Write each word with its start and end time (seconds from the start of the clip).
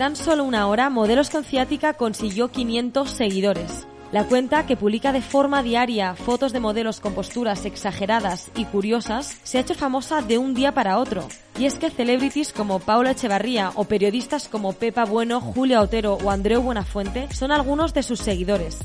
Tan 0.00 0.16
solo 0.16 0.44
una 0.44 0.66
hora, 0.66 0.88
Modelos 0.88 1.28
con 1.28 1.44
Ciática 1.44 1.92
consiguió 1.92 2.50
500 2.50 3.10
seguidores. 3.10 3.86
La 4.12 4.24
cuenta, 4.24 4.64
que 4.64 4.74
publica 4.74 5.12
de 5.12 5.20
forma 5.20 5.62
diaria 5.62 6.14
fotos 6.14 6.54
de 6.54 6.58
modelos 6.58 7.00
con 7.00 7.12
posturas 7.12 7.66
exageradas 7.66 8.50
y 8.56 8.64
curiosas, 8.64 9.36
se 9.42 9.58
ha 9.58 9.60
hecho 9.60 9.74
famosa 9.74 10.22
de 10.22 10.38
un 10.38 10.54
día 10.54 10.72
para 10.72 10.96
otro. 10.96 11.28
Y 11.58 11.66
es 11.66 11.74
que 11.74 11.90
celebrities 11.90 12.54
como 12.54 12.78
Paula 12.78 13.10
Echevarría 13.10 13.72
o 13.74 13.84
periodistas 13.84 14.48
como 14.48 14.72
Pepa 14.72 15.04
Bueno, 15.04 15.38
Julia 15.38 15.82
Otero 15.82 16.14
o 16.14 16.30
Andreu 16.30 16.62
Buenafuente 16.62 17.28
son 17.34 17.52
algunos 17.52 17.92
de 17.92 18.02
sus 18.02 18.20
seguidores. 18.20 18.78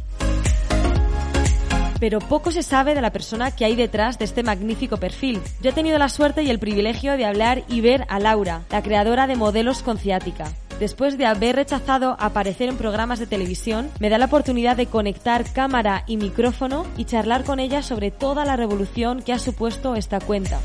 Pero 1.97 2.20
poco 2.20 2.51
se 2.51 2.61
sabe 2.61 2.93
de 2.93 3.01
la 3.01 3.13
persona 3.13 3.55
que 3.55 3.63
hay 3.63 3.77
detrás 3.77 4.20
de 4.20 4.25
este 4.25 4.43
magnífico 4.43 4.97
perfil. 4.97 5.41
Yo 5.61 5.70
he 5.70 5.73
tenido 5.73 5.97
la 5.97 6.09
suerte 6.09 6.43
y 6.43 6.49
el 6.49 6.59
privilegio 6.59 7.15
de 7.15 7.23
hablar 7.23 7.63
y 7.70 7.79
ver 7.79 8.05
a 8.09 8.20
Laura, 8.20 8.63
la 8.70 8.84
creadora 8.84 9.27
de 9.27 9.37
Modelos 9.37 9.81
con 9.81 9.97
Ciática. 9.97 10.51
Después 10.79 11.17
de 11.17 11.25
haber 11.25 11.55
rechazado 11.55 12.17
aparecer 12.20 12.67
en 12.67 12.77
programas 12.77 13.20
de 13.20 13.27
televisión, 13.27 13.90
me 13.99 14.09
da 14.09 14.18
la 14.18 14.26
oportunidad 14.26 14.76
de 14.76 14.87
conectar 14.87 15.45
cámara 15.54 16.04
y 16.05 16.18
micrófono 16.18 16.85
y 16.98 17.05
charlar 17.05 17.45
con 17.45 17.59
ella 17.59 17.81
sobre 17.81 18.12
toda 18.12 18.43
la 18.43 18.57
revolución 18.57 19.21
que 19.21 19.31
ha 19.31 19.40
supuesto 19.40 19.96
esta 19.96 20.20
cuenta. 20.20 20.59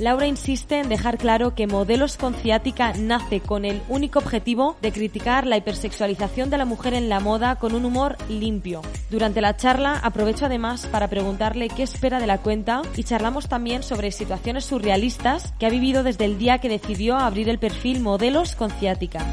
Laura 0.00 0.26
insiste 0.26 0.80
en 0.80 0.88
dejar 0.88 1.18
claro 1.18 1.54
que 1.54 1.68
Modelos 1.68 2.16
con 2.16 2.34
Ciática 2.34 2.92
nace 2.98 3.40
con 3.40 3.64
el 3.64 3.80
único 3.88 4.18
objetivo 4.18 4.76
de 4.82 4.90
criticar 4.90 5.46
la 5.46 5.56
hipersexualización 5.56 6.50
de 6.50 6.58
la 6.58 6.64
mujer 6.64 6.94
en 6.94 7.08
la 7.08 7.20
moda 7.20 7.56
con 7.56 7.74
un 7.74 7.84
humor 7.84 8.16
limpio. 8.28 8.82
Durante 9.08 9.40
la 9.40 9.56
charla 9.56 10.00
aprovecho 10.02 10.46
además 10.46 10.86
para 10.86 11.08
preguntarle 11.08 11.68
qué 11.68 11.84
espera 11.84 12.18
de 12.18 12.26
la 12.26 12.38
cuenta 12.38 12.82
y 12.96 13.04
charlamos 13.04 13.48
también 13.48 13.84
sobre 13.84 14.10
situaciones 14.10 14.64
surrealistas 14.64 15.54
que 15.60 15.66
ha 15.66 15.70
vivido 15.70 16.02
desde 16.02 16.24
el 16.24 16.38
día 16.38 16.58
que 16.58 16.68
decidió 16.68 17.16
abrir 17.16 17.48
el 17.48 17.60
perfil 17.60 18.00
Modelos 18.00 18.56
con 18.56 18.70
Ciática. 18.70 19.24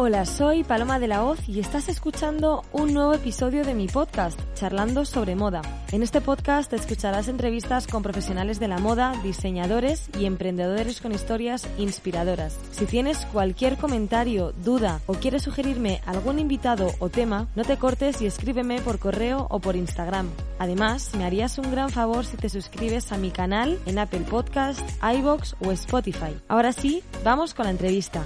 Hola, 0.00 0.26
soy 0.26 0.62
Paloma 0.62 1.00
de 1.00 1.08
la 1.08 1.24
Hoz 1.24 1.48
y 1.48 1.58
estás 1.58 1.88
escuchando 1.88 2.62
un 2.70 2.94
nuevo 2.94 3.14
episodio 3.14 3.64
de 3.64 3.74
mi 3.74 3.88
podcast, 3.88 4.38
Charlando 4.54 5.04
sobre 5.04 5.34
Moda. 5.34 5.60
En 5.90 6.04
este 6.04 6.20
podcast 6.20 6.72
escucharás 6.72 7.26
entrevistas 7.26 7.88
con 7.88 8.04
profesionales 8.04 8.60
de 8.60 8.68
la 8.68 8.78
moda, 8.78 9.12
diseñadores 9.24 10.08
y 10.16 10.26
emprendedores 10.26 11.00
con 11.00 11.10
historias 11.10 11.66
inspiradoras. 11.78 12.56
Si 12.70 12.86
tienes 12.86 13.26
cualquier 13.32 13.76
comentario, 13.76 14.52
duda 14.64 15.00
o 15.06 15.14
quieres 15.14 15.42
sugerirme 15.42 16.00
algún 16.06 16.38
invitado 16.38 16.92
o 17.00 17.08
tema, 17.08 17.48
no 17.56 17.64
te 17.64 17.76
cortes 17.76 18.22
y 18.22 18.26
escríbeme 18.26 18.80
por 18.80 19.00
correo 19.00 19.48
o 19.50 19.58
por 19.58 19.74
Instagram. 19.74 20.30
Además, 20.60 21.12
me 21.16 21.24
harías 21.24 21.58
un 21.58 21.72
gran 21.72 21.90
favor 21.90 22.24
si 22.24 22.36
te 22.36 22.48
suscribes 22.48 23.10
a 23.10 23.18
mi 23.18 23.32
canal 23.32 23.80
en 23.84 23.98
Apple 23.98 24.26
Podcast, 24.30 24.80
iBox 25.02 25.56
o 25.58 25.72
Spotify. 25.72 26.38
Ahora 26.46 26.72
sí, 26.72 27.02
vamos 27.24 27.52
con 27.52 27.64
la 27.64 27.72
entrevista. 27.72 28.22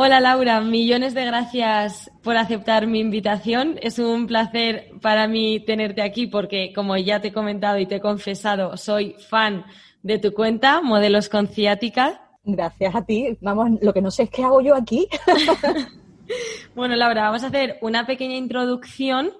Hola 0.00 0.20
Laura, 0.20 0.60
millones 0.60 1.12
de 1.12 1.24
gracias 1.24 2.08
por 2.22 2.36
aceptar 2.36 2.86
mi 2.86 3.00
invitación. 3.00 3.80
Es 3.82 3.98
un 3.98 4.28
placer 4.28 4.92
para 5.02 5.26
mí 5.26 5.58
tenerte 5.58 6.02
aquí 6.02 6.28
porque, 6.28 6.72
como 6.72 6.96
ya 6.96 7.20
te 7.20 7.28
he 7.28 7.32
comentado 7.32 7.80
y 7.80 7.86
te 7.86 7.96
he 7.96 8.00
confesado, 8.00 8.76
soy 8.76 9.16
fan 9.28 9.64
de 10.04 10.20
tu 10.20 10.32
cuenta, 10.32 10.82
Modelos 10.82 11.28
con 11.28 11.48
Ciática. 11.48 12.30
Gracias 12.44 12.94
a 12.94 13.04
ti. 13.04 13.38
Vamos, 13.40 13.70
lo 13.82 13.92
que 13.92 14.00
no 14.00 14.12
sé 14.12 14.22
es 14.22 14.30
qué 14.30 14.44
hago 14.44 14.60
yo 14.60 14.76
aquí. 14.76 15.08
bueno, 16.76 16.94
Laura, 16.94 17.22
vamos 17.22 17.42
a 17.42 17.48
hacer 17.48 17.78
una 17.80 18.06
pequeña 18.06 18.36
introducción 18.36 19.32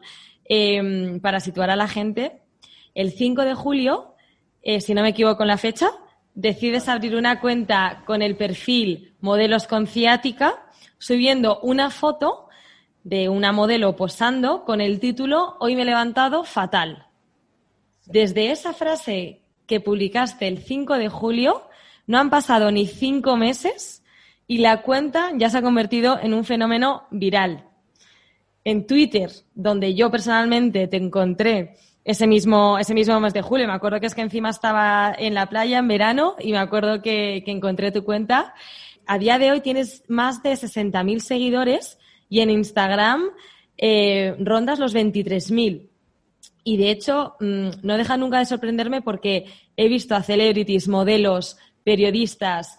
eh, 0.48 1.20
para 1.22 1.38
situar 1.38 1.70
a 1.70 1.76
la 1.76 1.86
gente. 1.86 2.42
El 2.96 3.12
5 3.12 3.44
de 3.44 3.54
julio, 3.54 4.16
eh, 4.62 4.80
si 4.80 4.92
no 4.92 5.02
me 5.02 5.10
equivoco 5.10 5.44
en 5.44 5.50
la 5.50 5.56
fecha, 5.56 5.88
decides 6.38 6.88
abrir 6.88 7.16
una 7.16 7.40
cuenta 7.40 8.04
con 8.06 8.22
el 8.22 8.36
perfil 8.36 9.16
Modelos 9.20 9.66
con 9.66 9.88
Ciática, 9.88 10.54
subiendo 10.96 11.58
una 11.62 11.90
foto 11.90 12.48
de 13.02 13.28
una 13.28 13.50
modelo 13.50 13.96
posando 13.96 14.64
con 14.64 14.80
el 14.80 15.00
título 15.00 15.56
Hoy 15.58 15.74
me 15.74 15.82
he 15.82 15.86
levantado 15.86 16.44
fatal. 16.44 17.08
Desde 18.06 18.52
esa 18.52 18.72
frase 18.72 19.42
que 19.66 19.80
publicaste 19.80 20.46
el 20.46 20.58
5 20.58 20.98
de 20.98 21.08
julio, 21.08 21.68
no 22.06 22.18
han 22.18 22.30
pasado 22.30 22.70
ni 22.70 22.86
cinco 22.86 23.36
meses 23.36 24.04
y 24.46 24.58
la 24.58 24.82
cuenta 24.82 25.32
ya 25.34 25.50
se 25.50 25.58
ha 25.58 25.62
convertido 25.62 26.20
en 26.22 26.34
un 26.34 26.44
fenómeno 26.44 27.08
viral. 27.10 27.64
En 28.62 28.86
Twitter, 28.86 29.32
donde 29.56 29.96
yo 29.96 30.08
personalmente 30.08 30.86
te 30.86 30.98
encontré 30.98 31.78
ese 32.08 32.26
mismo, 32.26 32.78
ese 32.78 32.94
mismo 32.94 33.20
mes 33.20 33.34
de 33.34 33.42
julio. 33.42 33.66
Me 33.66 33.74
acuerdo 33.74 34.00
que 34.00 34.06
es 34.06 34.14
que 34.14 34.22
encima 34.22 34.48
estaba 34.48 35.14
en 35.16 35.34
la 35.34 35.44
playa 35.50 35.78
en 35.78 35.88
verano 35.88 36.36
y 36.40 36.52
me 36.52 36.58
acuerdo 36.58 37.02
que, 37.02 37.44
encontré 37.46 37.92
tu 37.92 38.02
cuenta. 38.02 38.54
A 39.06 39.18
día 39.18 39.38
de 39.38 39.50
hoy 39.52 39.60
tienes 39.60 40.04
más 40.08 40.42
de 40.42 40.52
60.000 40.52 41.18
seguidores 41.18 41.98
y 42.30 42.40
en 42.40 42.48
Instagram 42.48 43.24
eh, 43.76 44.34
rondas 44.40 44.78
los 44.78 44.94
23.000. 44.94 45.86
Y 46.64 46.78
de 46.78 46.90
hecho, 46.90 47.36
mmm, 47.40 47.68
no 47.82 47.98
deja 47.98 48.16
nunca 48.16 48.38
de 48.38 48.46
sorprenderme 48.46 49.02
porque 49.02 49.44
he 49.76 49.88
visto 49.88 50.14
a 50.14 50.22
celebrities, 50.22 50.88
modelos, 50.88 51.58
periodistas 51.84 52.78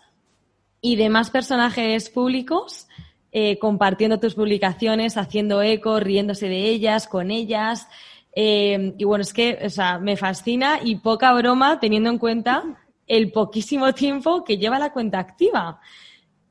y 0.82 0.96
demás 0.96 1.30
personajes 1.30 2.10
públicos 2.10 2.88
eh, 3.32 3.60
compartiendo 3.60 4.20
tus 4.20 4.34
publicaciones, 4.34 5.16
haciendo 5.16 5.62
eco, 5.62 6.00
riéndose 6.00 6.50
de 6.50 6.68
ellas, 6.68 7.08
con 7.08 7.30
ellas. 7.30 7.88
Eh, 8.34 8.94
y 8.98 9.04
bueno, 9.04 9.24
es 9.24 9.34
que, 9.34 9.58
me 10.02 10.18
fascina 10.18 10.80
y 10.84 10.98
poca 10.98 11.34
broma 11.34 11.80
teniendo 11.80 12.10
en 12.10 12.18
cuenta 12.18 12.64
el 13.08 13.32
poquísimo 13.32 13.94
tiempo 13.94 14.44
que 14.44 14.58
lleva 14.58 14.80
la 14.80 14.94
cuenta 14.94 15.20
activa. 15.20 15.80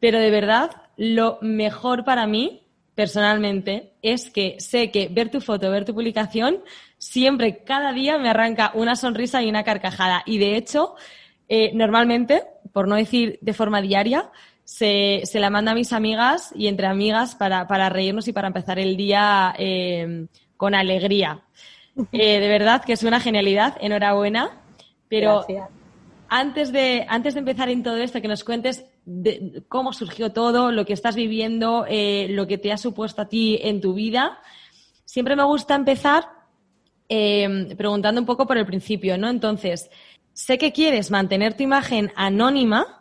Pero 0.00 0.18
de 0.18 0.30
verdad, 0.30 0.70
lo 0.96 1.38
mejor 1.40 2.04
para 2.04 2.26
mí, 2.26 2.66
personalmente, 2.94 3.94
es 4.02 4.30
que 4.30 4.56
sé 4.58 4.90
que 4.90 5.08
ver 5.08 5.30
tu 5.30 5.40
foto, 5.40 5.70
ver 5.70 5.84
tu 5.84 5.94
publicación, 5.94 6.62
siempre, 6.98 7.62
cada 7.64 7.92
día 7.92 8.18
me 8.18 8.28
arranca 8.28 8.72
una 8.74 8.96
sonrisa 8.96 9.42
y 9.42 9.48
una 9.48 9.64
carcajada. 9.64 10.22
Y 10.26 10.38
de 10.38 10.56
hecho, 10.56 10.94
eh, 11.48 11.70
normalmente, 11.74 12.42
por 12.72 12.88
no 12.88 12.96
decir 12.96 13.38
de 13.40 13.54
forma 13.54 13.80
diaria, 13.80 14.30
se, 14.64 15.22
se, 15.24 15.40
la 15.40 15.48
manda 15.48 15.72
a 15.72 15.74
mis 15.74 15.92
amigas 15.92 16.52
y 16.54 16.66
entre 16.66 16.86
amigas 16.86 17.34
para, 17.34 17.66
para 17.66 17.88
reírnos 17.88 18.28
y 18.28 18.32
para 18.32 18.48
empezar 18.48 18.78
el 18.78 18.96
día 18.96 19.54
eh, 19.58 20.26
con 20.58 20.74
alegría. 20.74 21.40
Eh, 22.12 22.40
de 22.40 22.48
verdad 22.48 22.84
que 22.84 22.92
es 22.92 23.02
una 23.02 23.20
genialidad, 23.20 23.78
enhorabuena. 23.80 24.60
Pero 25.08 25.46
antes 26.28 26.70
de, 26.70 27.06
antes 27.08 27.32
de 27.32 27.40
empezar 27.40 27.70
en 27.70 27.82
todo 27.82 27.96
esto, 27.96 28.20
que 28.20 28.28
nos 28.28 28.44
cuentes 28.44 28.84
de 29.06 29.62
cómo 29.68 29.94
surgió 29.94 30.32
todo, 30.32 30.70
lo 30.70 30.84
que 30.84 30.92
estás 30.92 31.16
viviendo, 31.16 31.86
eh, 31.88 32.26
lo 32.28 32.46
que 32.46 32.58
te 32.58 32.70
ha 32.72 32.76
supuesto 32.76 33.22
a 33.22 33.28
ti 33.28 33.58
en 33.62 33.80
tu 33.80 33.94
vida, 33.94 34.38
siempre 35.06 35.34
me 35.34 35.44
gusta 35.44 35.74
empezar 35.74 36.24
eh, 37.08 37.74
preguntando 37.78 38.20
un 38.20 38.26
poco 38.26 38.46
por 38.46 38.58
el 38.58 38.66
principio, 38.66 39.16
¿no? 39.16 39.30
Entonces, 39.30 39.88
sé 40.34 40.58
que 40.58 40.72
quieres 40.72 41.10
mantener 41.10 41.54
tu 41.54 41.62
imagen 41.62 42.12
anónima, 42.14 42.97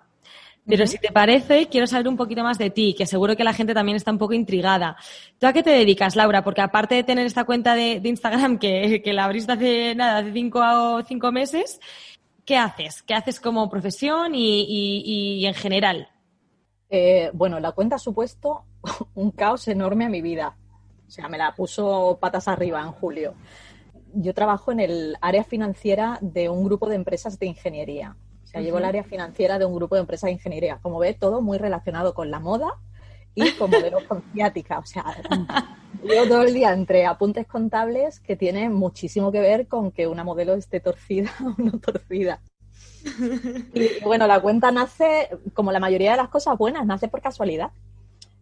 pero 0.68 0.86
si 0.86 0.98
te 0.98 1.12
parece, 1.12 1.68
quiero 1.68 1.88
saber 1.88 2.08
un 2.08 2.18
poquito 2.18 2.44
más 2.44 2.58
de 2.58 2.70
ti, 2.70 2.94
que 2.98 3.06
seguro 3.06 3.36
que 3.36 3.44
la 3.44 3.54
gente 3.54 3.74
también 3.74 3.96
está 3.96 4.12
un 4.12 4.18
poco 4.18 4.34
intrigada. 4.34 4.98
¿Tú 5.40 5.48
a 5.48 5.54
qué 5.54 5.64
te 5.64 5.70
dedicas, 5.70 6.16
Laura? 6.16 6.44
Porque 6.44 6.62
aparte 6.62 6.96
de 6.96 7.04
tener 7.04 7.26
esta 7.26 7.46
cuenta 7.46 7.74
de, 7.76 8.00
de 8.00 8.10
Instagram 8.10 8.60
que, 8.60 9.02
que, 9.02 9.14
la 9.14 9.26
abriste 9.26 9.54
hace 9.54 9.96
nada, 9.96 10.18
hace 10.18 10.34
cinco 10.34 10.60
o 10.62 11.02
cinco 11.04 11.32
meses, 11.32 11.80
¿qué 12.46 12.58
haces? 12.58 13.02
¿Qué 13.04 13.14
haces 13.14 13.40
como 13.40 13.70
profesión 13.70 14.36
y, 14.36 14.66
y, 14.68 15.40
y 15.40 15.46
en 15.46 15.54
general? 15.54 16.10
Eh, 16.90 17.32
bueno, 17.34 17.60
la 17.60 17.72
cuenta 17.72 17.96
ha 17.96 18.00
supuesto 18.00 18.64
un 19.16 19.32
caos 19.32 19.68
enorme 19.68 20.06
a 20.06 20.10
mi 20.10 20.22
vida. 20.22 20.58
O 21.08 21.12
sea, 21.12 21.30
me 21.30 21.38
la 21.38 21.56
puso 21.56 22.18
patas 22.20 22.48
arriba 22.48 22.82
en 22.82 22.92
julio. 22.92 23.34
Yo 24.14 24.34
trabajo 24.34 24.72
en 24.72 24.80
el 24.80 25.18
área 25.22 25.44
financiera 25.44 26.18
de 26.22 26.50
un 26.50 26.64
grupo 26.64 26.90
de 26.90 26.96
empresas 26.96 27.40
de 27.40 27.46
ingeniería. 27.46 28.16
O 28.48 28.50
sea, 28.50 28.60
uh 28.60 28.64
-huh. 28.64 28.66
llevo 28.66 28.78
el 28.78 28.86
área 28.86 29.04
financiera 29.04 29.60
de 29.60 29.66
un 29.66 29.76
grupo 29.76 29.96
de 29.96 30.02
empresas 30.02 30.30
de 30.30 30.34
ingeniería. 30.34 30.80
Como 30.82 31.00
ve, 31.00 31.14
todo 31.14 31.42
muy 31.42 31.58
relacionado 31.58 32.14
con 32.14 32.32
la 32.32 32.40
moda 32.40 32.70
y 33.36 33.52
con 33.52 33.70
modelos 33.70 34.04
con 34.04 34.24
ciática. 34.34 34.80
O 34.80 34.86
sea, 34.86 35.04
yo 36.04 36.28
todo 36.30 36.44
el 36.44 36.54
día 36.54 36.72
entre 36.72 37.06
apuntes 37.06 37.46
contables 37.46 38.22
que 38.22 38.38
tienen 38.38 38.74
muchísimo 38.74 39.34
que 39.34 39.42
ver 39.42 39.68
con 39.68 39.92
que 39.92 40.08
una 40.08 40.24
modelo 40.24 40.54
esté 40.54 40.80
torcida 40.80 41.30
o 41.46 41.62
no 41.62 41.78
torcida. 41.80 42.40
Y 43.74 44.04
bueno, 44.04 44.28
la 44.28 44.40
cuenta 44.40 44.72
nace, 44.72 45.30
como 45.54 45.72
la 45.72 45.80
mayoría 45.80 46.12
de 46.12 46.18
las 46.18 46.30
cosas 46.30 46.58
buenas, 46.58 46.86
nace 46.86 47.10
por 47.10 47.22
casualidad. 47.22 47.72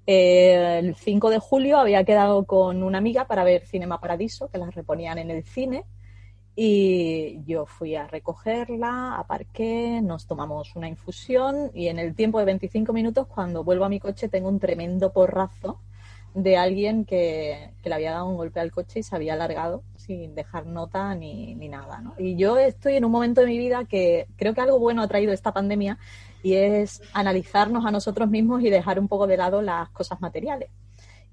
Eh, 0.08 0.80
el 0.84 0.96
5 0.96 1.32
de 1.32 1.40
julio 1.40 1.80
había 1.80 2.04
quedado 2.04 2.46
con 2.46 2.84
una 2.84 3.00
amiga 3.00 3.26
para 3.26 3.44
ver 3.44 3.66
Cinema 3.66 4.00
Paradiso, 4.00 4.50
que 4.50 4.60
las 4.60 4.74
reponían 4.76 5.18
en 5.18 5.32
el 5.32 5.44
cine. 5.44 5.84
Y 6.56 7.44
yo 7.46 7.66
fui 7.66 7.96
a 7.96 8.08
recogerla, 8.08 9.16
aparqué, 9.18 10.00
nos 10.02 10.26
tomamos 10.26 10.76
una 10.76 10.88
infusión 10.88 11.70
y 11.74 11.88
en 11.90 12.00
el 12.00 12.16
tiempo 12.16 12.40
de 12.40 12.46
25 12.46 12.94
minutos, 12.94 13.28
cuando 13.28 13.64
vuelvo 13.64 13.84
a 13.84 13.90
mi 13.90 14.00
coche, 14.00 14.30
tengo 14.30 14.48
un 14.48 14.60
tremendo 14.60 15.12
porrazo 15.12 15.82
de 16.34 16.58
alguien 16.58 17.06
que, 17.06 17.72
le 17.84 17.94
había 17.94 18.12
dado 18.12 18.28
un 18.28 18.38
golpe 18.38 18.60
al 18.60 18.72
coche 18.72 19.00
y 19.00 19.04
se 19.04 19.16
había 19.16 19.34
alargado 19.34 19.84
sin 19.96 20.36
dejar 20.36 20.66
nota 20.66 21.16
ni, 21.16 21.56
ni 21.56 21.70
nada. 21.70 22.00
¿no? 22.02 22.14
Y 22.18 22.36
yo 22.36 22.58
estoy 22.58 22.96
en 22.96 23.06
un 23.06 23.12
momento 23.12 23.42
de 23.42 23.48
mi 23.48 23.58
vida 23.58 23.86
que 23.86 24.28
creo 24.38 24.54
que 24.54 24.62
algo 24.62 24.80
bueno 24.80 25.02
ha 25.02 25.08
traído 25.08 25.34
esta 25.34 25.54
pandemia 25.54 25.98
y 26.44 26.54
es 26.54 27.02
analizarnos 27.14 27.86
a 27.86 27.92
nosotros 27.92 28.30
mismos 28.30 28.62
y 28.62 28.70
dejar 28.70 29.00
un 29.00 29.08
poco 29.08 29.28
de 29.28 29.38
lado 29.38 29.62
las 29.62 29.90
cosas 29.90 30.22
materiales. 30.22 30.70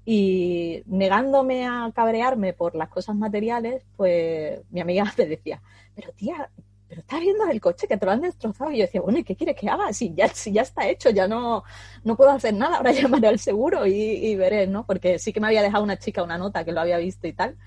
Y 0.05 0.83
negándome 0.85 1.65
a 1.65 1.91
cabrearme 1.95 2.53
por 2.53 2.75
las 2.75 2.89
cosas 2.89 3.15
materiales, 3.15 3.83
pues 3.95 4.61
mi 4.69 4.81
amiga 4.81 5.05
me 5.17 5.25
decía, 5.25 5.61
pero 5.95 6.11
tía, 6.13 6.49
pero 6.87 7.01
estás 7.01 7.21
viendo 7.21 7.45
el 7.45 7.61
coche 7.61 7.87
que 7.87 7.97
te 7.97 8.05
lo 8.05 8.11
han 8.11 8.21
destrozado. 8.21 8.71
Y 8.71 8.77
yo 8.77 8.85
decía, 8.85 9.01
bueno, 9.01 9.19
¿y 9.19 9.23
qué 9.23 9.35
quieres 9.35 9.55
que 9.55 9.69
haga? 9.69 9.93
Si 9.93 10.13
ya, 10.13 10.27
si 10.27 10.51
ya 10.51 10.63
está 10.63 10.87
hecho, 10.87 11.09
ya 11.09 11.27
no, 11.27 11.63
no 12.03 12.15
puedo 12.15 12.31
hacer 12.31 12.53
nada, 12.53 12.77
ahora 12.77 12.91
llamaré 12.93 13.27
al 13.27 13.39
seguro 13.39 13.85
y, 13.85 14.35
veré, 14.35 14.67
¿no? 14.67 14.85
Porque 14.85 15.19
sí 15.19 15.33
que 15.33 15.39
me 15.39 15.47
había 15.47 15.61
dejado 15.61 15.83
una 15.83 15.97
chica 15.97 16.23
una 16.23 16.37
nota 16.37 16.63
que 16.65 16.71
lo 16.71 16.81
había 16.81 16.97
visto 16.97 17.27
y 17.27 17.33
tal. 17.33 17.57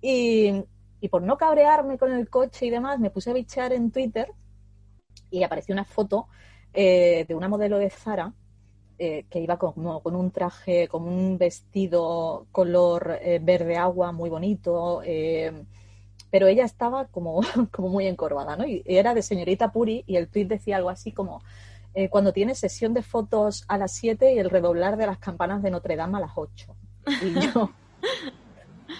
Y, 0.00 0.64
y 1.00 1.08
por 1.08 1.22
no 1.22 1.36
cabrearme 1.38 1.98
con 1.98 2.12
el 2.12 2.28
coche 2.28 2.66
y 2.66 2.70
demás, 2.70 2.98
me 3.00 3.10
puse 3.10 3.30
a 3.30 3.34
bichear 3.34 3.72
en 3.72 3.90
Twitter 3.90 4.32
y 5.30 5.42
apareció 5.42 5.72
una 5.72 5.84
foto 5.84 6.28
eh, 6.72 7.24
de 7.26 7.34
una 7.34 7.48
modelo 7.48 7.78
de 7.78 7.90
Zara 7.90 8.32
eh, 8.98 9.26
que 9.30 9.40
iba 9.40 9.58
con, 9.58 9.74
con, 10.00 10.16
un 10.16 10.30
traje, 10.30 10.88
con 10.88 11.04
un 11.04 11.38
vestido 11.38 12.46
color 12.52 13.18
eh, 13.22 13.38
verde 13.42 13.76
agua 13.76 14.12
muy 14.12 14.28
bonito, 14.28 15.02
eh, 15.04 15.64
pero 16.30 16.46
ella 16.46 16.64
estaba 16.64 17.06
como, 17.06 17.40
como 17.72 17.88
muy 17.88 18.06
encorvada, 18.06 18.56
¿no? 18.56 18.66
Y 18.66 18.82
era 18.86 19.14
de 19.14 19.22
señorita 19.22 19.72
Puri 19.72 20.04
y 20.06 20.16
el 20.16 20.28
tweet 20.28 20.46
decía 20.46 20.76
algo 20.76 20.90
así 20.90 21.12
como 21.12 21.42
cuando 22.10 22.32
tiene 22.32 22.54
sesión 22.54 22.94
de 22.94 23.02
fotos 23.02 23.64
a 23.66 23.76
las 23.76 23.90
7 23.90 24.32
y 24.32 24.38
el 24.38 24.50
redoblar 24.50 24.96
de 24.96 25.06
las 25.06 25.18
campanas 25.18 25.64
de 25.64 25.72
Notre 25.72 25.96
Dame 25.96 26.18
a 26.18 26.20
las 26.20 26.30
8. 26.36 26.76
Y 27.24 27.40
yo 27.40 27.70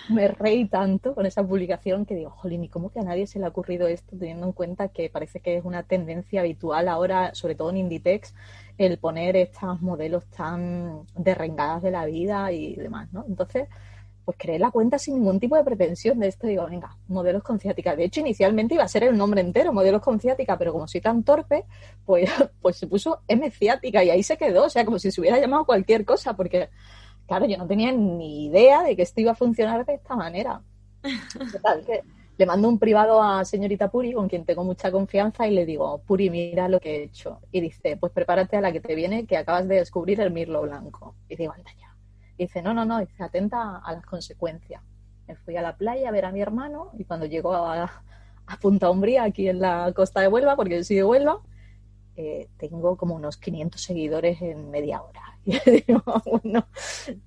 me 0.08 0.28
reí 0.28 0.66
tanto 0.66 1.14
con 1.14 1.26
esa 1.26 1.46
publicación 1.46 2.06
que 2.06 2.14
digo, 2.14 2.30
jolín, 2.30 2.64
¿y 2.64 2.68
cómo 2.68 2.90
que 2.90 3.00
a 3.00 3.02
nadie 3.02 3.26
se 3.26 3.38
le 3.38 3.46
ha 3.46 3.48
ocurrido 3.48 3.86
esto 3.86 4.16
teniendo 4.16 4.46
en 4.46 4.52
cuenta 4.52 4.88
que 4.88 5.10
parece 5.10 5.40
que 5.40 5.56
es 5.56 5.64
una 5.64 5.82
tendencia 5.82 6.40
habitual 6.40 6.88
ahora, 6.88 7.34
sobre 7.34 7.54
todo 7.54 7.70
en 7.70 7.78
Inditex, 7.78 8.34
el 8.78 8.98
poner 8.98 9.36
estos 9.36 9.80
modelos 9.80 10.26
tan 10.26 11.06
derrengadas 11.16 11.82
de 11.82 11.90
la 11.90 12.06
vida 12.06 12.52
y 12.52 12.74
demás, 12.76 13.12
¿no? 13.12 13.24
Entonces, 13.28 13.68
pues 14.28 14.36
creé 14.38 14.58
la 14.58 14.70
cuenta 14.70 14.98
sin 14.98 15.14
ningún 15.14 15.40
tipo 15.40 15.56
de 15.56 15.64
pretensión 15.64 16.18
de 16.18 16.28
esto. 16.28 16.46
Digo, 16.46 16.66
venga, 16.66 16.98
modelos 17.06 17.42
con 17.42 17.58
ciática. 17.58 17.96
De 17.96 18.04
hecho, 18.04 18.20
inicialmente 18.20 18.74
iba 18.74 18.84
a 18.84 18.88
ser 18.88 19.04
el 19.04 19.16
nombre 19.16 19.40
entero, 19.40 19.72
modelos 19.72 20.02
con 20.02 20.20
ciática, 20.20 20.58
pero 20.58 20.70
como 20.70 20.86
soy 20.86 21.00
tan 21.00 21.24
torpe, 21.24 21.64
pues, 22.04 22.28
pues 22.60 22.76
se 22.76 22.86
puso 22.86 23.22
M 23.26 23.50
ciática 23.50 24.04
y 24.04 24.10
ahí 24.10 24.22
se 24.22 24.36
quedó. 24.36 24.66
O 24.66 24.68
sea, 24.68 24.84
como 24.84 24.98
si 24.98 25.10
se 25.10 25.22
hubiera 25.22 25.40
llamado 25.40 25.64
cualquier 25.64 26.04
cosa, 26.04 26.34
porque, 26.36 26.68
claro, 27.28 27.46
yo 27.46 27.58
no 27.58 27.66
tenía 27.66 27.92
ni 27.92 28.46
idea 28.46 28.82
de 28.82 28.96
que 28.96 29.02
esto 29.02 29.20
iba 29.20 29.32
a 29.32 29.36
funcionar 29.36 29.84
de 29.86 29.94
esta 29.94 30.16
manera. 30.16 30.62
Total, 31.52 31.84
que 31.84 32.02
le 32.38 32.46
mando 32.46 32.68
un 32.68 32.78
privado 32.78 33.22
a 33.22 33.44
señorita 33.44 33.90
Puri, 33.90 34.12
con 34.12 34.28
quien 34.28 34.44
tengo 34.44 34.64
mucha 34.64 34.90
confianza, 34.90 35.46
y 35.46 35.54
le 35.54 35.66
digo, 35.66 35.98
Puri, 36.06 36.30
mira 36.30 36.68
lo 36.68 36.80
que 36.80 36.96
he 36.96 37.02
hecho. 37.02 37.40
Y 37.52 37.60
dice, 37.60 37.96
pues 37.96 38.12
prepárate 38.12 38.56
a 38.56 38.60
la 38.60 38.72
que 38.72 38.80
te 38.80 38.94
viene, 38.94 39.26
que 39.26 39.36
acabas 39.36 39.68
de 39.68 39.76
descubrir 39.76 40.20
el 40.20 40.30
mirlo 40.30 40.62
blanco. 40.62 41.14
Y 41.28 41.36
digo, 41.36 41.52
anda 41.52 41.70
ya. 41.78 41.94
Y 42.38 42.44
dice, 42.44 42.62
no, 42.62 42.72
no, 42.72 42.84
no, 42.84 43.00
dice, 43.00 43.22
atenta 43.22 43.78
a 43.78 43.92
las 43.92 44.06
consecuencias. 44.06 44.82
Me 45.26 45.34
fui 45.34 45.56
a 45.56 45.62
la 45.62 45.76
playa 45.76 46.08
a 46.08 46.12
ver 46.12 46.24
a 46.24 46.32
mi 46.32 46.40
hermano, 46.40 46.92
y 46.96 47.04
cuando 47.04 47.26
llegó 47.26 47.54
a, 47.54 48.02
Punta 48.62 48.88
Umbría, 48.88 49.24
aquí 49.24 49.48
en 49.48 49.60
la 49.60 49.92
costa 49.94 50.22
de 50.22 50.28
Huelva, 50.28 50.56
porque 50.56 50.76
yo 50.76 50.84
soy 50.84 50.96
de 50.96 51.04
Huelva, 51.04 51.40
eh, 52.18 52.48
tengo 52.58 52.96
como 52.96 53.14
unos 53.14 53.36
500 53.36 53.80
seguidores 53.80 54.42
en 54.42 54.70
media 54.70 55.00
hora. 55.02 55.22
Y 55.44 55.82
digo, 55.86 56.02
bueno, 56.26 56.66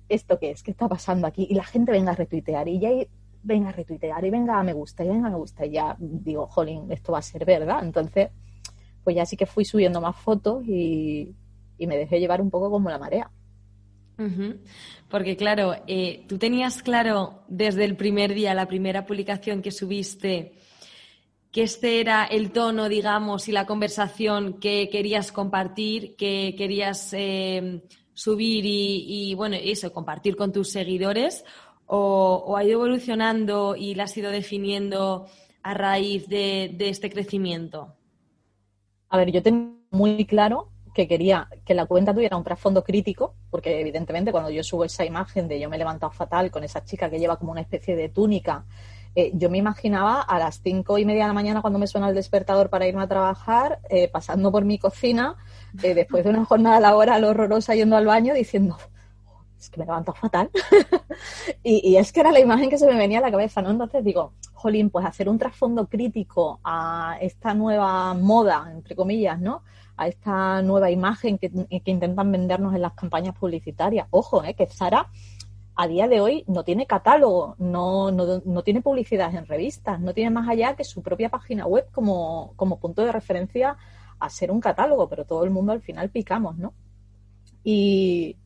¿esto 0.08 0.38
qué 0.38 0.50
es? 0.50 0.62
¿Qué 0.62 0.70
está 0.70 0.86
pasando 0.86 1.26
aquí? 1.26 1.46
Y 1.48 1.54
la 1.54 1.64
gente 1.64 1.90
venga 1.90 2.12
a 2.12 2.14
retuitear. 2.14 2.68
Y 2.68 2.78
ya 2.78 2.90
venga 3.42 3.70
a 3.70 3.72
retuitear 3.72 4.24
y 4.24 4.30
venga 4.30 4.60
a 4.60 4.62
me 4.62 4.74
gusta 4.74 5.02
y 5.02 5.08
venga 5.08 5.28
a 5.28 5.30
me 5.30 5.38
gusta. 5.38 5.64
Y 5.64 5.72
ya 5.72 5.96
digo, 5.98 6.46
jolín, 6.46 6.92
esto 6.92 7.12
va 7.12 7.18
a 7.18 7.22
ser 7.22 7.44
verdad. 7.46 7.82
Entonces, 7.82 8.28
pues 9.02 9.16
ya 9.16 9.24
sí 9.24 9.36
que 9.36 9.46
fui 9.46 9.64
subiendo 9.64 10.00
más 10.00 10.14
fotos 10.14 10.62
y, 10.66 11.34
me 11.78 11.96
dejé 11.96 12.20
llevar 12.20 12.40
un 12.40 12.50
poco 12.50 12.70
como 12.70 12.90
la 12.90 12.98
marea. 12.98 13.28
Porque 15.08 15.36
claro, 15.36 15.74
eh, 15.88 16.24
tú 16.28 16.38
tenías 16.38 16.80
claro 16.80 17.42
desde 17.48 17.84
el 17.84 17.96
primer 17.96 18.34
día, 18.34 18.54
la 18.54 18.68
primera 18.68 19.04
publicación 19.04 19.62
que 19.62 19.72
subiste, 19.72 20.52
que 21.52 21.62
este 21.62 22.00
era 22.00 22.24
el 22.24 22.50
tono, 22.50 22.88
digamos, 22.88 23.46
y 23.46 23.52
la 23.52 23.66
conversación 23.66 24.58
que 24.58 24.88
querías 24.90 25.30
compartir, 25.30 26.16
que 26.16 26.54
querías 26.56 27.12
eh, 27.12 27.82
subir 28.14 28.64
y, 28.64 29.34
bueno, 29.34 29.56
eso, 29.60 29.92
compartir 29.92 30.34
con 30.34 30.50
tus 30.50 30.70
seguidores, 30.70 31.44
o, 31.86 32.56
ha 32.56 32.64
ido 32.64 32.72
evolucionando 32.72 33.76
y 33.76 33.94
la 33.94 34.04
has 34.04 34.16
ido 34.16 34.30
definiendo 34.30 35.26
a 35.62 35.74
raíz 35.74 36.26
de, 36.26 36.74
este 36.78 37.10
crecimiento? 37.10 37.96
A 39.10 39.18
ver, 39.18 39.30
yo 39.30 39.42
tengo 39.42 39.76
muy 39.90 40.24
claro 40.24 40.70
que 40.94 41.06
quería 41.06 41.48
que 41.66 41.74
la 41.74 41.84
cuenta 41.84 42.14
tuviera 42.14 42.38
un 42.38 42.44
trasfondo 42.44 42.82
crítico, 42.82 43.34
porque 43.50 43.78
evidentemente 43.80 44.32
cuando 44.32 44.48
yo 44.48 44.64
subo 44.64 44.84
esa 44.84 45.04
imagen 45.04 45.48
de 45.48 45.60
yo 45.60 45.68
me 45.68 45.76
he 45.76 45.78
levantado 45.78 46.12
fatal 46.12 46.50
con 46.50 46.64
esa 46.64 46.82
chica 46.82 47.10
que 47.10 47.18
lleva 47.18 47.38
como 47.38 47.52
una 47.52 47.60
especie 47.60 47.94
de 47.94 48.08
túnica, 48.08 48.64
eh, 49.14 49.30
yo 49.34 49.50
me 49.50 49.58
imaginaba 49.58 50.22
a 50.22 50.38
las 50.38 50.60
cinco 50.62 50.98
y 50.98 51.04
media 51.04 51.22
de 51.22 51.28
la 51.28 51.34
mañana 51.34 51.60
cuando 51.60 51.78
me 51.78 51.86
suena 51.86 52.08
el 52.08 52.14
despertador 52.14 52.70
para 52.70 52.86
irme 52.86 53.02
a 53.02 53.08
trabajar, 53.08 53.80
eh, 53.90 54.08
pasando 54.08 54.50
por 54.50 54.64
mi 54.64 54.78
cocina, 54.78 55.36
eh, 55.82 55.94
después 55.94 56.24
de 56.24 56.30
una 56.30 56.44
jornada 56.44 56.80
laboral 56.80 57.24
horrorosa 57.24 57.74
yendo 57.74 57.96
al 57.96 58.06
baño, 58.06 58.32
diciendo, 58.32 58.78
es 59.62 59.70
que 59.70 59.78
me 59.78 59.86
levanto 59.86 60.12
fatal. 60.12 60.50
y, 61.62 61.96
es 61.96 62.10
que 62.12 62.20
era 62.20 62.32
la 62.32 62.40
imagen 62.40 62.70
que 62.70 62.78
se 62.78 62.86
me 62.86 62.96
venía 62.96 63.18
a 63.18 63.22
la 63.22 63.30
cabeza, 63.30 63.60
¿no? 63.60 63.70
Entonces 63.70 64.02
digo, 64.02 64.32
jolín, 64.54 64.90
pues 64.90 65.04
hacer 65.04 65.28
un 65.28 65.38
trasfondo 65.38 65.86
crítico 65.88 66.60
a 66.64 67.16
esta 67.20 67.52
nueva 67.54 68.14
moda, 68.14 68.70
entre 68.72 68.96
comillas, 68.96 69.38
¿no? 69.40 69.62
A 69.96 70.08
esta 70.08 70.62
nueva 70.62 70.90
imagen 70.90 71.36
que, 71.36 71.52
intentan 71.68 72.32
vendernos 72.32 72.74
en 72.74 72.82
las 72.82 72.94
campañas 72.94 73.36
publicitarias. 73.36 74.08
Ojo, 74.10 74.42
¿eh? 74.42 74.54
que 74.54 74.66
Zara 74.66 75.10
a 75.74 75.88
día 75.88 76.08
de 76.08 76.20
hoy 76.20 76.44
no 76.46 76.64
tiene 76.64 76.86
catálogo, 76.86 77.56
no, 77.58 78.10
no, 78.10 78.42
no, 78.44 78.62
tiene 78.62 78.82
publicidad 78.82 79.34
en 79.34 79.46
revistas, 79.46 80.00
no 80.00 80.12
tiene 80.12 80.30
más 80.30 80.48
allá 80.48 80.76
que 80.76 80.84
su 80.84 81.02
propia 81.02 81.30
página 81.30 81.66
web 81.66 81.86
como, 81.92 82.52
como 82.56 82.78
punto 82.78 83.04
de 83.04 83.12
referencia 83.12 83.76
a 84.18 84.30
ser 84.30 84.50
un 84.50 84.60
catálogo, 84.60 85.08
pero 85.08 85.24
todo 85.24 85.44
el 85.44 85.50
mundo 85.50 85.72
al 85.72 85.80
final 85.80 86.10
picamos, 86.10 86.58
¿no? 86.58 86.74
Y, 87.64 88.36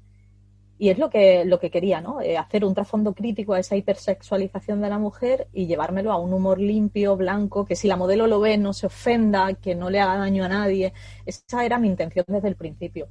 y 0.78 0.90
es 0.90 0.98
lo 0.98 1.08
que, 1.10 1.44
lo 1.44 1.58
que 1.58 1.70
quería, 1.70 2.00
¿no? 2.00 2.20
Eh, 2.20 2.36
hacer 2.36 2.64
un 2.64 2.74
trasfondo 2.74 3.14
crítico 3.14 3.54
a 3.54 3.60
esa 3.60 3.76
hipersexualización 3.76 4.80
de 4.80 4.90
la 4.90 4.98
mujer 4.98 5.48
y 5.52 5.66
llevármelo 5.66 6.12
a 6.12 6.18
un 6.18 6.32
humor 6.32 6.60
limpio, 6.60 7.16
blanco, 7.16 7.64
que 7.64 7.76
si 7.76 7.88
la 7.88 7.96
modelo 7.96 8.26
lo 8.26 8.40
ve 8.40 8.58
no 8.58 8.72
se 8.72 8.86
ofenda, 8.86 9.54
que 9.54 9.74
no 9.74 9.88
le 9.90 10.00
haga 10.00 10.18
daño 10.18 10.44
a 10.44 10.48
nadie. 10.48 10.92
Esa 11.24 11.64
era 11.64 11.78
mi 11.78 11.88
intención 11.88 12.26
desde 12.28 12.48
el 12.48 12.56
principio. 12.56 13.08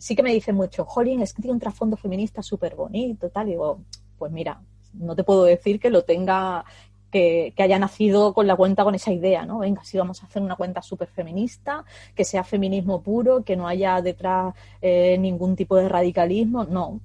Sí 0.00 0.16
que 0.16 0.22
me 0.22 0.32
dicen 0.32 0.56
mucho, 0.56 0.84
Jolín, 0.84 1.22
es 1.22 1.32
que 1.32 1.42
tiene 1.42 1.54
un 1.54 1.60
trasfondo 1.60 1.96
feminista 1.96 2.42
súper 2.42 2.74
bonito, 2.74 3.28
tal. 3.28 3.48
Y 3.48 3.52
digo, 3.52 3.80
pues 4.18 4.32
mira, 4.32 4.60
no 4.94 5.14
te 5.14 5.24
puedo 5.24 5.44
decir 5.44 5.78
que 5.78 5.90
lo 5.90 6.02
tenga 6.02 6.64
que, 7.10 7.52
haya 7.58 7.78
nacido 7.78 8.32
con 8.32 8.46
la 8.46 8.56
cuenta 8.56 8.84
con 8.84 8.94
esa 8.94 9.12
idea, 9.12 9.44
¿no? 9.44 9.58
Venga, 9.58 9.82
sí, 9.84 9.98
vamos 9.98 10.22
a 10.22 10.26
hacer 10.26 10.42
una 10.42 10.56
cuenta 10.56 10.80
súper 10.80 11.08
feminista, 11.08 11.84
que 12.14 12.24
sea 12.24 12.44
feminismo 12.44 13.02
puro, 13.02 13.42
que 13.42 13.56
no 13.56 13.66
haya 13.66 14.00
detrás 14.00 14.54
eh, 14.80 15.18
ningún 15.18 15.56
tipo 15.56 15.76
de 15.76 15.88
radicalismo. 15.88 16.64
No, 16.64 17.00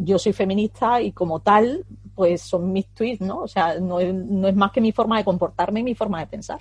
yo 0.00 0.18
soy 0.18 0.32
feminista 0.32 1.00
y 1.00 1.12
como 1.12 1.40
tal, 1.40 1.84
pues 2.14 2.42
son 2.42 2.72
mis 2.72 2.86
tweets, 2.88 3.20
¿no? 3.20 3.40
O 3.40 3.48
sea, 3.48 3.78
no 3.78 4.00
es, 4.00 4.12
no 4.14 4.48
es 4.48 4.56
más 4.56 4.72
que 4.72 4.80
mi 4.80 4.92
forma 4.92 5.18
de 5.18 5.24
comportarme 5.24 5.80
y 5.80 5.84
mi 5.84 5.94
forma 5.94 6.20
de 6.20 6.26
pensar. 6.26 6.60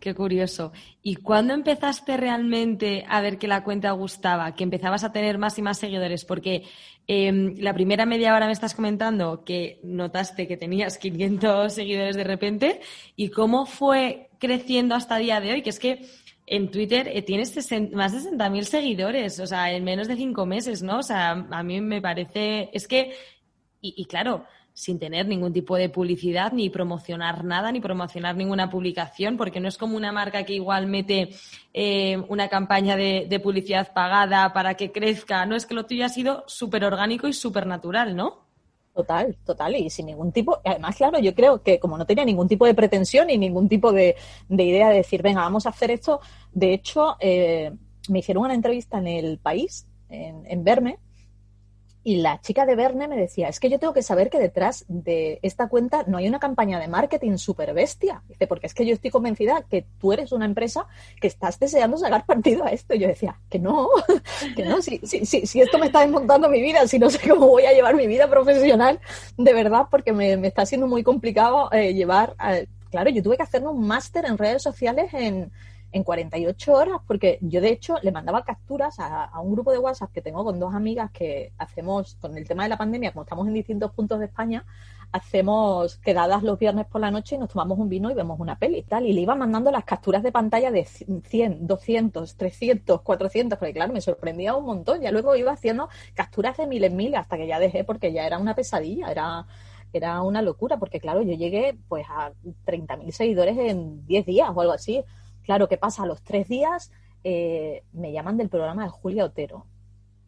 Qué 0.00 0.14
curioso. 0.14 0.72
¿Y 1.02 1.16
cuándo 1.16 1.52
empezaste 1.52 2.16
realmente 2.16 3.04
a 3.06 3.20
ver 3.20 3.38
que 3.38 3.46
la 3.46 3.62
cuenta 3.62 3.90
gustaba, 3.90 4.54
que 4.54 4.64
empezabas 4.64 5.04
a 5.04 5.12
tener 5.12 5.36
más 5.36 5.58
y 5.58 5.62
más 5.62 5.78
seguidores? 5.78 6.24
Porque 6.24 6.64
em, 7.06 7.54
la 7.58 7.74
primera 7.74 8.06
media 8.06 8.34
hora 8.34 8.46
me 8.46 8.52
estás 8.52 8.74
comentando 8.74 9.44
que 9.44 9.78
notaste 9.82 10.48
que 10.48 10.56
tenías 10.56 10.96
500 10.96 11.70
seguidores 11.74 12.16
de 12.16 12.24
repente. 12.24 12.80
¿Y 13.14 13.28
cómo 13.28 13.66
fue 13.66 14.30
creciendo 14.38 14.94
hasta 14.94 15.18
el 15.18 15.24
día 15.24 15.40
de 15.42 15.52
hoy? 15.52 15.62
Que 15.62 15.70
es 15.70 15.78
que 15.78 16.06
en 16.46 16.70
Twitter 16.70 17.06
eh, 17.12 17.20
tienes 17.20 17.54
más 17.92 18.12
de 18.12 18.30
60.000 18.30 18.62
seguidores, 18.62 19.38
o 19.38 19.46
sea, 19.46 19.70
en 19.70 19.84
menos 19.84 20.08
de 20.08 20.16
cinco 20.16 20.46
meses, 20.46 20.82
¿no? 20.82 21.00
O 21.00 21.02
sea, 21.02 21.32
a 21.50 21.62
mí 21.62 21.80
me 21.82 22.00
parece. 22.00 22.70
Es 22.72 22.88
que. 22.88 23.14
y 23.82 24.04
claro, 24.06 24.46
sin 24.80 24.98
tener 24.98 25.28
ningún 25.28 25.52
tipo 25.52 25.76
de 25.76 25.90
publicidad, 25.90 26.52
ni 26.52 26.70
promocionar 26.70 27.44
nada, 27.44 27.70
ni 27.70 27.80
promocionar 27.80 28.34
ninguna 28.34 28.70
publicación, 28.70 29.36
porque 29.36 29.60
no 29.60 29.68
es 29.68 29.76
como 29.76 29.94
una 29.94 30.10
marca 30.10 30.44
que 30.44 30.54
igual 30.54 30.86
mete 30.86 31.30
eh, 31.74 32.16
una 32.28 32.48
campaña 32.48 32.96
de, 32.96 33.40
publicidad 33.42 33.92
pagada 33.92 34.54
para 34.54 34.74
que 34.74 34.90
crezca. 34.90 35.44
No, 35.44 35.54
es 35.54 35.66
que 35.66 35.74
lo 35.74 35.84
tuyo 35.84 36.06
ha 36.06 36.08
sido 36.08 36.44
súper 36.46 36.84
orgánico 36.84 37.28
y 37.28 37.34
súper 37.34 37.66
natural, 37.66 38.16
¿no? 38.16 38.46
Total, 38.94 39.36
total, 39.44 39.76
y 39.76 39.90
sin 39.90 40.06
ningún 40.06 40.32
tipo. 40.32 40.60
Además, 40.64 40.96
claro, 40.96 41.18
yo 41.18 41.34
creo 41.34 41.62
que 41.62 41.78
como 41.78 41.98
no 41.98 42.06
tenía 42.06 42.24
ningún 42.24 42.48
tipo 42.48 42.64
de 42.64 42.74
pretensión 42.74 43.28
y 43.28 43.36
ningún 43.36 43.68
tipo 43.68 43.92
de, 43.92 44.16
de 44.48 44.64
idea 44.64 44.88
de 44.88 44.96
decir, 44.96 45.20
venga, 45.20 45.42
vamos 45.42 45.66
a 45.66 45.70
hacer 45.70 45.90
esto, 45.90 46.20
de 46.52 46.72
hecho, 46.72 47.16
eh, 47.20 47.70
me 48.08 48.20
hicieron 48.20 48.44
una 48.44 48.54
entrevista 48.54 48.96
en 48.96 49.08
el 49.08 49.38
país, 49.38 49.86
en, 50.08 50.46
en 50.46 50.64
Verme, 50.64 50.98
y 52.02 52.16
la 52.16 52.40
chica 52.40 52.64
de 52.64 52.76
Verne 52.76 53.08
me 53.08 53.16
decía, 53.16 53.48
es 53.48 53.60
que 53.60 53.68
yo 53.68 53.78
tengo 53.78 53.92
que 53.92 54.02
saber 54.02 54.30
que 54.30 54.38
detrás 54.38 54.86
de 54.88 55.38
esta 55.42 55.68
cuenta 55.68 56.04
no 56.06 56.16
hay 56.16 56.28
una 56.28 56.38
campaña 56.38 56.80
de 56.80 56.88
marketing 56.88 57.36
súper 57.36 57.74
bestia. 57.74 58.22
Dice, 58.26 58.46
porque 58.46 58.66
es 58.66 58.74
que 58.74 58.86
yo 58.86 58.94
estoy 58.94 59.10
convencida 59.10 59.64
que 59.68 59.84
tú 60.00 60.12
eres 60.12 60.32
una 60.32 60.46
empresa 60.46 60.86
que 61.20 61.26
estás 61.26 61.58
deseando 61.58 61.98
sacar 61.98 62.24
partido 62.24 62.64
a 62.64 62.70
esto. 62.70 62.94
Y 62.94 63.00
yo 63.00 63.08
decía, 63.08 63.38
que 63.50 63.58
no, 63.58 63.88
que 64.56 64.64
no, 64.64 64.80
si, 64.80 64.98
si, 65.04 65.26
si, 65.26 65.46
si, 65.46 65.60
esto 65.60 65.78
me 65.78 65.86
está 65.86 66.00
desmontando 66.00 66.48
mi 66.48 66.62
vida, 66.62 66.86
si 66.86 66.98
no 66.98 67.10
sé 67.10 67.28
cómo 67.28 67.48
voy 67.48 67.64
a 67.64 67.72
llevar 67.72 67.94
mi 67.94 68.06
vida 68.06 68.28
profesional, 68.30 68.98
de 69.36 69.52
verdad, 69.52 69.86
porque 69.90 70.14
me, 70.14 70.38
me 70.38 70.48
está 70.48 70.64
siendo 70.64 70.86
muy 70.86 71.02
complicado 71.02 71.70
eh, 71.70 71.92
llevar... 71.92 72.34
A... 72.38 72.60
claro, 72.90 73.10
yo 73.10 73.22
tuve 73.22 73.36
que 73.36 73.42
hacerme 73.42 73.68
un 73.68 73.86
máster 73.86 74.24
en 74.24 74.38
redes 74.38 74.62
sociales 74.62 75.12
en 75.12 75.52
en 75.92 76.04
48 76.04 76.72
horas, 76.72 77.00
porque 77.06 77.38
yo 77.40 77.60
de 77.60 77.70
hecho 77.70 77.96
le 78.02 78.12
mandaba 78.12 78.44
capturas 78.44 78.98
a, 79.00 79.24
a, 79.24 79.40
un 79.40 79.52
grupo 79.52 79.72
de 79.72 79.78
WhatsApp 79.78 80.12
que 80.12 80.22
tengo 80.22 80.44
con 80.44 80.58
dos 80.58 80.74
amigas 80.74 81.10
que 81.10 81.52
hacemos, 81.58 82.16
con 82.20 82.36
el 82.36 82.46
tema 82.46 82.62
de 82.62 82.68
la 82.68 82.78
pandemia, 82.78 83.12
como 83.12 83.22
estamos 83.22 83.46
en 83.48 83.54
distintos 83.54 83.92
puntos 83.92 84.18
de 84.18 84.26
España, 84.26 84.64
hacemos 85.12 85.96
quedadas 85.96 86.42
los 86.42 86.58
viernes 86.58 86.86
por 86.86 87.00
la 87.00 87.10
noche 87.10 87.34
y 87.34 87.38
nos 87.38 87.50
tomamos 87.50 87.78
un 87.78 87.88
vino 87.88 88.10
y 88.10 88.14
vemos 88.14 88.38
una 88.38 88.58
peli 88.58 88.78
y 88.78 88.82
tal. 88.82 89.06
Y 89.06 89.12
le 89.12 89.22
iba 89.22 89.34
mandando 89.34 89.70
las 89.70 89.84
capturas 89.84 90.22
de 90.22 90.32
pantalla 90.32 90.70
de 90.70 90.84
100, 90.84 91.66
200, 91.66 92.36
300, 92.36 93.02
400, 93.02 93.58
porque 93.58 93.74
claro, 93.74 93.92
me 93.92 94.00
sorprendía 94.00 94.54
un 94.54 94.66
montón. 94.66 95.00
Ya 95.00 95.10
luego 95.10 95.34
iba 95.36 95.52
haciendo 95.52 95.88
capturas 96.14 96.56
de 96.56 96.66
miles, 96.66 96.92
miles, 96.92 97.18
hasta 97.20 97.36
que 97.36 97.46
ya 97.46 97.58
dejé 97.58 97.84
porque 97.84 98.12
ya 98.12 98.26
era 98.26 98.38
una 98.38 98.54
pesadilla, 98.54 99.10
era 99.10 99.46
era 99.92 100.22
una 100.22 100.40
locura, 100.40 100.76
porque 100.78 101.00
claro, 101.00 101.20
yo 101.22 101.34
llegué 101.34 101.76
pues 101.88 102.06
a 102.08 102.32
30.000 102.64 103.10
seguidores 103.10 103.58
en 103.58 104.06
10 104.06 104.24
días 104.24 104.48
o 104.54 104.60
algo 104.60 104.72
así. 104.72 105.02
Claro, 105.42 105.68
¿qué 105.68 105.76
pasa? 105.76 106.02
A 106.02 106.06
los 106.06 106.22
tres 106.22 106.48
días 106.48 106.90
eh, 107.24 107.84
me 107.92 108.12
llaman 108.12 108.36
del 108.36 108.48
programa 108.48 108.84
de 108.84 108.90
Julia 108.90 109.24
Otero. 109.24 109.66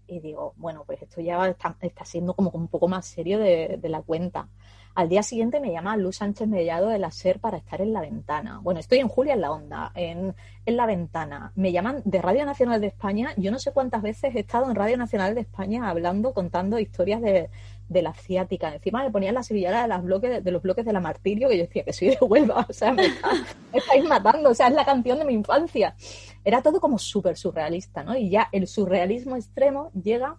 Y 0.06 0.20
digo, 0.20 0.52
bueno, 0.56 0.84
pues 0.84 1.00
esto 1.00 1.20
ya 1.20 1.56
está, 1.80 2.04
siendo 2.04 2.34
como 2.34 2.50
un 2.50 2.68
poco 2.68 2.88
más 2.88 3.06
serio 3.06 3.38
de, 3.38 3.78
de, 3.80 3.88
la 3.88 4.02
cuenta. 4.02 4.48
Al 4.94 5.08
día 5.08 5.22
siguiente 5.22 5.58
me 5.58 5.72
llama 5.72 5.96
Luz 5.96 6.16
Sánchez 6.16 6.46
Mellado 6.48 6.88
de 6.88 6.98
la 6.98 7.10
SER 7.10 7.40
para 7.40 7.56
estar 7.56 7.80
en 7.80 7.94
la 7.94 8.02
ventana. 8.02 8.60
Bueno, 8.62 8.78
estoy 8.78 8.98
en 8.98 9.08
Julia 9.08 9.32
en 9.32 9.40
la 9.40 9.52
Onda, 9.52 9.90
en, 9.94 10.34
en 10.66 10.76
la 10.76 10.84
ventana. 10.84 11.52
Me 11.54 11.72
llaman 11.72 12.02
de 12.04 12.20
Radio 12.20 12.44
Nacional 12.44 12.82
de 12.82 12.88
España. 12.88 13.30
Yo 13.38 13.50
no 13.50 13.58
sé 13.58 13.72
cuántas 13.72 14.02
veces 14.02 14.34
he 14.34 14.40
estado 14.40 14.68
en 14.68 14.76
Radio 14.76 14.98
Nacional 14.98 15.34
de 15.34 15.40
España 15.42 15.88
hablando, 15.88 16.34
contando 16.34 16.78
historias 16.78 17.22
de, 17.22 17.48
de 17.92 18.02
la 18.02 18.14
ciática. 18.14 18.74
Encima 18.74 19.02
me 19.02 19.10
ponían 19.10 19.34
la 19.34 19.42
sevillana 19.42 19.82
de, 19.82 19.88
las 19.88 20.02
bloques, 20.02 20.42
de 20.42 20.50
los 20.50 20.62
bloques 20.62 20.84
de 20.84 20.92
la 20.92 21.00
martirio, 21.00 21.48
que 21.48 21.58
yo 21.58 21.64
decía 21.64 21.84
que 21.84 21.92
soy 21.92 22.08
de 22.08 22.18
Huelva, 22.20 22.66
o 22.68 22.72
sea, 22.72 22.92
me, 22.92 23.06
está, 23.06 23.30
me 23.72 23.78
estáis 23.78 24.04
matando, 24.04 24.50
o 24.50 24.54
sea, 24.54 24.68
es 24.68 24.74
la 24.74 24.84
canción 24.84 25.18
de 25.18 25.24
mi 25.24 25.34
infancia. 25.34 25.94
Era 26.44 26.62
todo 26.62 26.80
como 26.80 26.98
súper 26.98 27.36
surrealista, 27.36 28.02
¿no? 28.02 28.16
Y 28.16 28.30
ya 28.30 28.48
el 28.52 28.66
surrealismo 28.66 29.36
extremo 29.36 29.90
llega 29.92 30.36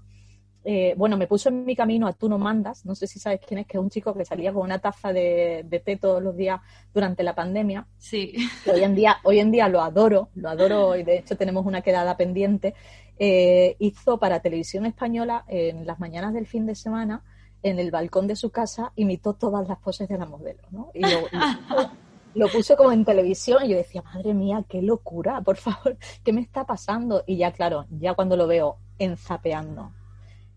eh, 0.65 0.93
bueno, 0.95 1.17
me 1.17 1.27
puso 1.27 1.49
en 1.49 1.65
mi 1.65 1.75
camino 1.75 2.07
a 2.07 2.13
Tú 2.13 2.29
no 2.29 2.37
mandas, 2.37 2.85
no 2.85 2.95
sé 2.95 3.05
si 3.05 3.19
sabes 3.19 3.41
quién 3.45 3.59
es, 3.59 3.67
que 3.67 3.77
es 3.77 3.83
un 3.83 3.89
chico 3.89 4.13
que 4.13 4.23
salía 4.23 4.53
con 4.53 4.63
una 4.63 4.79
taza 4.79 5.11
de, 5.11 5.65
de 5.67 5.79
té 5.79 5.97
todos 5.97 6.23
los 6.23 6.37
días 6.37 6.61
durante 6.93 7.23
la 7.23 7.35
pandemia. 7.35 7.85
Sí. 7.97 8.33
Hoy 8.71 8.83
en 8.83 8.95
día, 8.95 9.17
hoy 9.23 9.39
en 9.39 9.51
día 9.51 9.67
lo 9.67 9.81
adoro, 9.81 10.29
lo 10.35 10.49
adoro 10.49 10.95
y 10.95 11.03
de 11.03 11.17
hecho 11.17 11.35
tenemos 11.35 11.65
una 11.65 11.81
quedada 11.81 12.15
pendiente. 12.15 12.75
Eh, 13.19 13.75
hizo 13.79 14.17
para 14.19 14.39
televisión 14.39 14.85
española 14.85 15.43
en 15.47 15.85
las 15.85 15.99
mañanas 15.99 16.33
del 16.33 16.47
fin 16.47 16.65
de 16.65 16.75
semana, 16.75 17.23
en 17.63 17.79
el 17.79 17.91
balcón 17.91 18.27
de 18.27 18.35
su 18.35 18.51
casa, 18.51 18.91
imitó 18.95 19.33
todas 19.33 19.67
las 19.67 19.79
poses 19.79 20.07
de 20.07 20.17
la 20.17 20.25
modelo, 20.25 20.61
¿no? 20.71 20.91
Y 20.93 21.01
lo, 21.01 21.21
lo, 21.21 21.91
lo 22.35 22.47
puso 22.49 22.75
como 22.75 22.91
en 22.91 23.05
televisión 23.05 23.65
y 23.65 23.69
yo 23.69 23.77
decía, 23.77 24.01
madre 24.01 24.33
mía, 24.33 24.63
qué 24.67 24.81
locura, 24.81 25.41
por 25.41 25.57
favor, 25.57 25.97
¿qué 26.23 26.33
me 26.33 26.41
está 26.41 26.65
pasando? 26.65 27.23
Y 27.25 27.37
ya, 27.37 27.51
claro, 27.51 27.85
ya 27.89 28.13
cuando 28.13 28.37
lo 28.37 28.47
veo 28.47 28.77
enzapeando 28.99 29.91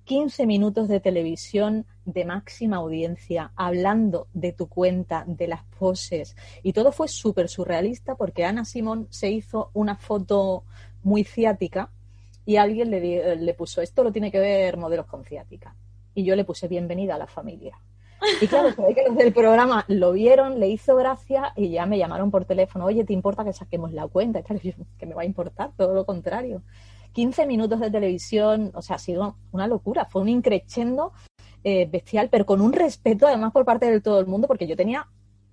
15 0.07 0.47
minutos 0.47 0.87
de 0.87 1.01
televisión 1.01 1.85
de 2.05 2.25
máxima 2.25 2.77
audiencia, 2.77 3.51
hablando 3.57 4.29
de 4.33 4.53
tu 4.53 4.69
cuenta, 4.69 5.25
de 5.27 5.49
las 5.49 5.65
poses. 5.65 6.37
Y 6.63 6.73
todo 6.73 6.93
fue 6.93 7.09
súper 7.09 7.49
surrealista 7.49 8.15
porque 8.15 8.45
Ana 8.45 8.65
Simón 8.65 9.09
se 9.11 9.31
hizo 9.31 9.71
una 9.75 9.97
foto 9.97 10.63
muy 11.03 11.25
ciática 11.25 11.91
y 12.45 12.57
alguien 12.57 12.93
le, 12.93 13.35
le, 13.35 13.55
puso, 13.55 13.83
esto 13.83 14.05
lo 14.05 14.13
tiene 14.13 14.31
que 14.31 14.39
ver 14.39 14.77
modelos 14.77 15.07
con 15.07 15.25
ciática. 15.25 15.75
Y 16.17 16.25
yo 16.25 16.35
le 16.35 16.47
puse 16.47 16.67
bienvenida 16.67 17.17
a 17.17 17.19
la 17.19 17.27
familia. 17.27 17.79
Y 18.41 18.47
claro, 18.47 18.73
se 18.73 18.81
ve 18.81 18.95
que 18.95 19.05
los 19.07 19.17
del 19.17 19.35
programa 19.35 19.85
lo 19.87 20.13
vieron, 20.13 20.59
le 20.59 20.69
hizo 20.69 20.97
gracia 20.97 21.53
y 21.55 21.69
ya 21.69 21.85
me 21.85 21.99
llamaron 21.99 22.31
por 22.31 22.47
teléfono, 22.47 22.87
oye, 22.87 23.05
¿te 23.05 23.13
importa 23.13 23.45
que 23.45 23.53
saquemos 23.53 23.93
la 23.93 24.09
cuenta? 24.09 24.43
Que 24.99 25.07
me 25.07 25.15
va 25.15 25.21
a 25.21 25.27
importar, 25.27 25.73
todo 25.77 25.93
lo 25.93 26.07
contrario. 26.07 26.63
15 27.13 27.47
minutos 27.47 27.81
de 27.81 27.91
televisión, 27.91 28.73
o 28.75 28.81
sea, 28.81 28.97
ha 28.97 28.99
sido 28.99 29.37
una 29.53 29.67
locura, 29.67 30.07
fue 30.07 30.23
un 30.23 30.31
increchendo 30.31 31.13
eh, 31.63 31.87
bestial, 31.87 32.31
pero 32.31 32.47
con 32.47 32.63
un 32.63 32.73
respeto 32.73 33.27
además 33.27 33.53
por 33.53 33.67
parte 33.67 33.91
de 33.91 34.01
todo 34.01 34.19
el 34.19 34.27
mundo, 34.27 34.49
porque 34.49 34.67
yo 34.67 34.75
tenía 34.75 35.07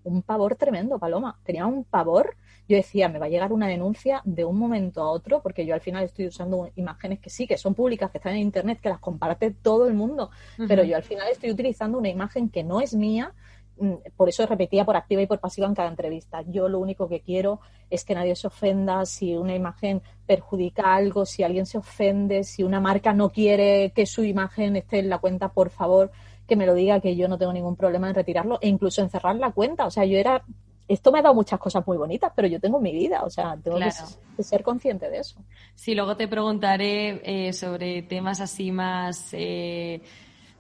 un 0.05 0.21
pavor 0.21 0.55
tremendo, 0.55 0.97
Paloma, 0.97 1.37
tenía 1.43 1.65
un 1.65 1.83
pavor. 1.83 2.37
Yo 2.67 2.77
decía, 2.77 3.09
me 3.09 3.19
va 3.19 3.25
a 3.25 3.29
llegar 3.29 3.51
una 3.51 3.67
denuncia 3.67 4.21
de 4.23 4.45
un 4.45 4.57
momento 4.57 5.01
a 5.01 5.09
otro, 5.09 5.41
porque 5.41 5.65
yo 5.65 5.73
al 5.73 5.81
final 5.81 6.03
estoy 6.03 6.27
usando 6.27 6.69
imágenes 6.75 7.19
que 7.19 7.29
sí, 7.29 7.45
que 7.45 7.57
son 7.57 7.73
públicas, 7.73 8.09
que 8.09 8.19
están 8.19 8.33
en 8.33 8.41
Internet, 8.41 8.79
que 8.81 8.89
las 8.89 8.99
comparte 8.99 9.51
todo 9.51 9.87
el 9.87 9.93
mundo, 9.93 10.29
uh 10.57 10.61
-huh. 10.61 10.67
pero 10.67 10.83
yo 10.83 10.95
al 10.95 11.03
final 11.03 11.27
estoy 11.29 11.51
utilizando 11.51 11.97
una 11.97 12.09
imagen 12.09 12.49
que 12.49 12.63
no 12.63 12.79
es 12.79 12.93
mía, 12.93 13.33
mm, 13.77 13.93
por 14.15 14.29
eso 14.29 14.45
repetía 14.45 14.85
por 14.85 14.95
activa 14.95 15.21
y 15.21 15.27
por 15.27 15.39
pasiva 15.39 15.67
en 15.67 15.75
cada 15.75 15.89
entrevista. 15.89 16.41
Yo 16.47 16.69
lo 16.69 16.79
único 16.79 17.09
que 17.09 17.19
quiero 17.19 17.59
es 17.89 18.05
que 18.05 18.15
nadie 18.15 18.35
se 18.35 18.47
ofenda 18.47 19.05
si 19.05 19.35
una 19.35 19.55
imagen 19.55 20.01
perjudica 20.25 20.95
algo, 20.95 21.25
si 21.25 21.43
alguien 21.43 21.65
se 21.65 21.77
ofende, 21.77 22.43
si 22.43 22.63
una 22.63 22.79
marca 22.79 23.13
no 23.13 23.29
quiere 23.29 23.91
que 23.93 24.05
su 24.05 24.23
imagen 24.23 24.77
esté 24.77 24.99
en 24.99 25.09
la 25.09 25.17
cuenta, 25.17 25.49
por 25.49 25.69
favor, 25.69 26.11
que 26.47 26.55
me 26.55 26.65
lo 26.65 26.73
diga, 26.73 26.99
que 26.99 27.15
yo 27.15 27.27
no 27.27 27.37
tengo 27.37 27.53
ningún 27.53 27.75
problema 27.75 28.09
en 28.09 28.15
retirarlo 28.15 28.57
e 28.61 28.67
incluso 28.67 29.01
en 29.01 29.09
cerrar 29.09 29.35
la 29.35 29.51
cuenta. 29.51 29.85
O 29.85 29.91
sea, 29.91 30.05
yo 30.05 30.17
era 30.17 30.43
esto 30.87 31.11
me 31.11 31.19
ha 31.19 31.21
dado 31.21 31.35
muchas 31.35 31.59
cosas 31.59 31.85
muy 31.87 31.97
bonitas, 31.97 32.31
pero 32.35 32.47
yo 32.47 32.59
tengo 32.59 32.79
mi 32.79 32.91
vida, 32.91 33.23
o 33.23 33.29
sea, 33.29 33.57
tengo 33.61 33.77
claro. 33.77 33.93
que, 34.35 34.43
ser 34.43 34.63
consciente 34.63 35.09
de 35.09 35.19
eso. 35.19 35.39
Sí, 35.75 35.95
luego 35.95 36.17
te 36.17 36.27
preguntaré 36.27 37.21
eh, 37.23 37.53
sobre 37.53 38.01
temas 38.03 38.41
así 38.41 38.71
más, 38.71 39.29
eh, 39.31 40.01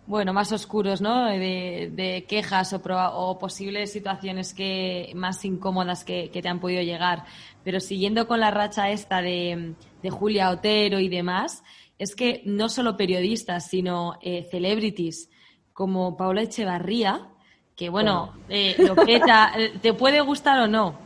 bueno, 0.07 0.33
más 0.33 0.51
oscuros, 0.51 1.01
¿no? 1.01 1.25
De, 1.25 1.91
de 1.93 2.25
quejas 2.27 2.73
o, 2.73 2.81
o, 2.83 3.37
posibles 3.37 3.91
situaciones 3.91 4.53
que 4.53 5.11
más 5.15 5.43
incómodas 5.45 6.03
que, 6.03 6.29
que, 6.31 6.41
te 6.41 6.49
han 6.49 6.59
podido 6.59 6.81
llegar. 6.81 7.25
Pero 7.63 7.79
siguiendo 7.79 8.27
con 8.27 8.39
la 8.39 8.51
racha 8.51 8.89
esta 8.91 9.21
de, 9.21 9.75
de 10.01 10.09
Julia 10.09 10.49
Otero 10.49 10.99
y 10.99 11.09
demás, 11.09 11.63
es 11.97 12.15
que 12.15 12.41
no 12.45 12.69
solo 12.69 12.97
periodistas, 12.97 13.67
sino 13.67 14.17
eh, 14.21 14.47
celebrities 14.49 15.29
como 15.73 16.17
Paula 16.17 16.43
Echevarría, 16.43 17.29
que 17.75 17.89
bueno, 17.89 18.33
eh, 18.49 18.75
lo 18.77 18.95
peta, 18.95 19.53
te 19.81 19.93
puede 19.93 20.21
gustar 20.21 20.59
o 20.59 20.67
no, 20.67 20.97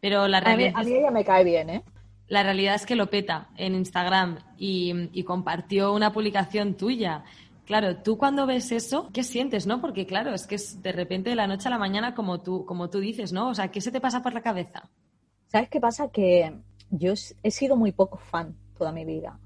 pero 0.00 0.28
la 0.28 0.40
realidad... 0.40 0.72
A 0.74 0.82
mí, 0.82 0.88
a 0.88 0.90
mí 0.90 0.96
ella 0.96 1.10
me 1.10 1.24
cae 1.24 1.44
bien, 1.44 1.70
¿eh? 1.70 1.84
La 2.28 2.42
realidad 2.42 2.74
es 2.74 2.84
que 2.84 2.96
lo 2.96 3.08
peta 3.08 3.48
en 3.56 3.74
Instagram 3.74 4.38
y, 4.58 5.08
y, 5.12 5.24
compartió 5.24 5.94
una 5.94 6.12
publicación 6.12 6.74
tuya. 6.74 7.24
Claro, 7.64 7.96
tú 7.96 8.18
cuando 8.18 8.46
ves 8.46 8.70
eso, 8.70 9.08
¿qué 9.14 9.24
sientes, 9.24 9.66
no? 9.66 9.80
Porque 9.80 10.06
claro, 10.06 10.34
es 10.34 10.46
que 10.46 10.56
es 10.56 10.82
de 10.82 10.92
repente 10.92 11.30
de 11.30 11.36
la 11.36 11.46
noche 11.46 11.68
a 11.68 11.70
la 11.70 11.78
mañana 11.78 12.14
como 12.14 12.42
tú, 12.42 12.66
como 12.66 12.90
tú 12.90 13.00
dices, 13.00 13.32
¿no? 13.32 13.48
O 13.48 13.54
sea, 13.54 13.68
¿qué 13.68 13.80
se 13.80 13.92
te 13.92 14.00
pasa 14.00 14.22
por 14.22 14.34
la 14.34 14.42
cabeza? 14.42 14.90
¿Sabes 15.46 15.70
qué 15.70 15.80
pasa? 15.80 16.10
Que 16.10 16.52
yo 16.90 17.14
he 17.42 17.50
sido 17.50 17.76
muy 17.76 17.92
poco 17.92 18.18
fan 18.18 18.54
toda 18.76 18.92
mi 18.92 19.06
vida 19.06 19.38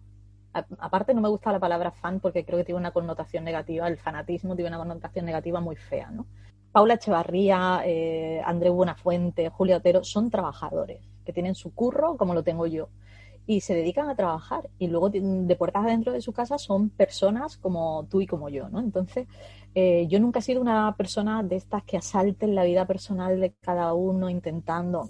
aparte 0.52 1.14
no 1.14 1.20
me 1.20 1.28
gusta 1.28 1.52
la 1.52 1.58
palabra 1.58 1.90
fan 1.90 2.20
porque 2.20 2.44
creo 2.44 2.58
que 2.58 2.64
tiene 2.64 2.80
una 2.80 2.90
connotación 2.90 3.44
negativa, 3.44 3.88
el 3.88 3.96
fanatismo 3.96 4.54
tiene 4.54 4.68
una 4.68 4.78
connotación 4.78 5.24
negativa 5.24 5.60
muy 5.60 5.76
fea, 5.76 6.10
¿no? 6.10 6.26
Paula 6.72 6.94
Echevarría, 6.94 7.82
eh, 7.84 8.42
Buenafuente, 8.70 9.50
Julia 9.50 9.76
Otero 9.76 10.04
son 10.04 10.30
trabajadores 10.30 11.00
que 11.24 11.32
tienen 11.32 11.54
su 11.54 11.74
curro 11.74 12.16
como 12.16 12.34
lo 12.34 12.42
tengo 12.42 12.66
yo 12.66 12.88
y 13.46 13.60
se 13.60 13.74
dedican 13.74 14.08
a 14.08 14.14
trabajar 14.14 14.70
y 14.78 14.86
luego 14.86 15.10
de 15.10 15.56
puertas 15.56 15.84
adentro 15.84 16.12
de 16.12 16.20
su 16.20 16.32
casa 16.32 16.58
son 16.58 16.90
personas 16.90 17.56
como 17.56 18.06
tú 18.08 18.20
y 18.20 18.26
como 18.26 18.48
yo, 18.48 18.68
¿no? 18.68 18.78
Entonces, 18.80 19.26
eh, 19.74 20.06
yo 20.08 20.20
nunca 20.20 20.38
he 20.38 20.42
sido 20.42 20.60
una 20.60 20.94
persona 20.96 21.42
de 21.42 21.56
estas 21.56 21.82
que 21.82 21.96
asalten 21.96 22.54
la 22.54 22.64
vida 22.64 22.86
personal 22.86 23.40
de 23.40 23.52
cada 23.60 23.94
uno 23.94 24.30
intentando 24.30 25.08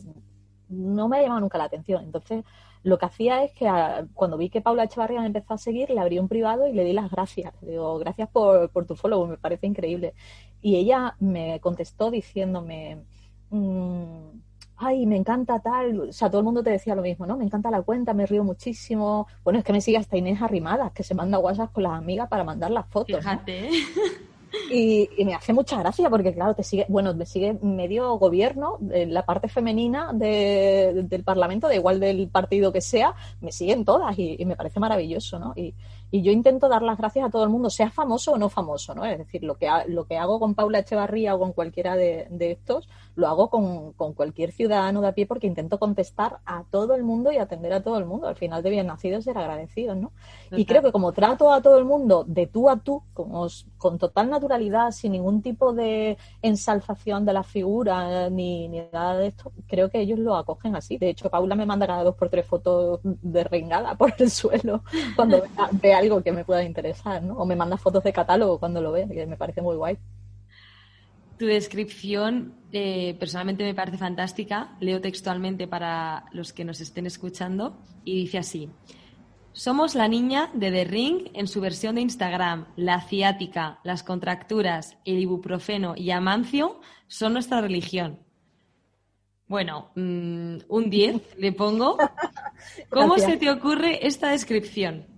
no 0.73 1.09
me 1.09 1.19
ha 1.19 1.23
llamado 1.23 1.41
nunca 1.41 1.59
la 1.59 1.65
atención. 1.65 2.05
Entonces, 2.05 2.45
lo 2.83 2.99
que 2.99 3.07
hacía 3.07 3.45
es 3.45 3.53
que 3.53 3.69
cuando 4.15 4.37
vi 4.37 4.51
que 4.51 4.61
Paula 4.61 4.85
Echevarría 4.85 5.21
me 5.21 5.27
empezó 5.27 5.55
a 5.55 5.59
seguir, 5.59 5.91
le 5.91 6.01
abrí 6.01 6.19
un 6.19 6.29
privado 6.29 6.67
y 6.67 6.73
le 6.73 6.85
di 6.85 6.93
las 6.93 7.11
gracias. 7.11 7.55
Le 7.63 7.73
digo, 7.73 7.99
gracias 7.99 8.29
por, 8.29 8.71
por 8.71 8.87
tu 8.87 8.97
follow, 8.97 9.27
me 9.27 9.37
parece 9.37 9.67
increíble. 9.67 10.15
Y 10.61 10.77
ella 10.77 11.17
me 11.21 11.61
contestó 11.61 12.11
diciéndome, 12.11 13.05
mmm, 13.51 14.31
ay, 14.77 15.07
me 15.07 15.17
encanta 15.17 15.61
tal, 15.61 16.09
o 16.09 16.13
sea, 16.13 16.29
todo 16.29 16.41
el 16.41 16.45
mundo 16.45 16.63
te 16.63 16.71
decía 16.71 16.95
lo 16.95 17.03
mismo, 17.03 17.27
¿no? 17.27 17.37
Me 17.37 17.45
encanta 17.45 17.71
la 17.71 17.83
cuenta, 17.83 18.15
me 18.15 18.27
río 18.27 18.43
muchísimo. 18.43 19.29
Bueno, 19.45 19.61
es 19.61 19.65
que 19.65 19.73
me 19.73 19.81
sigue 19.81 19.99
hasta 19.99 20.17
Inés 20.17 20.43
Arrimadas, 20.43 20.93
que 20.93 21.05
se 21.05 21.15
manda 21.15 21.39
WhatsApp 21.39 21.73
con 21.73 21.85
las 21.85 21.93
amigas 21.93 22.29
para 22.29 22.45
mandar 22.45 22.71
las 22.71 22.87
fotos. 22.89 23.19
Fíjate. 23.19 23.71
Y, 24.71 25.09
me 25.25 25.35
hace 25.35 25.53
mucha 25.53 25.79
gracia 25.79 26.11
porque, 26.11 26.35
claro, 26.35 26.55
te 26.55 26.63
sigue, 26.63 26.87
bueno, 26.89 27.15
me 27.15 27.27
sigue 27.27 27.55
medio 27.63 28.19
gobierno, 28.19 28.79
la 28.81 29.25
parte 29.25 29.49
femenina 29.49 30.13
del 30.13 31.23
Parlamento, 31.25 31.69
da 31.69 31.75
igual 31.75 32.01
del 32.01 32.29
partido 32.29 32.73
que 32.73 32.81
sea, 32.81 33.15
me 33.41 33.53
siguen 33.53 33.85
todas 33.85 34.19
y, 34.19 34.37
y 34.39 34.45
me 34.45 34.57
parece 34.57 34.81
maravilloso, 34.81 35.39
¿no? 35.39 35.53
Y, 35.57 35.75
y 36.15 36.21
yo 36.21 36.31
intento 36.31 36.69
dar 36.69 36.83
las 36.83 36.99
gracias 36.99 37.25
a 37.25 37.31
todo 37.31 37.43
el 37.43 37.49
mundo, 37.49 37.71
sea 37.71 37.91
famoso 37.91 38.33
o 38.33 38.39
no 38.39 38.51
famoso, 38.51 38.95
¿no? 38.95 39.07
Es 39.07 39.17
decir, 39.17 39.43
lo 39.43 39.57
que, 39.57 39.67
lo 39.89 40.05
que 40.05 40.19
hago 40.19 40.39
con 40.39 40.55
Paula 40.55 40.81
Echevarría 40.81 41.35
o 41.35 41.39
con 41.39 41.55
cualquiera 41.55 41.97
de, 41.97 42.29
estos, 42.39 42.87
lo 43.15 43.29
hago 43.29 43.49
con, 43.49 43.95
cualquier 44.13 44.53
ciudadano 44.53 45.01
de 45.01 45.09
a 45.09 45.13
pie 45.13 45.27
porque 45.27 45.47
intento 45.47 45.79
contestar 45.79 46.41
a 46.45 46.65
todo 46.71 46.95
el 46.95 47.03
mundo 47.03 47.33
y 47.33 47.39
atender 47.39 47.73
a 47.73 47.83
todo 47.83 47.97
el 47.97 48.05
mundo. 48.05 48.29
Al 48.29 48.37
final 48.37 48.63
de 48.63 48.69
bien 48.69 48.89
nacido 48.89 49.23
ser 49.23 49.39
agradecidos, 49.39 49.97
¿no? 49.97 50.13
Y 50.51 50.67
creo 50.67 50.83
que 50.83 50.93
como 50.93 51.13
trato 51.13 51.51
a 51.51 51.63
todo 51.63 51.79
el 51.79 51.87
mundo 51.87 52.25
de 52.29 52.47
tú 52.47 52.69
a 52.69 52.77
tú, 52.77 53.03
como, 53.15 53.47
con 53.79 53.97
total 53.97 54.29
naturalidad, 54.29 54.91
sin 54.91 55.13
ningún 55.13 55.41
tipo 55.41 55.73
de 55.73 56.19
ensalzación 56.43 57.25
de 57.25 57.33
la 57.33 57.43
figura 57.43 58.29
ni, 58.29 58.69
ni 58.69 58.83
nada 58.93 59.17
de 59.17 59.29
esto, 59.29 59.51
creo 59.67 59.89
que 59.89 60.01
ellos 60.01 60.19
lo 60.19 60.37
acogen 60.37 60.77
así. 60.77 60.99
De 60.99 61.09
hecho, 61.09 61.31
Paula 61.31 61.55
me 61.55 61.65
manda 61.65 61.87
cada 61.87 62.05
dos 62.05 62.17
por 62.17 62.29
tres 62.29 62.45
fotos 62.45 63.01
de 63.03 63.45
rengada 63.45 63.95
por 63.95 64.13
el 64.19 64.31
suelo 64.31 64.83
cuando 65.17 65.43
vea 65.81 66.02
algo 66.03 66.23
que 66.23 66.33
me 66.33 66.45
pueda 66.45 66.63
interesar, 66.63 67.23
¿no? 67.23 67.35
O 67.39 67.47
me 67.47 67.57
manda 67.57 67.77
fotos 67.77 68.05
de 68.05 68.13
catálogo 68.13 68.59
cuando 68.59 68.81
lo 68.81 68.93
ve, 68.93 69.09
que 69.09 69.27
me 69.27 69.37
parece 69.37 69.63
muy 69.63 69.77
guay. 69.77 69.99
Tu 71.39 71.47
descripción 71.47 72.55
eh, 72.73 73.17
personalmente 73.19 73.65
me 73.65 73.75
parece 73.75 73.99
fantástica. 73.99 74.77
Leo 74.81 75.01
textualmente 75.01 75.67
para 75.67 76.25
los 76.33 76.53
que 76.53 76.65
nos 76.65 76.81
estén 76.81 77.07
escuchando 77.07 77.79
y 78.05 78.17
dice 78.23 78.39
así. 78.39 78.71
Somos 79.53 79.95
la 79.95 80.09
niña 80.09 80.51
de 80.55 80.71
The 80.71 80.85
Ring 80.85 81.31
en 81.35 81.47
su 81.47 81.61
versión 81.61 81.97
de 81.97 82.01
Instagram. 82.01 82.69
La 82.77 83.03
ciática, 83.03 83.81
las 83.85 84.03
contracturas, 84.03 84.97
el 85.05 85.19
ibuprofeno 85.19 85.95
y 85.97 86.11
amancio 86.11 86.81
son 87.07 87.35
nuestra 87.35 87.61
religión. 87.61 88.19
Bueno, 89.49 89.91
mm, 89.95 90.59
un 90.69 90.89
10 90.89 91.37
le 91.39 91.53
pongo. 91.53 91.99
¿Cómo 92.89 93.19
se 93.19 93.37
te 93.37 93.51
ocurre 93.51 94.07
esta 94.07 94.31
descripción? 94.31 95.12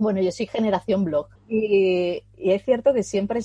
Bueno, 0.00 0.22
yo 0.22 0.32
soy 0.32 0.46
generación 0.46 1.04
blog 1.04 1.28
y, 1.46 2.22
es 2.38 2.64
cierto 2.64 2.94
que 2.94 3.02
siempre 3.02 3.40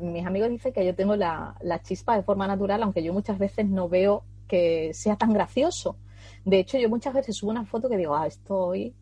mis 0.00 0.26
amigos 0.26 0.48
dicen 0.48 0.72
que 0.72 0.86
yo 0.86 0.94
tengo 0.94 1.14
la, 1.14 1.54
chispa 1.82 2.16
de 2.16 2.22
forma 2.22 2.46
natural, 2.46 2.82
aunque 2.82 3.02
yo 3.02 3.12
muchas 3.12 3.38
veces 3.38 3.68
no 3.68 3.86
veo 3.86 4.24
que 4.48 4.94
sea 4.94 5.16
tan 5.16 5.34
gracioso. 5.34 5.98
De 6.46 6.58
hecho, 6.58 6.78
yo 6.78 6.88
muchas 6.88 7.12
veces 7.12 7.36
subo 7.36 7.50
una 7.50 7.66
foto 7.66 7.90
que 7.90 7.98
digo, 7.98 8.16
ah, 8.16 8.26
esto 8.26 8.56
hoy, 8.56 8.94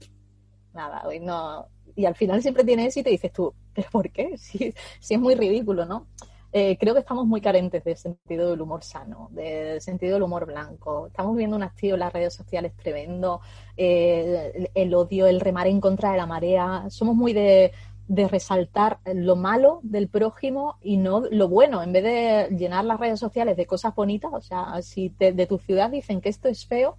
nada, 0.75 1.07
hoy 1.07 1.21
no. 1.21 1.69
Y 1.95 2.05
al 2.05 2.17
final 2.17 2.43
siempre 2.43 2.65
tiene 2.65 2.87
éxito 2.87 3.11
y 3.11 3.13
dices 3.13 3.33
tú, 3.33 3.55
¿pero 3.73 3.89
por 3.93 4.11
qué? 4.11 4.37
Si, 4.37 4.75
si 4.99 5.15
es 5.15 5.21
muy 5.21 5.37
ridículo, 5.37 5.87
¿no? 5.87 6.09
Eh, 6.51 6.79
creo 6.79 6.95
que 6.95 7.01
estamos 7.01 7.27
muy 7.27 7.43
carentes 7.43 7.85
de 7.85 7.95
sentido 7.95 8.51
del 8.51 8.63
humor 8.63 8.83
sano, 8.83 9.29
del 9.33 9.81
sentido 9.83 10.15
del 10.15 10.23
humor 10.23 10.47
blanco. 10.47 11.09
Estamos 11.09 11.37
viendo 11.37 11.57
un 11.57 11.63
hastío 11.63 11.95
en 11.95 12.01
las 12.01 12.13
redes 12.13 12.33
sociales 12.33 12.73
tremendo, 12.75 13.41
eh, 13.77 14.71
el, 14.75 14.95
odio, 14.95 15.27
el 15.27 15.41
remar 15.41 15.67
en 15.67 15.81
contra 15.81 16.13
de 16.13 16.17
la 16.17 16.27
marea. 16.27 16.87
Somos 16.89 17.15
muy 17.17 17.35
de, 17.35 17.73
resaltar 18.09 19.01
lo 19.05 19.37
malo 19.37 19.81
del 19.83 20.09
prójimo 20.09 20.79
y 20.81 20.97
no 20.97 21.21
lo 21.31 21.49
bueno, 21.49 21.83
en 21.83 21.93
vez 21.93 22.05
de 22.05 22.57
llenar 22.57 22.87
las 22.87 22.99
redes 22.99 23.21
sociales 23.21 23.55
de 23.59 23.67
cosas 23.67 23.95
bonitas. 23.95 24.31
O 24.33 24.41
sea, 24.41 24.81
si 24.81 25.15
de 25.19 25.47
tu 25.47 25.59
ciudad 25.59 25.91
dicen 25.91 26.23
que 26.23 26.31
esto 26.31 26.49
es 26.49 26.65
feo, 26.65 26.97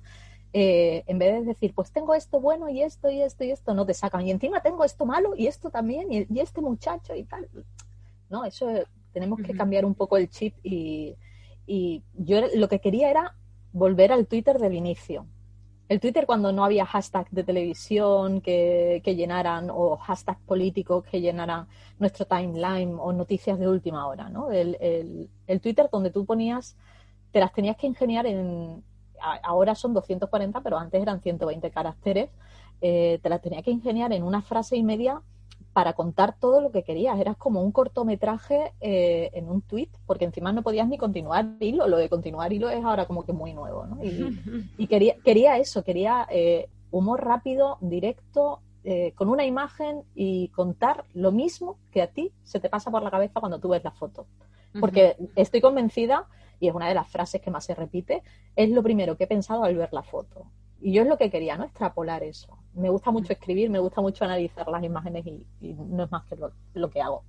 eh, 0.53 1.03
en 1.07 1.17
vez 1.17 1.33
de 1.33 1.45
decir, 1.45 1.73
pues 1.73 1.91
tengo 1.91 2.13
esto 2.13 2.39
bueno 2.39 2.69
y 2.69 2.83
esto 2.83 3.09
y 3.09 3.21
esto 3.23 3.43
y 3.43 3.49
esto, 3.49 3.73
no 3.73 3.87
te 3.87 3.95
sacan. 3.95 4.27
Y 4.27 4.31
encima 4.31 4.61
tengo 4.61 4.83
esto 4.83 5.07
malo 5.07 5.35
y 5.35 5.47
esto 5.47 5.71
también 5.71 6.13
y, 6.13 6.27
y 6.29 6.39
este 6.39 6.61
muchacho 6.61 7.15
y 7.15 7.23
tal. 7.23 7.49
No, 8.29 8.45
eso 8.45 8.69
tenemos 9.13 9.39
que 9.41 9.53
cambiar 9.53 9.85
un 9.85 9.95
poco 9.95 10.17
el 10.17 10.29
chip 10.29 10.55
y, 10.63 11.15
yo 12.15 12.41
lo 12.55 12.67
que 12.67 12.79
quería 12.79 13.11
era 13.11 13.35
volver 13.73 14.11
al 14.11 14.25
Twitter 14.25 14.57
del 14.57 14.73
inicio. 14.73 15.27
El 15.87 15.99
Twitter 15.99 16.25
cuando 16.25 16.51
no 16.51 16.65
había 16.65 16.85
hashtag 16.85 17.29
de 17.29 17.43
televisión 17.43 18.41
que, 18.41 19.01
llenaran 19.05 19.69
o 19.71 19.95
hashtag 19.97 20.39
políticos 20.41 21.03
que 21.03 21.21
llenaran 21.21 21.67
nuestro 21.99 22.25
timeline 22.25 22.95
o 22.99 23.13
noticias 23.13 23.59
de 23.59 23.67
última 23.67 24.07
hora, 24.07 24.29
¿no? 24.29 24.51
El, 24.51 25.29
Twitter 25.61 25.89
donde 25.91 26.09
tú 26.09 26.25
ponías, 26.25 26.75
te 27.31 27.39
las 27.39 27.53
tenías 27.53 27.77
que 27.77 27.85
ingeniar 27.85 28.25
en, 28.25 28.83
ahora 29.43 29.75
son 29.75 29.93
240, 29.93 30.61
pero 30.61 30.77
antes 30.77 30.99
eran 31.01 31.21
120 31.21 31.69
caracteres, 31.69 32.29
eh, 32.81 33.19
te 33.21 33.29
las 33.29 33.41
tenías 33.41 33.63
que 33.63 33.71
ingeniar 33.71 34.11
en 34.13 34.23
una 34.23 34.41
frase 34.41 34.75
y 34.75 34.83
media 34.83 35.21
para 35.79 35.93
contar 35.93 36.35
todo 36.37 36.59
lo 36.59 36.71
que 36.71 36.83
querías. 36.83 37.17
Eras 37.21 37.37
como 37.37 37.63
un 37.63 37.71
cortometraje 37.71 38.73
eh, 38.81 39.29
en 39.31 39.49
un 39.49 39.61
tweet, 39.61 39.87
porque 40.05 40.25
encima 40.25 40.51
no 40.51 40.61
podías 40.61 40.89
ni 40.89 40.97
continuar 40.97 41.55
hilo. 41.61 41.87
Lo 41.87 41.95
de 41.95 42.09
continuar 42.09 42.51
hilo 42.51 42.69
es 42.69 42.83
ahora 42.83 43.05
como 43.05 43.23
que 43.23 43.31
muy 43.31 43.53
nuevo, 43.53 43.85
¿no? 43.85 43.97
Y, 44.03 44.87
quería, 44.87 45.15
quería 45.23 45.57
eso, 45.57 45.81
quería 45.85 46.27
eh, 46.29 46.67
humor 46.91 47.23
rápido, 47.23 47.77
directo, 47.79 48.59
eh, 48.83 49.13
con 49.15 49.29
una 49.29 49.45
imagen 49.45 50.03
y 50.15 50.49
contar 50.49 51.05
lo 51.13 51.31
mismo 51.31 51.77
que 51.93 52.01
a 52.01 52.07
ti 52.07 52.33
se 52.43 52.59
te 52.59 52.67
pasa 52.67 52.91
por 52.91 53.01
la 53.01 53.09
cabeza 53.09 53.39
cuando 53.39 53.61
tú 53.61 53.69
ves 53.69 53.85
la 53.85 53.91
foto. 53.91 54.27
Porque 54.81 55.15
estoy 55.37 55.61
convencida, 55.61 56.27
y 56.59 56.67
es 56.67 56.75
una 56.75 56.89
de 56.89 56.93
las 56.93 57.07
frases 57.07 57.39
que 57.39 57.51
más 57.51 57.63
se 57.63 57.73
repite, 57.73 58.21
es 58.57 58.69
lo 58.69 58.83
primero 58.83 59.15
que 59.15 59.23
he 59.23 59.27
pensado 59.27 59.63
al 59.63 59.77
ver 59.77 59.93
la 59.93 60.03
foto. 60.03 60.45
Y 60.81 60.93
yo 60.93 61.01
es 61.01 61.07
lo 61.07 61.17
que 61.17 61.29
quería, 61.29 61.57
¿no? 61.57 61.65
Extrapolar 61.65 62.23
eso 62.23 62.59
me 62.73 62.89
gusta 62.89 63.11
mucho 63.11 63.33
escribir, 63.33 63.69
me 63.69 63.79
gusta 63.79 64.01
mucho 64.01 64.25
analizar 64.25 64.67
las 64.67 64.83
imágenes 64.83 65.25
y, 65.25 65.73
no 65.73 66.05
es 66.05 66.11
más 66.11 66.23
que 66.25 66.35
lo, 66.35 66.89
que 66.89 67.01
hago. 67.01 67.23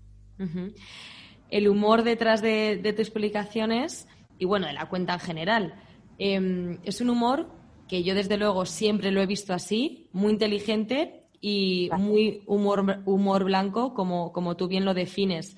El 1.50 1.68
humor 1.68 2.02
detrás 2.02 2.40
de, 2.42 2.80
tus 2.82 3.00
explicaciones 3.00 4.08
y 4.38 4.44
bueno, 4.44 4.66
de 4.66 4.72
la 4.72 4.88
cuenta 4.88 5.14
en 5.14 5.20
general. 5.20 5.74
Em, 6.18 6.78
es 6.84 7.00
un 7.00 7.10
humor 7.10 7.50
que 7.88 8.02
yo 8.02 8.14
desde 8.14 8.36
luego 8.36 8.64
siempre 8.64 9.10
lo 9.10 9.20
he 9.20 9.26
visto 9.26 9.52
así, 9.52 10.08
muy 10.12 10.32
inteligente 10.32 11.24
y 11.40 11.90
muy 11.98 12.42
humor, 12.46 13.02
humor 13.04 13.44
blanco, 13.44 13.94
como, 13.94 14.32
como 14.32 14.56
tú 14.56 14.68
bien 14.68 14.84
lo 14.84 14.94
defines. 14.94 15.56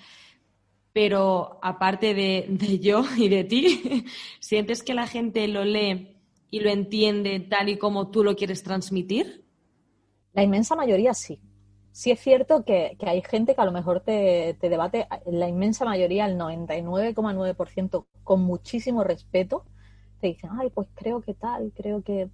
Pero 0.93 1.59
aparte 1.63 2.15
de, 2.15 2.47
de 2.49 2.79
yo 2.79 3.05
y 3.17 3.29
de 3.29 3.45
ti, 3.45 4.05
¿sientes 4.41 4.83
que 4.83 4.95
la 4.95 5.07
gente 5.07 5.47
lo 5.49 5.65
lee 5.65 6.12
y 6.53 6.61
lo 6.61 6.69
entiende 6.69 7.41
tal 7.41 7.71
y 7.71 7.79
como 7.79 8.11
tú 8.11 8.23
lo 8.23 8.37
quieres 8.37 8.63
transmitir? 8.63 9.43
La 10.35 10.43
inmensa 10.43 10.77
mayoría 10.77 11.15
sí. 11.15 11.41
Sí 11.93 12.11
es 12.11 12.21
cierto 12.21 12.63
que, 12.63 12.97
hay 13.01 13.23
gente 13.23 13.55
que 13.55 13.61
a 13.61 13.65
lo 13.65 13.73
mejor 13.73 14.01
te, 14.01 14.57
debate, 14.61 15.09
la 15.27 15.49
inmensa 15.49 15.87
mayoría, 15.87 16.27
el 16.27 16.37
99,9%, 16.39 18.07
con 18.23 18.43
muchísimo 18.43 19.03
respeto, 19.03 19.65
te 20.21 20.27
dicen, 20.29 20.51
ay, 20.61 20.69
pues 20.69 20.89
creo 20.95 21.23
que 21.23 21.35
tal, 21.35 21.73
creo 21.75 22.03
que... 22.03 22.29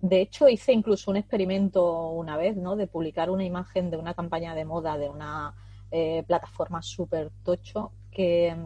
De 0.00 0.20
hecho, 0.22 0.48
hice 0.48 0.72
incluso 0.72 1.10
un 1.10 1.18
experimento 1.18 2.08
una 2.08 2.36
vez, 2.38 2.56
¿no? 2.56 2.74
De 2.74 2.86
publicar 2.86 3.30
una 3.30 3.44
imagen 3.44 3.90
de 3.90 3.98
una 3.98 4.14
campaña 4.14 4.54
de 4.54 4.64
moda 4.64 4.96
de 4.96 5.10
una 5.10 5.54
eh, 5.90 6.24
plataforma 6.26 6.82
súper 6.82 7.30
tocho 7.44 7.92
que, 8.10 8.56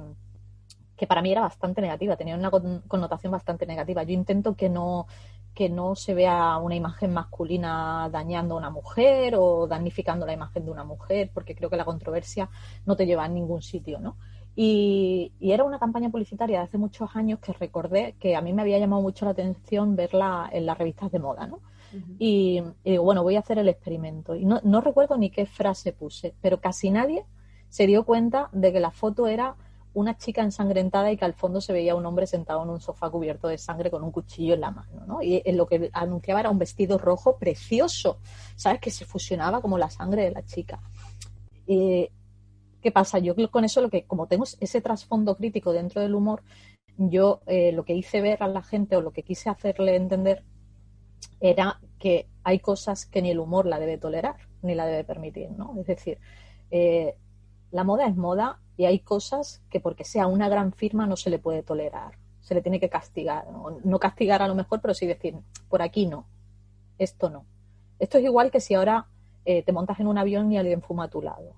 que 0.96 1.06
para 1.06 1.22
mí 1.22 1.30
era 1.30 1.42
bastante 1.42 1.80
negativa, 1.80 2.16
tenía 2.16 2.34
una 2.34 2.50
connotación 2.50 3.30
bastante 3.30 3.66
negativa. 3.66 4.02
Yo 4.02 4.12
intento 4.12 4.54
que 4.54 4.68
no, 4.68 5.06
que 5.54 5.68
no 5.68 5.94
se 5.94 6.14
vea 6.14 6.56
una 6.58 6.74
imagen 6.74 7.12
masculina 7.12 8.08
dañando 8.10 8.54
a 8.54 8.58
una 8.58 8.70
mujer 8.70 9.34
o 9.36 9.66
damnificando 9.66 10.26
la 10.26 10.32
imagen 10.32 10.64
de 10.64 10.70
una 10.70 10.84
mujer, 10.84 11.30
porque 11.32 11.54
creo 11.54 11.70
que 11.70 11.76
la 11.76 11.84
controversia 11.84 12.48
no 12.84 12.96
te 12.96 13.06
lleva 13.06 13.24
a 13.24 13.28
ningún 13.28 13.62
sitio, 13.62 13.98
¿no? 13.98 14.16
Y, 14.54 15.32
era 15.40 15.64
una 15.64 15.78
campaña 15.78 16.08
publicitaria 16.08 16.58
de 16.58 16.64
hace 16.64 16.78
muchos 16.78 17.14
años 17.14 17.40
que 17.40 17.52
recordé 17.52 18.16
que 18.18 18.34
a 18.36 18.40
mí 18.40 18.54
me 18.54 18.62
había 18.62 18.78
llamado 18.78 19.02
mucho 19.02 19.26
la 19.26 19.32
atención 19.32 19.96
verla 19.96 20.48
en 20.50 20.64
las 20.64 20.78
revistas 20.78 21.12
de 21.12 21.18
moda, 21.18 21.46
¿no? 21.46 21.60
y, 22.18 22.62
digo, 22.84 23.04
bueno, 23.04 23.22
voy 23.22 23.36
a 23.36 23.40
hacer 23.40 23.58
el 23.58 23.68
experimento. 23.68 24.34
Y 24.34 24.44
no, 24.44 24.60
no 24.64 24.80
recuerdo 24.80 25.16
ni 25.16 25.30
qué 25.30 25.46
frase 25.46 25.92
puse, 25.92 26.34
pero 26.42 26.60
casi 26.60 26.90
nadie 26.90 27.24
se 27.68 27.86
dio 27.86 28.04
cuenta 28.04 28.48
de 28.52 28.72
que 28.72 28.80
la 28.80 28.90
foto 28.90 29.26
era 29.26 29.56
una 29.96 30.18
chica 30.18 30.42
ensangrentada 30.42 31.10
y 31.10 31.16
que 31.16 31.24
al 31.24 31.32
fondo 31.32 31.60
se 31.62 31.72
veía 31.72 31.94
un 31.94 32.04
hombre 32.04 32.26
sentado 32.26 32.62
en 32.62 32.68
un 32.68 32.80
sofá 32.82 33.08
cubierto 33.08 33.48
de 33.48 33.56
sangre 33.56 33.90
con 33.90 34.04
un 34.04 34.12
cuchillo 34.12 34.52
en 34.52 34.60
la 34.60 34.70
mano, 34.70 35.06
¿no? 35.06 35.22
Y 35.22 35.40
en 35.42 35.56
lo 35.56 35.66
que 35.66 35.88
anunciaba 35.94 36.40
era 36.40 36.50
un 36.50 36.58
vestido 36.58 36.98
rojo 36.98 37.38
precioso, 37.38 38.18
¿sabes? 38.56 38.78
Que 38.78 38.90
se 38.90 39.06
fusionaba 39.06 39.62
como 39.62 39.78
la 39.78 39.88
sangre 39.88 40.24
de 40.24 40.32
la 40.32 40.44
chica. 40.44 40.82
¿Qué 41.66 42.92
pasa? 42.92 43.18
Yo 43.20 43.34
con 43.50 43.64
eso 43.64 43.80
lo 43.80 43.88
que, 43.88 44.04
como 44.04 44.26
tengo 44.26 44.44
ese 44.60 44.82
trasfondo 44.82 45.34
crítico 45.34 45.72
dentro 45.72 46.02
del 46.02 46.14
humor, 46.14 46.42
yo 46.98 47.40
eh, 47.46 47.72
lo 47.72 47.86
que 47.86 47.94
hice 47.94 48.20
ver 48.20 48.42
a 48.42 48.48
la 48.48 48.62
gente 48.62 48.96
o 48.96 49.00
lo 49.00 49.12
que 49.12 49.22
quise 49.22 49.48
hacerle 49.48 49.96
entender 49.96 50.44
era 51.40 51.80
que 51.98 52.28
hay 52.44 52.58
cosas 52.58 53.06
que 53.06 53.22
ni 53.22 53.30
el 53.30 53.38
humor 53.38 53.64
la 53.64 53.78
debe 53.78 53.96
tolerar 53.96 54.36
ni 54.60 54.74
la 54.74 54.84
debe 54.84 55.04
permitir, 55.04 55.50
¿no? 55.52 55.74
Es 55.80 55.86
decir, 55.86 56.18
eh, 56.70 57.16
la 57.70 57.84
moda 57.84 58.06
es 58.06 58.16
moda 58.16 58.60
y 58.76 58.84
hay 58.84 59.00
cosas 59.00 59.62
que 59.70 59.80
porque 59.80 60.04
sea 60.04 60.26
una 60.26 60.48
gran 60.48 60.72
firma 60.72 61.06
no 61.06 61.16
se 61.16 61.30
le 61.30 61.38
puede 61.38 61.62
tolerar, 61.62 62.18
se 62.40 62.54
le 62.54 62.62
tiene 62.62 62.80
que 62.80 62.88
castigar, 62.88 63.50
no, 63.50 63.78
no 63.82 63.98
castigar 63.98 64.42
a 64.42 64.48
lo 64.48 64.54
mejor, 64.54 64.80
pero 64.80 64.94
sí 64.94 65.06
decir, 65.06 65.36
por 65.68 65.82
aquí 65.82 66.06
no, 66.06 66.26
esto 66.98 67.30
no. 67.30 67.44
Esto 67.98 68.18
es 68.18 68.24
igual 68.24 68.50
que 68.50 68.60
si 68.60 68.74
ahora 68.74 69.06
eh, 69.44 69.62
te 69.62 69.72
montas 69.72 70.00
en 70.00 70.08
un 70.08 70.18
avión 70.18 70.50
y 70.52 70.58
alguien 70.58 70.82
fuma 70.82 71.04
a 71.04 71.08
tu 71.08 71.22
lado. 71.22 71.54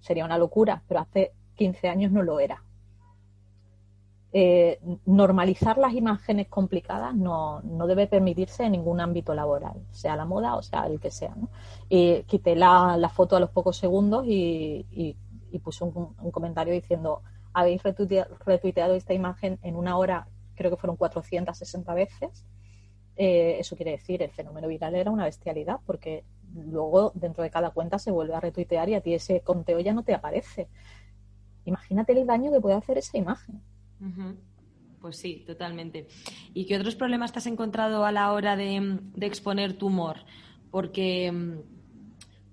Sería 0.00 0.24
una 0.24 0.38
locura, 0.38 0.82
pero 0.88 1.00
hace 1.00 1.32
15 1.56 1.88
años 1.88 2.10
no 2.10 2.22
lo 2.22 2.40
era. 2.40 2.62
Eh, 4.32 4.80
normalizar 5.06 5.78
las 5.78 5.94
imágenes 5.94 6.48
complicadas 6.48 7.14
no, 7.14 7.62
debe 7.86 8.06
permitirse 8.06 8.64
en 8.64 8.72
ningún 8.72 9.00
ámbito 9.00 9.34
laboral, 9.34 9.86
sea 9.92 10.14
la 10.14 10.26
moda 10.26 10.56
o 10.56 10.62
sea 10.62 10.86
el 10.86 11.00
que 11.00 11.10
sea. 11.10 11.34
¿no? 11.36 11.48
quité 11.88 12.56
la, 12.56 13.10
foto 13.14 13.36
a 13.36 13.40
los 13.40 13.50
pocos 13.50 13.76
segundos 13.76 14.26
y, 14.26 15.16
puse 15.58 15.84
un, 15.84 16.14
comentario 16.30 16.72
diciendo, 16.72 17.22
habéis 17.52 17.82
retuiteado, 17.82 18.94
esta 18.94 19.14
imagen 19.14 19.58
en 19.62 19.76
una 19.76 19.96
hora, 19.96 20.28
creo 20.54 20.70
que 20.70 20.76
fueron 20.76 20.96
460 20.96 21.94
veces. 21.94 22.44
Eh, 23.16 23.56
eso 23.58 23.76
quiere 23.76 23.92
decir, 23.92 24.22
el 24.22 24.30
fenómeno 24.30 24.68
viral 24.68 24.94
era 24.94 25.10
una 25.10 25.24
bestialidad, 25.24 25.80
porque 25.86 26.24
luego 26.54 27.12
dentro 27.14 27.42
de 27.42 27.50
cada 27.50 27.70
cuenta 27.70 27.98
se 27.98 28.10
vuelve 28.10 28.34
a 28.34 28.40
retuitear 28.40 28.88
y 28.88 28.94
a 28.94 29.00
ti 29.00 29.14
ese 29.14 29.40
conteo 29.40 29.80
ya 29.80 29.94
no 29.94 30.02
te 30.02 30.14
aparece. 30.14 30.68
Imagínate 31.64 32.12
el 32.12 32.26
daño 32.26 32.52
que 32.52 32.60
puede 32.60 32.76
hacer 32.76 32.98
esa 32.98 33.18
imagen. 33.18 33.60
Pues 35.00 35.18
sí, 35.18 35.44
totalmente. 35.46 36.08
¿Y 36.54 36.66
qué 36.66 36.76
otros 36.76 36.94
problemas 36.94 37.32
te 37.32 37.38
has 37.38 37.46
encontrado 37.46 38.04
a 38.04 38.12
la 38.12 38.32
hora 38.32 38.56
de, 38.56 38.98
exponer 39.20 39.74
tu 39.74 39.86
humor? 39.86 40.18
Porque, 40.70 41.32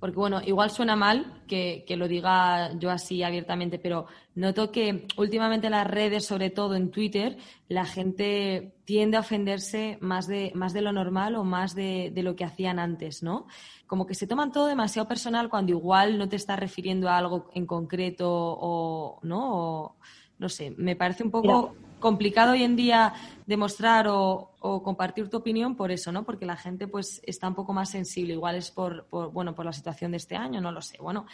porque, 0.04 0.20
bueno, 0.20 0.42
igual 0.46 0.70
suena 0.70 0.98
mal 0.98 1.44
que, 1.48 1.86
lo 1.98 2.10
diga 2.10 2.78
yo 2.78 2.92
así 2.92 3.24
abiertamente, 3.24 3.80
pero 3.80 4.08
noto 4.36 4.70
que 4.70 5.08
últimamente 5.16 5.68
en 5.68 5.72
las 5.72 5.88
redes, 5.88 6.26
sobre 6.26 6.50
todo 6.50 6.76
en 6.76 6.92
Twitter, 6.92 7.38
la 7.70 7.86
gente 7.86 8.76
tiende 8.84 9.16
a 9.16 9.22
ofenderse 9.22 9.98
más 10.02 10.28
de, 10.28 10.52
más 10.56 10.74
de 10.74 10.82
lo 10.82 10.92
normal 10.92 11.38
o 11.38 11.46
más 11.46 11.74
de, 11.74 12.12
de 12.14 12.22
lo 12.22 12.36
que 12.36 12.44
hacían 12.44 12.80
antes, 12.80 13.24
¿no? 13.24 13.48
Como 13.88 14.06
que 14.06 14.14
se 14.14 14.28
toman 14.28 14.52
todo 14.52 14.68
demasiado 14.68 15.08
personal 15.08 15.48
cuando 15.48 15.72
igual 15.72 16.18
no 16.18 16.28
te 16.28 16.36
estás 16.36 16.60
refiriendo 16.60 17.08
a 17.08 17.18
algo 17.18 17.50
en 17.54 17.66
concreto 17.66 18.28
o, 18.30 19.22
¿no? 19.24 19.56
O, 19.56 19.96
no 20.38 20.50
sé, 20.50 20.72
me 20.72 20.98
parece 20.98 21.24
un 21.24 21.32
poco 21.32 21.76
complicado 22.04 22.52
hoy 22.52 22.64
en 22.64 22.76
día 22.76 23.14
demostrar 23.46 24.08
o, 24.10 24.52
compartir 24.84 25.30
tu 25.30 25.38
opinión 25.38 25.76
por 25.76 25.90
eso, 25.90 26.12
¿no? 26.12 26.26
Porque 26.26 26.46
la 26.46 26.58
gente 26.58 26.88
pues 26.88 27.22
está 27.26 27.48
un 27.48 27.56
poco 27.56 27.72
más 27.72 27.90
sensible, 27.90 28.34
igual 28.34 28.56
es 28.56 28.72
por, 28.72 29.08
bueno, 29.10 29.56
por 29.56 29.66
la 29.66 29.72
situación 29.72 30.12
de 30.12 30.18
este 30.18 30.36
año, 30.36 30.60
no 30.60 30.72
lo 30.72 30.82
sé. 30.82 30.98
Bueno, 31.02 31.26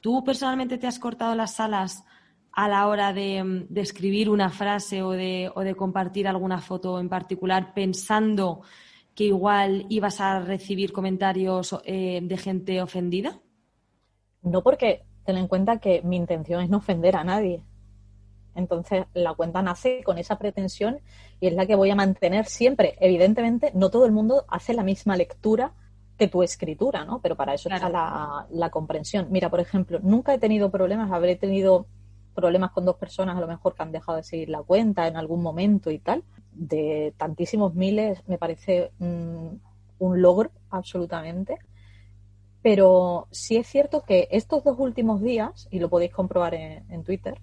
¿tú 0.00 0.24
personalmente 0.24 0.78
te 0.78 0.88
has 0.88 0.98
cortado 0.98 1.34
las 1.36 1.60
alas 1.60 2.04
a 2.52 2.68
la 2.68 2.88
hora 2.88 3.12
de, 3.12 3.66
escribir 3.76 4.28
una 4.28 4.50
frase 4.50 5.02
o 5.02 5.10
de, 5.12 5.50
o 5.54 5.60
de 5.60 5.76
compartir 5.76 6.26
alguna 6.26 6.60
foto 6.60 6.98
en 6.98 7.08
particular 7.08 7.72
pensando 7.72 8.62
que 9.14 9.24
igual 9.24 9.86
ibas 9.90 10.20
a 10.20 10.40
recibir 10.40 10.92
comentarios 10.92 11.76
eh, 11.84 12.20
de 12.20 12.36
gente 12.36 12.82
ofendida? 12.82 13.40
No, 14.42 14.62
porque 14.62 15.04
ten 15.24 15.36
en 15.36 15.46
cuenta 15.46 15.78
que 15.78 16.02
mi 16.02 16.16
intención 16.16 16.62
es 16.62 16.68
no 16.68 16.78
ofender 16.78 17.14
a 17.16 17.22
nadie. 17.22 17.64
Entonces 18.54 19.06
la 19.14 19.34
cuenta 19.34 19.62
nace 19.62 20.02
con 20.04 20.18
esa 20.18 20.38
pretensión 20.38 21.00
y 21.40 21.46
es 21.46 21.54
la 21.54 21.66
que 21.66 21.76
voy 21.76 21.90
a 21.90 21.94
mantener 21.94 22.46
siempre. 22.46 22.96
Evidentemente, 23.00 23.72
no 23.74 23.90
todo 23.90 24.06
el 24.06 24.12
mundo 24.12 24.44
hace 24.48 24.74
la 24.74 24.82
misma 24.82 25.16
lectura 25.16 25.72
que 26.18 26.28
tu 26.28 26.42
escritura, 26.42 27.04
¿no? 27.04 27.20
Pero 27.22 27.36
para 27.36 27.54
eso 27.54 27.70
está 27.70 27.88
la, 27.88 28.70
comprensión. 28.70 29.28
Mira, 29.30 29.48
por 29.48 29.60
ejemplo, 29.60 30.00
nunca 30.02 30.34
he 30.34 30.38
tenido 30.38 30.70
problemas, 30.70 31.10
habré 31.12 31.36
tenido 31.36 31.86
problemas 32.34 32.72
con 32.72 32.84
dos 32.84 32.96
personas 32.96 33.36
a 33.36 33.40
lo 33.40 33.46
mejor 33.46 33.74
que 33.74 33.82
han 33.82 33.92
dejado 33.92 34.16
de 34.16 34.24
seguir 34.24 34.50
la 34.50 34.62
cuenta 34.62 35.06
en 35.08 35.16
algún 35.16 35.42
momento 35.42 35.90
y 35.90 35.98
tal. 35.98 36.22
De 36.52 37.14
tantísimos 37.16 37.74
miles 37.74 38.22
me 38.26 38.36
parece 38.36 38.90
un 38.98 39.60
logro 39.98 40.50
absolutamente. 40.68 41.58
Pero 42.62 43.26
sí 43.30 43.56
es 43.56 43.66
cierto 43.66 44.02
que 44.02 44.28
estos 44.30 44.62
dos 44.62 44.78
últimos 44.78 45.22
días, 45.22 45.68
y 45.70 45.78
lo 45.78 45.88
podéis 45.88 46.12
comprobar 46.12 46.54
en 46.54 47.02
Twitter, 47.04 47.40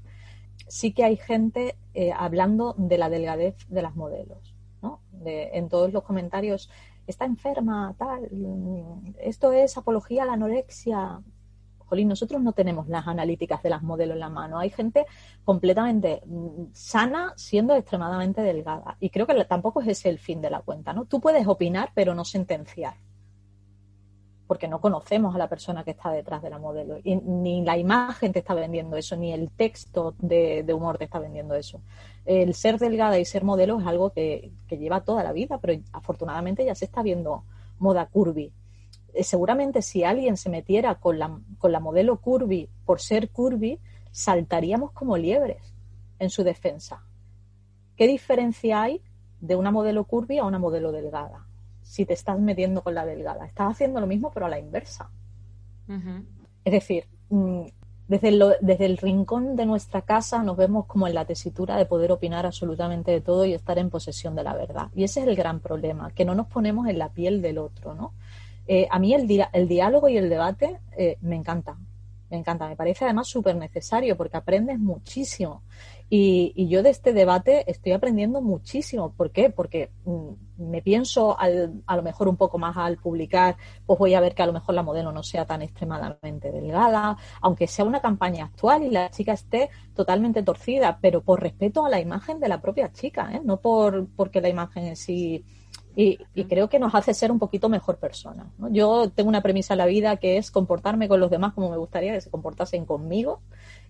sí 0.67 0.93
que 0.93 1.03
hay 1.03 1.17
gente 1.17 1.77
eh, 1.93 2.11
hablando 2.11 2.75
de 2.77 2.97
la 2.97 3.09
delgadez 3.09 3.55
de 3.67 3.81
las 3.81 3.95
modelos, 3.95 4.55
¿no? 4.81 5.01
en 5.25 5.67
todos 5.69 5.91
los 5.91 6.03
comentarios, 6.03 6.69
está 7.07 7.25
enferma, 7.25 7.95
tal, 7.97 8.29
esto 9.19 9.51
es 9.51 9.77
apología 9.77 10.23
a 10.23 10.25
la 10.25 10.33
anorexia. 10.33 11.21
Jolín, 11.79 12.09
nosotros 12.09 12.41
no 12.41 12.51
tenemos 12.51 12.89
las 12.89 13.07
analíticas 13.07 13.63
de 13.63 13.69
las 13.69 13.81
modelos 13.81 14.15
en 14.15 14.19
la 14.19 14.29
mano. 14.29 14.59
Hay 14.59 14.69
gente 14.69 15.05
completamente 15.45 16.21
mm, 16.25 16.65
sana 16.73 17.33
siendo 17.37 17.73
extremadamente 17.75 18.41
delgada. 18.41 18.97
Y 18.99 19.09
creo 19.09 19.25
que 19.25 19.45
tampoco 19.45 19.81
es 19.81 19.87
ese 19.87 20.09
el 20.09 20.19
fin 20.19 20.41
de 20.41 20.49
la 20.49 20.59
cuenta, 20.59 20.91
¿no? 20.91 21.05
Tú 21.05 21.21
puedes 21.21 21.47
opinar, 21.47 21.91
pero 21.95 22.13
no 22.13 22.25
sentenciar 22.25 22.95
porque 24.47 24.67
no 24.67 24.79
conocemos 24.79 25.35
a 25.35 25.37
la 25.37 25.49
persona 25.49 25.83
que 25.83 25.91
está 25.91 26.09
detrás 26.09 26.41
de 26.41 26.49
la 26.49 26.57
modelo. 26.57 26.97
Y 27.03 27.17
ni 27.17 27.63
la 27.63 27.77
imagen 27.77 28.31
te 28.31 28.39
está 28.39 28.53
vendiendo 28.53 28.95
eso, 28.95 29.17
ni 29.17 29.33
el 29.33 29.51
texto 29.51 30.15
de, 30.19 30.65
humor 30.73 30.97
te 30.97 31.03
está 31.03 31.19
vendiendo 31.19 31.53
eso. 31.53 31.81
El 32.25 32.53
ser 32.53 32.79
delgada 32.79 33.19
y 33.19 33.25
ser 33.25 33.43
modelo 33.43 33.79
es 33.79 33.85
algo 33.85 34.11
que, 34.11 34.51
lleva 34.69 35.01
toda 35.01 35.23
la 35.23 35.33
vida, 35.33 35.59
pero 35.59 35.79
afortunadamente 35.91 36.65
ya 36.65 36.75
se 36.75 36.85
está 36.85 37.03
viendo 37.03 37.43
moda 37.77 38.05
curvy. 38.05 38.51
Eh, 39.13 39.23
seguramente 39.23 39.81
si 39.81 40.03
alguien 40.03 40.37
se 40.37 40.49
metiera 40.49 40.95
con 40.95 41.19
la, 41.19 41.39
con 41.57 41.71
la 41.71 41.79
modelo 41.79 42.17
curvy 42.17 42.69
por 42.85 43.01
ser 43.01 43.29
curvy, 43.29 43.79
saltaríamos 44.11 44.91
como 44.91 45.17
liebres 45.17 45.73
en 46.19 46.29
su 46.29 46.43
defensa. 46.43 47.03
¿Qué 47.97 48.07
diferencia 48.07 48.81
hay 48.81 49.01
de 49.41 49.55
una 49.55 49.71
modelo 49.71 50.05
curvy 50.05 50.37
a 50.37 50.45
una 50.45 50.59
modelo 50.59 50.91
delgada? 50.91 51.46
Si 51.87 52.05
te 52.05 52.13
estás 52.13 52.37
metiendo 52.37 52.83
con 52.83 52.93
la 52.93 53.05
delgada. 53.05 53.45
Estás 53.45 53.71
haciendo 53.71 54.01
lo 54.01 54.07
mismo, 54.07 54.29
pero 54.31 54.45
a 54.45 54.49
la 54.49 54.59
inversa. 54.59 55.09
Es 56.65 56.73
decir, 56.73 57.05
mm, 57.29 57.61
desde, 58.09 58.37
desde 58.59 58.85
el 58.85 58.97
rincón 58.97 59.55
de 59.55 59.65
nuestra 59.65 60.01
casa 60.01 60.43
nos 60.43 60.57
vemos 60.57 60.85
como 60.85 61.07
en 61.07 61.13
la 61.13 61.23
tesitura 61.23 61.77
de 61.77 61.85
poder 61.85 62.11
opinar 62.11 62.45
absolutamente 62.45 63.11
de 63.11 63.21
todo 63.21 63.45
y 63.45 63.53
estar 63.53 63.79
en 63.79 63.89
posesión 63.89 64.35
de 64.35 64.43
la 64.43 64.53
verdad. 64.53 64.89
Y 64.93 65.05
ese 65.05 65.21
es 65.21 65.27
el 65.27 65.35
gran 65.37 65.61
problema, 65.61 66.11
que 66.11 66.25
no 66.25 66.35
nos 66.35 66.47
ponemos 66.47 66.87
en 66.87 66.99
la 66.99 67.09
piel 67.09 67.41
del 67.41 67.57
otro, 67.57 67.95
¿no? 67.95 68.13
Eh, 68.67 68.85
a 68.91 68.99
mí 68.99 69.13
el, 69.13 69.47
el, 69.53 69.67
diálogo 69.69 70.09
y 70.09 70.17
el 70.17 70.29
debate 70.29 70.81
eh, 70.97 71.17
me 71.21 71.37
encanta, 71.37 71.77
me 72.29 72.35
encanta, 72.35 72.67
me 72.67 72.75
parece 72.75 73.05
además 73.05 73.27
súper 73.27 73.55
necesario 73.55 74.17
porque 74.17 74.35
aprendes 74.35 74.77
muchísimo. 74.77 75.63
Y, 76.09 76.67
yo 76.67 76.83
de 76.83 76.89
este 76.89 77.11
debate 77.11 77.69
estoy 77.69 77.91
aprendiendo 77.91 78.41
muchísimo. 78.41 79.13
¿Por 79.13 79.31
qué? 79.31 79.49
Porque 79.49 79.91
mm, 80.05 80.29
me 80.57 80.81
pienso 80.81 81.37
al, 81.37 81.81
a 81.85 81.95
lo 81.97 82.03
mejor 82.03 82.29
un 82.29 82.37
poco 82.37 82.57
más 82.57 82.77
al 82.77 82.97
publicar, 82.97 83.57
pues 83.85 83.99
voy 83.99 84.13
a 84.13 84.21
ver 84.21 84.33
que 84.33 84.43
a 84.43 84.45
lo 84.45 84.53
mejor 84.53 84.75
la 84.75 84.83
modelo 84.83 85.11
no 85.11 85.23
sea 85.23 85.45
tan 85.45 85.61
extremadamente 85.61 86.51
delgada, 86.51 87.17
aunque 87.41 87.67
sea 87.67 87.85
una 87.85 88.01
campaña 88.01 88.45
actual 88.45 88.83
y 88.83 88.89
la 88.89 89.09
chica 89.09 89.33
esté 89.33 89.69
totalmente 89.93 90.43
torcida, 90.43 90.97
pero 91.01 91.21
por 91.21 91.41
respeto 91.41 91.85
a 91.85 91.89
la 91.89 91.99
imagen 91.99 92.39
de 92.39 92.47
la 92.47 92.61
propia 92.61 92.91
chica, 92.91 93.29
¿eh? 93.33 93.41
no 93.43 93.59
por 93.59 94.07
porque 94.15 94.41
la 94.41 94.49
imagen 94.49 94.85
en 94.85 94.95
sí 94.95 95.45
y, 95.99 96.19
creo 96.43 96.69
que 96.69 96.77
nos 96.77 96.93
hace 96.93 97.11
ser 97.15 97.31
un 97.31 97.39
poquito 97.39 97.69
mejor 97.69 97.97
persona. 97.97 98.51
Yo 98.69 99.09
tengo 99.09 99.29
una 99.29 99.41
premisa 99.41 99.73
en 99.73 99.79
la 99.79 99.87
vida 99.87 100.17
que 100.17 100.37
es 100.37 100.51
comportarme 100.51 101.07
con 101.07 101.19
los 101.19 101.31
demás 101.31 101.53
como 101.53 101.71
me 101.71 101.77
gustaría 101.77 102.13
que 102.13 102.21
se 102.21 102.29
comportasen 102.29 102.85
conmigo 102.85 103.41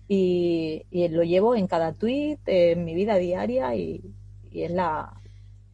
y, 0.08 0.86
lo 0.90 1.22
llevo 1.22 1.54
en 1.54 1.66
cada 1.66 1.92
tweet, 1.92 2.38
en 2.46 2.86
mi 2.86 2.94
vida 2.94 3.16
diaria 3.16 3.74
y, 3.74 4.02
es 4.50 4.70
la, 4.70 5.20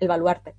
el 0.01 0.09
baluarte. 0.09 0.55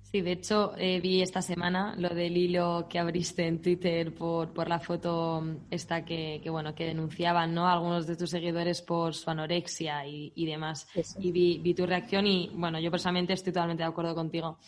Sí, 0.00 0.22
de 0.22 0.32
hecho 0.32 0.72
eh, 0.78 1.00
vi 1.00 1.20
esta 1.20 1.42
semana 1.42 1.94
lo 1.98 2.08
del 2.08 2.38
hilo 2.38 2.86
que 2.88 2.98
abriste 2.98 3.46
en 3.46 3.60
Twitter 3.60 4.14
por, 4.14 4.54
por 4.54 4.68
la 4.68 4.80
foto 4.80 5.44
esta 5.70 6.02
que, 6.04 6.42
bueno 6.50 6.74
que 6.74 6.86
denunciaban 6.86 7.54
¿no? 7.54 7.68
algunos 7.68 8.06
de 8.06 8.16
tus 8.16 8.30
seguidores 8.30 8.80
por 8.80 9.14
su 9.14 9.28
anorexia 9.28 10.06
y, 10.06 10.46
demás. 10.46 10.88
Y 11.18 11.30
vi, 11.30 11.58
vi, 11.58 11.74
tu 11.74 11.84
reacción 11.84 12.26
y 12.26 12.50
bueno, 12.54 12.80
yo 12.80 12.90
personalmente 12.90 13.34
estoy 13.34 13.52
totalmente 13.52 13.82
de 13.82 13.88
acuerdo 13.90 14.14
contigo. 14.14 14.58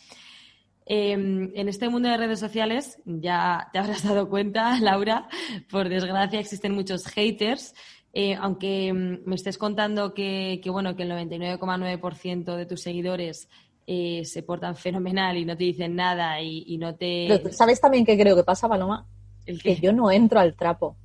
Em, 0.85 1.51
en 1.55 1.69
este 1.69 1.87
mundo 1.87 2.09
de 2.09 2.17
redes 2.17 2.39
sociales, 2.39 2.99
ya 3.05 3.69
te 3.71 3.79
habrás 3.79 4.03
dado 4.03 4.29
cuenta, 4.29 4.77
Laura, 4.81 5.27
por 5.69 5.89
desgracia 5.89 6.39
existen 6.39 6.73
muchos 6.73 7.05
haters. 7.07 7.73
Eh, 8.15 8.35
aunque 8.39 8.87
em, 8.87 9.21
me 9.25 9.35
estés 9.35 9.57
contando 9.57 10.13
que, 10.13 10.61
bueno, 10.67 10.95
que 10.95 11.03
el 11.03 11.11
99,9% 11.11 12.55
de 12.55 12.65
tus 12.65 12.81
seguidores 12.81 13.49
eh, 13.87 14.23
se 14.25 14.43
portan 14.43 14.75
fenomenal 14.75 15.35
y 15.37 15.45
no 15.45 15.57
te 15.57 15.63
dicen 15.63 15.95
nada 15.95 16.39
y, 16.41 16.77
no 16.77 16.95
te. 16.95 17.51
¿Sabes 17.51 17.81
también 17.81 18.05
qué 18.05 18.17
creo 18.17 18.35
que 18.35 18.43
pasa, 18.43 18.69
Paloma? 18.69 19.07
que 19.45 19.75
yo 19.75 19.91
no 19.91 20.09
entro 20.09 20.39
al 20.39 20.55
trapo. 20.55 20.95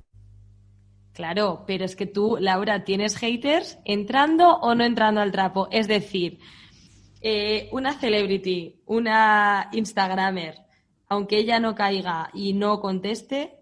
Claro, 1.13 1.65
pero 1.67 1.83
es 1.83 1.97
que 1.97 2.05
tú, 2.05 2.37
Laura, 2.39 2.85
tienes 2.85 3.17
haters 3.17 3.77
entrando 3.83 4.55
o 4.59 4.73
no 4.75 4.85
entrando 4.85 5.19
al 5.19 5.33
trapo. 5.33 5.67
Es 5.69 5.87
decir, 5.89 6.39
eh, 7.21 7.69
una 7.71 7.93
celebrity, 7.93 8.81
una 8.85 9.69
Instagramer, 9.73 10.55
aunque 11.07 11.37
ella 11.37 11.59
no 11.59 11.75
caiga 11.75 12.29
y 12.33 12.53
no 12.53 12.79
conteste, 12.79 13.57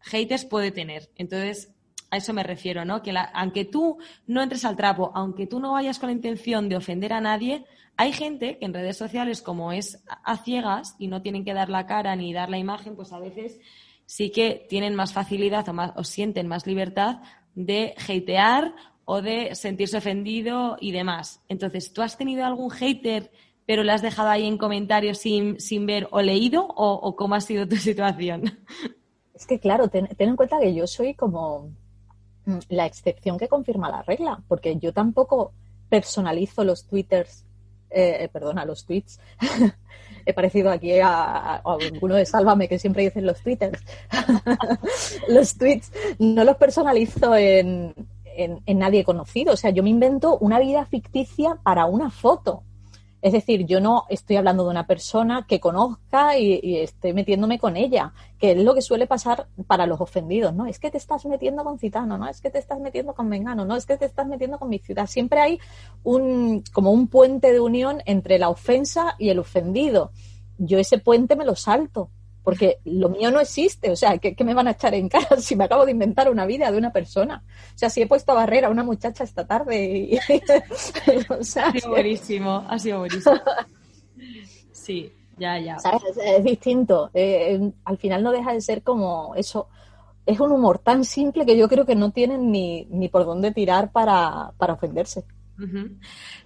haters 0.00 0.44
puede 0.44 0.70
tener. 0.70 1.10
Entonces, 1.16 1.72
a 2.10 2.18
eso 2.18 2.32
me 2.34 2.42
refiero, 2.42 2.84
¿no? 2.84 3.02
Que 3.02 3.14
aunque 3.32 3.64
tú 3.64 3.98
no 4.26 4.42
entres 4.42 4.64
al 4.64 4.76
trapo, 4.76 5.10
aunque 5.14 5.46
tú 5.46 5.58
no 5.60 5.72
vayas 5.72 5.98
con 5.98 6.08
la 6.08 6.14
intención 6.14 6.68
de 6.68 6.76
ofender 6.76 7.12
a 7.12 7.20
nadie, 7.20 7.64
hay 7.96 8.12
gente 8.12 8.58
que 8.58 8.66
en 8.66 8.74
redes 8.74 8.96
sociales, 8.96 9.42
como 9.42 9.72
es 9.72 10.04
a 10.06 10.36
ciegas 10.36 10.94
y 10.98 11.08
no 11.08 11.22
tienen 11.22 11.44
que 11.44 11.54
dar 11.54 11.70
la 11.70 11.86
cara 11.86 12.14
ni 12.14 12.32
dar 12.32 12.50
la 12.50 12.58
imagen, 12.58 12.96
pues 12.96 13.12
a 13.12 13.18
veces 13.18 13.58
sí 14.06 14.30
que 14.30 14.66
tienen 14.68 14.94
más 14.94 15.12
facilidad 15.12 15.68
o, 15.68 15.72
más, 15.72 15.92
o 15.96 16.04
sienten 16.04 16.48
más 16.48 16.66
libertad 16.66 17.20
de 17.54 17.94
hatear 17.96 18.74
o 19.04 19.22
de 19.22 19.54
sentirse 19.54 19.96
ofendido 19.96 20.76
y 20.80 20.92
demás. 20.92 21.40
Entonces, 21.48 21.92
¿tú 21.92 22.02
has 22.02 22.16
tenido 22.16 22.44
algún 22.44 22.70
hater, 22.70 23.30
pero 23.66 23.84
lo 23.84 23.92
has 23.92 24.02
dejado 24.02 24.28
ahí 24.28 24.46
en 24.46 24.58
comentarios 24.58 25.18
sin, 25.18 25.60
sin 25.60 25.86
ver 25.86 26.08
o 26.10 26.20
leído 26.22 26.66
o, 26.66 27.16
cómo 27.16 27.34
ha 27.34 27.40
sido 27.40 27.66
tu 27.66 27.76
situación? 27.88 28.58
Es 29.34 29.46
que, 29.46 29.58
claro, 29.58 29.88
ten, 29.88 30.08
en 30.16 30.36
cuenta 30.36 30.60
que 30.60 30.74
yo 30.74 30.86
soy 30.86 31.14
como 31.14 31.70
mm, 32.46 32.58
la 32.68 32.86
excepción 32.86 33.38
que 33.38 33.48
confirma 33.48 33.90
la 33.90 34.02
regla, 34.02 34.42
porque 34.48 34.78
yo 34.78 34.92
tampoco 34.92 35.52
personalizo 35.88 36.64
los 36.64 36.86
twitters, 36.86 37.44
eh, 37.90 38.28
perdona, 38.32 38.64
los 38.64 38.86
tweets 38.86 39.20
he 40.26 40.32
parecido 40.32 40.70
aquí 40.70 40.98
a, 41.00 41.56
a, 41.56 41.78
uno 42.00 42.14
de 42.14 42.26
Sálvame 42.26 42.68
que 42.68 42.78
siempre 42.78 43.04
dicen 43.04 43.26
los 43.26 43.40
twitters. 43.42 43.82
los 45.28 45.56
tweets 45.56 45.92
no 46.18 46.44
los 46.44 46.56
personalizo 46.56 47.34
en, 48.36 48.78
nadie 48.78 49.04
conocido. 49.04 49.54
O 49.54 49.56
sea, 49.56 49.70
yo 49.70 49.82
me 49.82 49.90
invento 49.90 50.38
una 50.38 50.58
vida 50.58 50.84
ficticia 50.86 51.58
para 51.62 51.86
una 51.86 52.10
foto. 52.10 52.62
Es 53.20 53.32
decir, 53.32 53.66
yo 53.66 53.80
no 53.80 54.04
estoy 54.08 54.34
hablando 54.34 54.64
de 54.64 54.70
una 54.70 54.86
persona 54.86 55.46
que 55.46 55.60
conozca 55.60 56.36
y, 56.36 56.58
y, 56.60 56.78
estoy 56.78 57.12
metiéndome 57.12 57.60
con 57.60 57.76
ella, 57.76 58.12
que 58.36 58.50
es 58.50 58.58
lo 58.58 58.74
que 58.74 58.82
suele 58.82 59.06
pasar 59.06 59.46
para 59.68 59.86
los 59.86 60.00
ofendidos, 60.00 60.52
¿no? 60.52 60.66
Es 60.66 60.80
que 60.80 60.90
te 60.90 60.98
estás 60.98 61.24
metiendo 61.26 61.62
con 61.62 61.78
Citano, 61.78 62.18
¿no? 62.18 62.28
Es 62.28 62.40
que 62.40 62.50
te 62.50 62.58
estás 62.58 62.80
metiendo 62.80 63.14
con 63.14 63.28
Mengano, 63.28 63.64
¿no? 63.64 63.76
Es 63.76 63.86
que 63.86 63.96
te 63.96 64.06
estás 64.06 64.26
metiendo 64.26 64.58
con 64.58 64.68
mi 64.68 64.80
ciudad. 64.80 65.06
Siempre 65.06 65.38
hay 65.38 65.60
un, 66.02 66.64
como 66.72 66.90
un 66.90 67.06
puente 67.06 67.52
de 67.52 67.60
unión 67.60 68.02
entre 68.06 68.40
la 68.40 68.48
ofensa 68.48 69.14
y 69.20 69.28
el 69.28 69.38
ofendido. 69.38 70.10
Yo 70.58 70.80
ese 70.80 70.98
puente 70.98 71.36
me 71.36 71.44
lo 71.44 71.54
salto 71.54 72.10
porque 72.42 72.78
lo 72.84 73.08
mío 73.08 73.30
no 73.30 73.40
existe, 73.40 73.90
o 73.90 73.96
sea, 73.96 74.18
¿qué, 74.18 74.36
me 74.44 74.54
van 74.54 74.68
a 74.68 74.72
echar 74.72 74.94
en 74.94 75.08
cara 75.08 75.36
si 75.40 75.56
me 75.56 75.64
acabo 75.64 75.84
de 75.84 75.92
inventar 75.92 76.30
una 76.30 76.46
vida 76.46 76.70
de 76.70 76.78
una 76.78 76.92
persona? 76.92 77.42
O 77.74 77.78
sea, 77.78 77.90
si 77.90 78.02
he 78.02 78.06
puesto 78.06 78.34
barrera 78.34 78.68
a 78.68 78.70
una 78.70 78.84
muchacha 78.84 79.24
esta 79.24 79.46
tarde 79.46 79.84
y... 79.84 80.18
ha 81.58 81.72
sido 81.72 81.90
buenísimo, 81.90 82.64
ha 82.68 82.78
sido 82.78 83.00
buenísimo. 83.00 83.36
Sí, 84.72 85.12
ya, 85.38 85.58
ya. 85.58 85.76
Es, 86.24 86.44
distinto, 86.44 87.10
eh, 87.14 87.54
eh, 87.54 87.72
al 87.84 87.98
final 87.98 88.22
no 88.22 88.32
deja 88.32 88.52
de 88.52 88.60
ser 88.60 88.82
como 88.82 89.34
eso, 89.36 89.68
es 90.26 90.38
un 90.40 90.52
humor 90.52 90.78
tan 90.78 91.04
simple 91.04 91.46
que 91.46 91.56
yo 91.56 91.68
creo 91.68 91.84
que 91.84 91.94
no 91.94 92.10
tienen 92.10 92.50
ni, 92.50 92.86
ni 92.90 93.08
por 93.08 93.24
dónde 93.24 93.52
tirar 93.52 93.90
para, 93.92 94.52
para 94.56 94.74
ofenderse. 94.74 95.24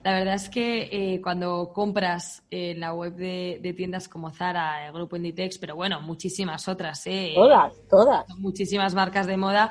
La 0.02 0.18
verdad 0.18 0.34
es 0.34 0.48
que 0.48 0.88
eh, 0.90 1.20
cuando 1.22 1.70
compras 1.72 2.42
en 2.50 2.80
la 2.80 2.92
web 2.92 3.14
de, 3.14 3.74
tiendas 3.76 4.08
como 4.08 4.30
Zara, 4.30 4.86
el 4.86 4.92
grupo 4.92 5.16
Inditex, 5.16 5.58
pero 5.58 5.76
bueno, 5.76 6.00
muchísimas 6.00 6.68
otras, 6.68 7.06
¿eh? 7.06 7.32
Todas, 7.34 7.74
todas. 7.88 8.28
Muchísimas 8.38 8.94
marcas 8.94 9.26
de 9.26 9.36
moda. 9.36 9.70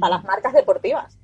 A 0.00 0.08
las 0.08 0.24
marcas 0.24 0.52
deportivas. 0.52 1.18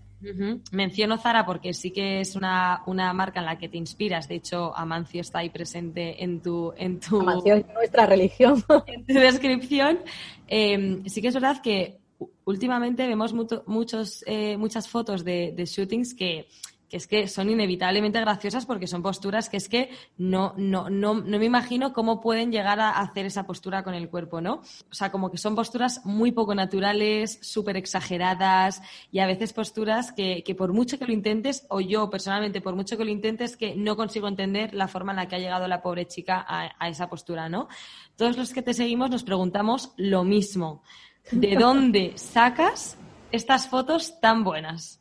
Menciono 0.71 1.17
Zara 1.17 1.47
porque 1.47 1.73
sí 1.73 1.93
que 1.93 2.21
es 2.21 2.37
una, 2.37 2.83
marca 3.15 3.41
en 3.41 3.47
la 3.47 3.57
que 3.59 3.69
te 3.69 3.79
inspiras. 3.79 4.29
De 4.29 4.35
hecho, 4.37 4.77
Amancio 4.77 5.23
está 5.23 5.39
ahí 5.39 5.49
presente 5.51 6.23
en 6.23 6.43
tu... 6.43 6.75
En 6.77 7.01
tu 7.01 7.21
Amancio 7.21 7.55
es 7.55 7.67
nuestra 7.73 8.07
religión. 8.07 8.63
En 8.87 9.07
tu 9.07 9.15
descripción. 9.15 10.01
Em, 10.47 11.05
sí 11.07 11.23
que 11.23 11.29
es 11.29 11.35
verdad 11.35 11.63
que 11.63 11.99
últimamente 12.45 13.07
vemos 13.07 13.33
muchos, 13.67 14.23
eh, 14.27 14.57
muchas 14.59 14.89
fotos 14.89 15.25
de, 15.25 15.53
de 15.57 15.65
shootings 15.65 16.15
que 16.15 16.49
que 16.91 16.97
es 16.97 17.07
que 17.07 17.29
son 17.29 17.49
inevitablemente 17.49 18.21
graciosas 18.21 18.67
porque 18.67 18.89
son 18.89 19.01
posturas 19.01 19.49
que 19.49 19.57
es 19.57 19.69
que 19.69 19.91
no, 20.19 20.55
no, 20.57 20.91
no, 20.91 21.15
no 21.15 21.39
me 21.39 21.45
imagino 21.45 21.93
cómo 21.93 22.21
pueden 22.21 22.51
llegar 22.51 22.81
a 22.81 22.91
hacer 22.91 23.27
esa 23.27 23.47
postura 23.47 23.85
con 23.85 23.95
el 23.95 24.11
cuerpo, 24.11 24.41
¿no? 24.41 24.55
O 24.55 24.95
sea, 24.95 25.13
como 25.13 25.31
que 25.31 25.39
son 25.39 25.55
posturas 25.55 26.05
muy 26.05 26.33
poco 26.33 26.55
naturales, 26.55 27.39
súper 27.43 27.77
exageradas 27.77 28.83
y 29.13 29.21
a 29.21 29.27
veces 29.27 29.53
posturas 29.53 30.11
que, 30.13 30.43
que 30.43 30.57
por 30.57 30.73
mucho 30.73 30.99
que 30.99 31.07
lo 31.07 31.13
intentes, 31.13 31.65
o 31.69 31.81
yo 31.81 32.11
personalmente, 32.11 32.61
por 32.61 32.75
mucho 32.75 32.99
que 32.99 33.05
lo 33.05 33.11
intentes, 33.11 33.57
que 33.57 33.77
no 33.77 33.97
consigo 33.97 34.27
entender 34.27 34.75
la 34.75 34.89
forma 34.89 35.13
en 35.13 35.17
la 35.17 35.29
que 35.29 35.37
ha 35.37 35.39
llegado 35.39 35.69
la 35.69 35.83
pobre 35.83 36.09
chica 36.09 36.45
a, 36.47 36.73
a 36.77 36.89
esa 36.89 37.09
postura, 37.09 37.49
¿no? 37.49 37.69
Todos 38.17 38.37
los 38.37 38.53
que 38.53 38.63
te 38.63 38.75
seguimos 38.75 39.11
nos 39.11 39.23
preguntamos 39.23 39.93
lo 39.97 40.25
mismo. 40.25 40.83
¿De 41.31 41.55
dónde 41.59 42.15
sacas 42.17 42.97
estas 43.31 43.69
fotos 43.69 44.21
tan 44.21 44.43
buenas? 44.43 45.00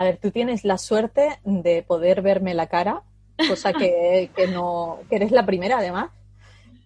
A 0.00 0.04
ver, 0.04 0.16
tú 0.16 0.30
tienes 0.30 0.64
la 0.64 0.78
suerte 0.78 1.28
de 1.44 1.82
poder 1.82 2.22
verme 2.22 2.54
la 2.54 2.68
cara, 2.68 3.02
cosa 3.36 3.74
que, 3.74 4.30
no, 4.50 5.00
que 5.10 5.16
eres 5.16 5.30
la 5.30 5.44
primera 5.44 5.76
además. 5.76 6.08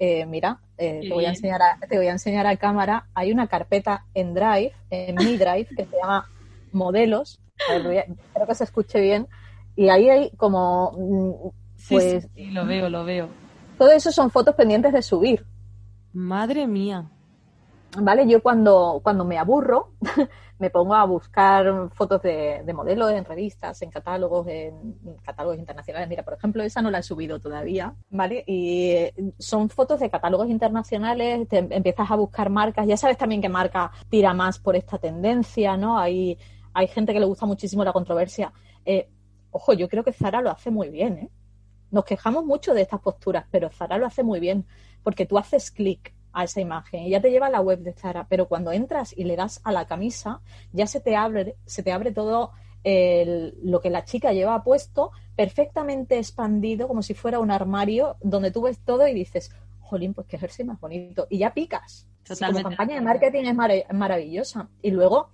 Eh, 0.01 0.27
mira, 0.27 0.59
eh, 0.77 1.03
te, 1.03 1.15
voy 1.15 1.25
a 1.25 1.29
enseñar 1.29 1.63
a, 1.63 1.79
te 1.87 1.97
voy 1.97 2.09
a 2.09 2.11
enseñar 2.11 2.49
a 2.49 2.57
cámara. 2.57 3.07
Hay 3.15 3.31
una 3.31 3.47
carpeta 3.47 4.05
en 4.15 4.35
Drive, 4.35 4.73
en 4.91 5.15
mi 5.15 5.37
Drive, 5.37 5.69
que 5.77 5.85
se 5.85 5.97
llama 5.97 6.29
Modelos. 6.73 7.41
espero 7.57 8.47
que 8.49 8.55
se 8.57 8.65
escuche 8.65 9.01
bien. 9.01 9.29
Y 9.77 9.91
ahí 9.91 10.11
hay 10.11 10.31
como. 10.37 10.91
Mm, 10.99 11.51
pues, 11.89 12.29
sí, 12.35 12.51
lo 12.51 12.67
veo, 12.67 12.91
lo 12.91 13.05
veo. 13.05 13.29
Todo 13.79 13.93
eso 13.93 14.11
son 14.11 14.33
fotos 14.33 14.57
pendientes 14.57 14.93
de 14.93 15.03
subir. 15.03 15.47
Madre 16.13 16.67
mía. 16.67 17.09
¿Vale? 17.97 18.27
Yo 18.27 18.43
cuando, 18.43 18.99
cuando 19.05 19.25
me 19.25 19.39
aburro, 19.39 19.93
me 20.59 20.71
pongo 20.71 20.95
a 20.95 21.05
buscar 21.05 21.91
fotos 21.93 22.23
de, 22.23 22.63
modelos 22.75 23.11
en 23.11 23.25
revistas, 23.25 23.83
en 23.83 23.91
catálogos, 23.91 24.47
en 24.49 24.95
catálogos 25.23 25.59
internacionales. 25.59 26.09
Mira, 26.09 26.23
por 26.23 26.35
ejemplo, 26.35 26.63
esa 26.63 26.81
no 26.81 26.91
la 26.91 26.99
he 26.99 27.03
subido 27.03 27.41
todavía, 27.41 27.95
¿vale? 28.11 28.45
Y 28.47 28.91
eh, 28.91 29.15
son 29.39 29.69
fotos 29.69 30.01
de 30.01 30.11
catálogos 30.11 30.49
internacionales, 30.49 31.49
te 31.49 31.59
empiezas 31.59 32.11
a 32.11 32.17
buscar 32.17 32.51
marcas, 32.51 32.87
ya 32.87 32.97
sabes 32.97 33.19
también 33.19 33.43
qué 33.43 33.49
marca 33.49 33.91
tira 34.09 34.33
más 34.33 34.59
por 34.59 34.77
esta 34.77 34.99
tendencia, 34.99 35.77
¿no? 35.77 35.99
Hay, 35.99 36.39
hay 36.73 36.87
gente 36.87 37.13
que 37.13 37.21
le 37.21 37.27
gusta 37.27 37.47
muchísimo 37.47 37.85
la 37.85 37.93
controversia. 37.93 38.53
Eh, 38.85 39.09
ojo, 39.51 39.73
yo 39.73 39.89
creo 39.89 40.05
que 40.05 40.13
Zara 40.13 40.41
lo 40.41 40.51
hace 40.51 40.71
muy 40.71 40.89
bien, 40.89 41.19
¿eh? 41.19 41.31
Nos 41.91 42.05
quejamos 42.05 42.45
mucho 42.45 42.75
de 42.75 42.83
estas 42.83 43.01
posturas, 43.01 43.47
pero 43.51 43.71
Zara 43.71 43.99
lo 43.99 44.07
hace 44.07 44.23
muy 44.23 44.41
bien, 44.41 44.67
porque 45.03 45.27
tú 45.27 45.39
haces 45.39 45.71
clic 45.71 46.14
a 46.35 46.45
esa 46.45 46.61
imagen 46.61 47.05
y 47.05 47.11
ya 47.11 47.21
te 47.21 47.31
lleva 47.31 47.47
a 47.47 47.51
la 47.51 47.61
web 47.61 47.79
de 47.81 47.93
Zara, 47.93 48.27
pero 48.29 48.49
cuando 48.49 48.73
entras 48.73 49.17
y 49.17 49.25
le 49.25 49.37
das 49.37 49.61
a 49.65 49.73
la 49.73 49.87
camisa, 49.87 50.41
ya 50.73 50.87
se 50.87 51.01
te 51.01 51.17
abre, 51.17 51.57
se 51.65 51.83
te 51.83 51.93
abre 51.93 52.13
todo 52.13 52.53
lo 52.85 53.81
que 53.81 53.89
la 53.89 54.05
chica 54.05 54.33
lleva 54.33 54.63
puesto 54.63 55.11
perfectamente 55.37 56.19
expandido 56.19 56.87
como 56.87 57.03
si 57.03 57.15
fuera 57.15 57.39
un 57.39 57.51
armario 57.51 58.17
donde 58.21 58.51
tú 58.51 58.63
ves 58.63 58.79
todo 58.79 59.09
y 59.09 59.15
dices, 59.15 59.51
jolín, 59.81 60.15
pues 60.15 60.27
qué 60.27 60.39
jersey 60.39 60.65
más 60.65 60.81
bonito. 60.81 61.27
Y 61.31 61.39
ya 61.39 61.55
picas. 61.55 62.07
la 62.41 62.63
campaña 62.63 62.97
de 62.97 63.01
marketing 63.01 63.45
es, 63.45 63.55
maravillosa. 63.93 64.69
Y 64.83 64.91
luego 64.91 65.29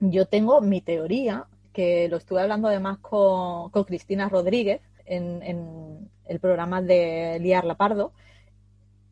yo 0.00 0.26
tengo 0.26 0.60
mi 0.60 0.80
teoría, 0.80 1.46
que 1.72 2.08
lo 2.08 2.16
estuve 2.16 2.42
hablando 2.42 2.68
además 2.68 2.98
con, 2.98 3.70
Cristina 3.70 4.28
Rodríguez 4.28 4.80
en, 5.06 5.42
en, 5.42 6.10
el 6.26 6.40
programa 6.40 6.82
de 6.82 7.38
Liar 7.40 7.64
La 7.64 7.76
Pardo, 7.76 8.12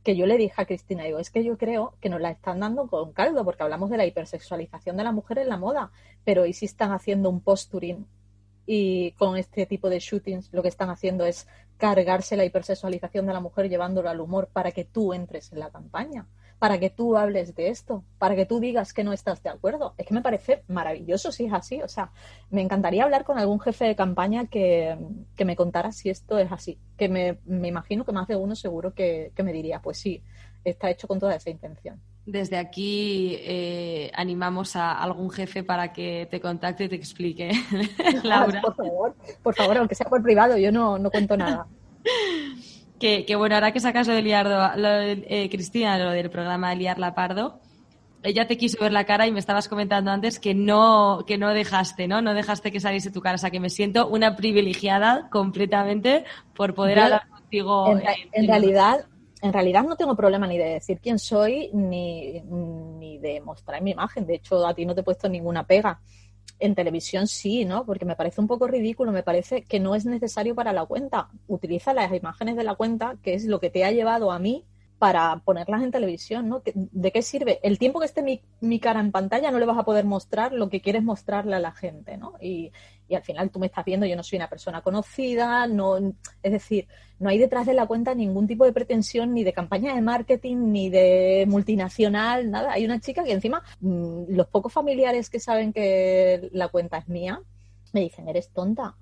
que 0.07 0.15
yo 0.15 0.25
le 0.27 0.39
dije 0.39 0.63
a 0.63 0.67
Cristina, 0.67 1.03
digo, 1.03 1.19
es 1.19 1.33
que 1.33 1.43
yo 1.43 1.59
creo 1.59 1.95
que 2.01 2.09
nos 2.09 2.21
la 2.21 2.31
están 2.31 2.61
dando 2.61 2.87
con 2.87 3.13
caldo, 3.13 3.45
porque 3.45 3.65
hablamos 3.65 3.91
de 3.91 3.97
la 3.97 4.07
hipersexualización 4.07 4.97
de 4.97 5.03
la 5.03 5.11
mujer 5.11 5.39
en 5.39 5.49
la 5.49 5.57
moda, 5.57 5.91
pero 6.25 6.47
¿y 6.47 6.53
si 6.53 6.65
están 6.65 6.93
haciendo 6.93 7.29
un 7.29 7.41
posturing 7.41 8.07
y 8.67 9.11
con 9.19 9.37
este 9.37 9.67
tipo 9.67 9.91
de 9.91 9.99
shootings 9.99 10.53
lo 10.53 10.63
que 10.63 10.69
están 10.69 10.91
haciendo 10.91 11.27
es 11.27 11.49
cargarse 11.77 12.37
la 12.37 12.45
hipersexualización 12.45 13.27
de 13.27 13.33
la 13.33 13.41
mujer 13.41 13.69
llevándolo 13.69 14.09
al 14.09 14.21
humor 14.21 14.49
para 14.53 14.71
que 14.71 14.85
tú 14.85 15.13
entres 15.13 15.53
en 15.53 15.59
la 15.59 15.71
campaña? 15.71 16.29
Para 16.59 16.79
que 16.79 16.91
tú 16.91 17.17
hables 17.17 17.55
de 17.55 17.69
esto, 17.69 18.03
para 18.19 18.35
que 18.35 18.47
tú 18.47 18.61
digas 18.61 18.93
que 18.93 19.05
no 19.05 19.13
estás 19.13 19.43
de 19.43 19.51
acuerdo. 19.51 19.95
Es 19.99 20.07
que 20.07 20.15
me 20.15 20.23
parece 20.23 20.63
maravilloso 20.69 21.31
si 21.31 21.45
es 21.45 21.53
así. 21.53 21.83
O 21.83 21.89
sea, 21.89 22.11
me 22.51 22.63
encantaría 22.63 23.05
hablar 23.05 23.25
con 23.25 23.39
algún 23.39 23.61
jefe 23.61 23.85
de 23.85 23.97
campaña 23.97 24.47
que, 24.47 24.97
me 25.45 25.57
contara 25.57 25.93
si 25.93 26.09
esto 26.09 26.39
es 26.39 26.51
así. 26.51 26.79
Que 26.97 27.09
me, 27.09 27.39
imagino 27.69 28.05
que 28.05 28.13
más 28.13 28.27
de 28.27 28.37
uno 28.37 28.57
seguro 28.57 28.95
que, 28.95 29.33
me 29.43 29.53
diría, 29.53 29.81
pues 29.81 29.99
sí, 29.99 30.23
está 30.65 30.91
hecho 30.91 31.07
con 31.07 31.21
toda 31.21 31.35
esa 31.35 31.51
intención. 31.51 32.01
Desde 32.25 32.57
aquí 32.57 33.37
eh, 33.41 34.11
animamos 34.15 34.75
a 34.75 34.93
algún 34.93 35.31
jefe 35.31 35.63
para 35.63 35.93
que 35.93 36.27
te 36.29 36.41
contacte 36.41 36.85
y 36.85 36.89
te 36.89 36.97
explique, 36.97 37.53
Laura. 38.25 38.61
por 38.61 38.75
favor, 38.75 39.15
por 39.45 39.55
favor, 39.55 39.79
aunque 39.79 39.95
sea 39.95 40.09
por 40.09 40.23
privado, 40.23 40.57
yo 40.57 40.73
no, 40.73 40.99
no 40.99 41.11
cuento 41.11 41.37
nada. 41.37 41.69
Que, 42.99 43.27
bueno, 43.37 43.55
ahora 43.55 43.73
que 43.73 43.81
sacas 43.81 44.07
lo 44.07 44.15
de 44.15 44.23
Liardo, 44.23 44.77
lo 44.77 44.89
de, 44.89 45.27
eh, 45.29 45.49
Cristina, 45.51 45.99
lo 45.99 46.11
del 46.11 46.31
programa 46.31 46.71
de 46.71 46.77
Liar 46.77 47.15
Pardo, 47.15 47.61
ella 48.23 48.47
te 48.47 48.57
quiso 48.57 48.79
ver 48.81 48.93
la 48.93 49.05
cara 49.05 49.27
y 49.27 49.33
me 49.33 49.39
estabas 49.39 49.69
comentando 49.69 50.11
antes 50.11 50.41
que 50.41 50.55
no, 50.55 51.25
que 51.27 51.39
no 51.39 51.53
dejaste, 51.55 52.09
¿no? 52.09 52.23
No 52.23 52.35
dejaste 52.35 52.73
que 52.73 52.81
saliese 52.81 53.11
tu 53.11 53.21
cara. 53.21 53.37
O 53.37 53.39
sea, 53.39 53.51
que 53.51 53.61
me 53.61 53.71
siento 53.71 54.09
una 54.09 54.35
privilegiada 54.35 55.29
completamente 55.31 56.25
por 56.55 56.75
poder 56.75 56.99
hablar 56.99 57.29
contigo. 57.29 57.97
En, 58.33 58.49
realidad, 58.49 59.07
en 59.43 59.53
realidad 59.53 59.85
no 59.85 59.97
tengo 59.97 60.17
problema 60.17 60.47
ni 60.47 60.59
de 60.59 60.65
decir 60.65 60.99
quién 61.01 61.19
soy 61.19 61.71
ni, 61.73 62.41
ni 62.41 63.19
de 63.19 63.41
mostrar 63.41 63.81
mi 63.83 63.93
imagen. 63.93 64.27
De 64.27 64.35
hecho, 64.35 64.67
a 64.67 64.75
ti 64.75 64.85
no 64.85 64.95
te 64.95 65.03
he 65.03 65.05
puesto 65.05 65.29
ninguna 65.29 65.65
pega. 65.65 66.01
En 66.59 66.75
televisión 66.75 67.27
sí, 67.27 67.65
¿no? 67.65 67.85
Porque 67.85 68.05
me 68.05 68.17
parece 68.17 68.41
un 68.41 68.47
poco 68.47 68.67
ridículo, 68.67 69.13
me 69.13 69.23
parece 69.23 69.63
que 69.63 69.81
no 69.81 69.95
es 69.95 70.07
necesario 70.07 70.55
para 70.55 70.73
la 70.73 70.87
cuenta. 70.87 71.29
Utiliza 71.49 71.93
las 71.93 72.13
imágenes 72.13 72.57
de 72.57 72.65
la 72.65 72.75
cuenta, 72.75 73.17
que 73.23 73.35
es 73.35 73.45
lo 73.45 73.61
que 73.61 73.71
te 73.71 73.85
ha 73.85 73.91
llevado 73.91 74.33
a 74.33 74.39
mí 74.39 74.65
para 74.99 75.43
ponerlas 75.45 75.83
en 75.83 75.91
televisión, 75.91 76.49
¿no? 76.49 76.63
¿De 76.75 77.13
qué 77.13 77.21
sirve? 77.21 77.61
El 77.63 77.79
tiempo 77.79 78.01
que 78.01 78.07
esté 78.07 78.23
mi, 78.23 78.81
cara 78.81 79.01
en 79.01 79.13
pantalla 79.13 79.51
no 79.51 79.59
le 79.59 79.67
vas 79.67 79.77
a 79.79 79.85
poder 79.85 80.07
mostrar 80.07 80.53
lo 80.53 80.71
que 80.71 80.81
quieres 80.81 81.03
mostrarle 81.03 81.55
a 81.55 81.61
la 81.61 81.73
gente, 81.73 82.17
¿no? 82.17 82.35
Y, 82.41 82.73
y, 83.09 83.15
al 83.15 83.23
final 83.23 83.51
tú 83.51 83.59
me 83.59 83.67
estás 83.67 83.85
viendo, 83.85 84.07
yo 84.07 84.17
no 84.17 84.23
soy 84.23 84.39
una 84.39 84.49
persona 84.49 84.81
conocida, 84.81 85.67
no, 85.67 85.99
es 85.99 86.53
decir, 86.53 86.89
no 87.19 87.29
hay 87.29 87.39
detrás 87.39 87.67
de 87.67 87.75
la 87.75 87.87
cuenta 87.87 88.15
ningún 88.15 88.47
tipo 88.47 88.65
de 88.65 88.73
pretensión 88.73 89.35
ni 89.35 89.45
de 89.45 89.53
campaña 89.53 89.95
de 89.95 90.01
marketing, 90.01 90.73
ni 90.73 90.89
de 90.89 91.45
multinacional, 91.47 92.51
nada. 92.51 92.73
Hay 92.73 92.85
una 92.85 93.01
chica 93.01 93.23
que 93.23 93.33
encima, 93.33 93.63
mm, 93.81 94.25
los 94.29 94.47
pocos 94.49 94.73
familiares 94.73 95.29
que 95.29 95.41
saben 95.41 95.73
que 95.73 96.49
la 96.53 96.69
cuenta 96.69 96.99
es 96.99 97.09
mía, 97.09 97.43
me 97.93 98.01
dicen, 98.01 98.29
eres 98.29 98.51
tonta, 98.51 98.97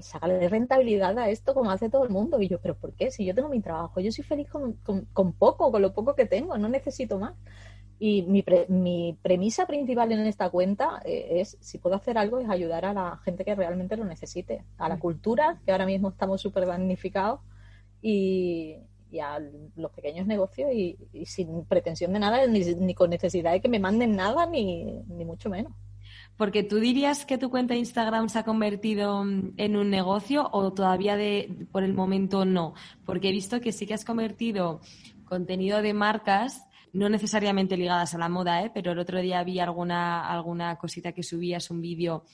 sacarle 0.00 0.48
rentabilidad 0.48 1.18
a 1.18 1.28
esto 1.28 1.54
como 1.54 1.70
hace 1.70 1.88
todo 1.90 2.04
el 2.04 2.10
mundo. 2.10 2.40
Y 2.40 2.48
yo, 2.48 2.60
¿pero 2.60 2.76
por 2.76 2.92
qué? 2.94 3.10
Si 3.10 3.24
yo 3.24 3.34
tengo 3.34 3.48
mi 3.48 3.60
trabajo, 3.60 4.00
yo 4.00 4.12
soy 4.12 4.24
feliz 4.24 4.48
con, 4.50 4.74
con, 5.12 5.32
poco, 5.32 5.70
con 5.70 5.82
lo 5.82 5.92
poco 5.92 6.14
que 6.14 6.26
tengo, 6.26 6.56
no 6.58 6.68
necesito 6.68 7.18
más. 7.18 7.34
Y 7.98 8.22
mi, 8.22 8.44
mi 8.68 9.18
premisa 9.22 9.66
principal 9.66 10.10
en 10.12 10.26
esta 10.26 10.50
cuenta 10.50 11.00
eh, 11.04 11.40
es, 11.40 11.56
si 11.60 11.78
puedo 11.78 11.96
hacer 11.96 12.18
algo, 12.18 12.38
es 12.40 12.48
ayudar 12.48 12.84
a 12.84 12.92
la 12.92 13.16
gente 13.24 13.44
que 13.44 13.54
realmente 13.54 13.96
lo 13.96 14.04
necesite, 14.04 14.64
a 14.78 14.88
la 14.88 14.96
mm. 14.96 15.00
cultura, 15.00 15.60
que 15.64 15.72
ahora 15.72 15.86
mismo 15.86 16.08
estamos 16.08 16.40
súper 16.40 16.66
damnificados, 16.66 17.40
y, 18.02 18.76
a 19.22 19.38
los 19.76 19.92
pequeños 19.92 20.26
negocios 20.26 20.72
y, 20.72 20.98
sin 21.24 21.64
pretensión 21.66 22.12
de 22.12 22.18
nada, 22.18 22.46
ni, 22.48 22.60
ni, 22.74 22.94
con 22.94 23.10
necesidad 23.10 23.52
de 23.52 23.60
que 23.60 23.68
me 23.68 23.78
manden 23.78 24.16
nada, 24.16 24.44
ni, 24.46 25.02
ni 25.06 25.24
mucho 25.24 25.48
menos. 25.48 25.72
Porque 26.36 26.62
tú 26.62 26.78
dirías 26.78 27.24
que 27.24 27.38
tu 27.38 27.50
cuenta 27.50 27.74
de 27.74 27.80
Instagram 27.80 28.28
se 28.28 28.40
ha 28.40 28.44
convertido 28.44 29.24
mm, 29.24 29.52
en 29.56 29.76
un 29.76 29.90
negocio 29.90 30.48
o 30.52 30.72
todavía 30.72 31.16
de, 31.16 31.66
por 31.70 31.84
el 31.84 31.94
momento 31.94 32.44
no. 32.44 32.74
Porque 33.04 33.28
he 33.28 33.32
visto 33.32 33.60
que 33.60 33.72
sí 33.72 33.86
que 33.86 33.94
has 33.94 34.04
convertido 34.04 34.80
contenido 35.24 35.80
de 35.82 35.94
marcas, 35.94 36.66
no 36.92 37.08
necesariamente 37.08 37.76
ligadas 37.76 38.14
a 38.14 38.18
la 38.18 38.28
moda, 38.28 38.62
¿eh? 38.62 38.70
pero 38.72 38.92
el 38.92 38.98
otro 38.98 39.20
día 39.20 39.42
vi 39.42 39.58
alguna, 39.58 40.28
alguna 40.28 40.76
cosita 40.76 41.12
que 41.12 41.22
subías, 41.22 41.70
un 41.70 41.80
vídeo 41.80 42.24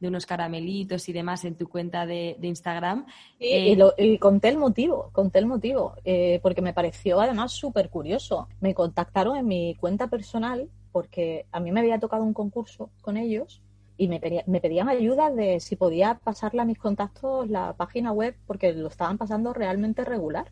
de 0.00 0.08
unos 0.08 0.26
caramelitos 0.26 1.08
y 1.08 1.12
demás 1.12 1.44
en 1.44 1.54
tu 1.54 1.68
cuenta 1.68 2.06
de, 2.06 2.36
Instagram. 2.40 3.06
Eh, 3.38 3.76
y, 3.98 4.18
conté 4.18 4.48
el 4.48 4.56
motivo, 4.56 5.10
conté 5.12 5.38
el 5.38 5.46
motivo, 5.46 5.94
eh, 6.04 6.40
porque 6.42 6.62
me 6.62 6.72
pareció 6.72 7.20
además 7.20 7.52
súper 7.52 7.90
curioso. 7.90 8.48
Me 8.60 8.74
contactaron 8.74 9.36
en 9.36 9.46
mi 9.46 9.76
cuenta 9.76 10.08
personal 10.08 10.68
porque 10.92 11.46
a 11.52 11.60
mí 11.60 11.72
me 11.72 11.80
había 11.80 11.98
tocado 11.98 12.24
un 12.24 12.34
concurso 12.34 12.90
con 13.02 13.16
ellos 13.16 13.62
y 13.96 14.08
me, 14.08 14.18
pedían 14.18 14.88
ayuda 14.88 15.30
de 15.30 15.60
si 15.60 15.76
podía 15.76 16.14
pasarle 16.24 16.62
a 16.62 16.64
mis 16.64 16.78
contactos 16.78 17.50
la 17.50 17.74
página 17.74 18.12
web 18.12 18.34
porque 18.46 18.72
lo 18.72 18.88
estaban 18.88 19.18
pasando 19.18 19.52
realmente 19.52 20.04
regular. 20.04 20.50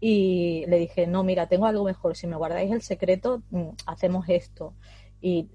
Y 0.00 0.64
le 0.66 0.78
dije, 0.78 1.06
no, 1.06 1.22
mira, 1.22 1.46
tengo 1.46 1.66
algo 1.66 1.84
mejor, 1.84 2.16
si 2.16 2.26
me 2.26 2.34
guardáis 2.34 2.72
el 2.72 2.82
secreto, 2.82 3.42
mm, 3.50 3.68
hacemos 3.86 4.24
esto. 4.28 4.74
Y 5.20 5.48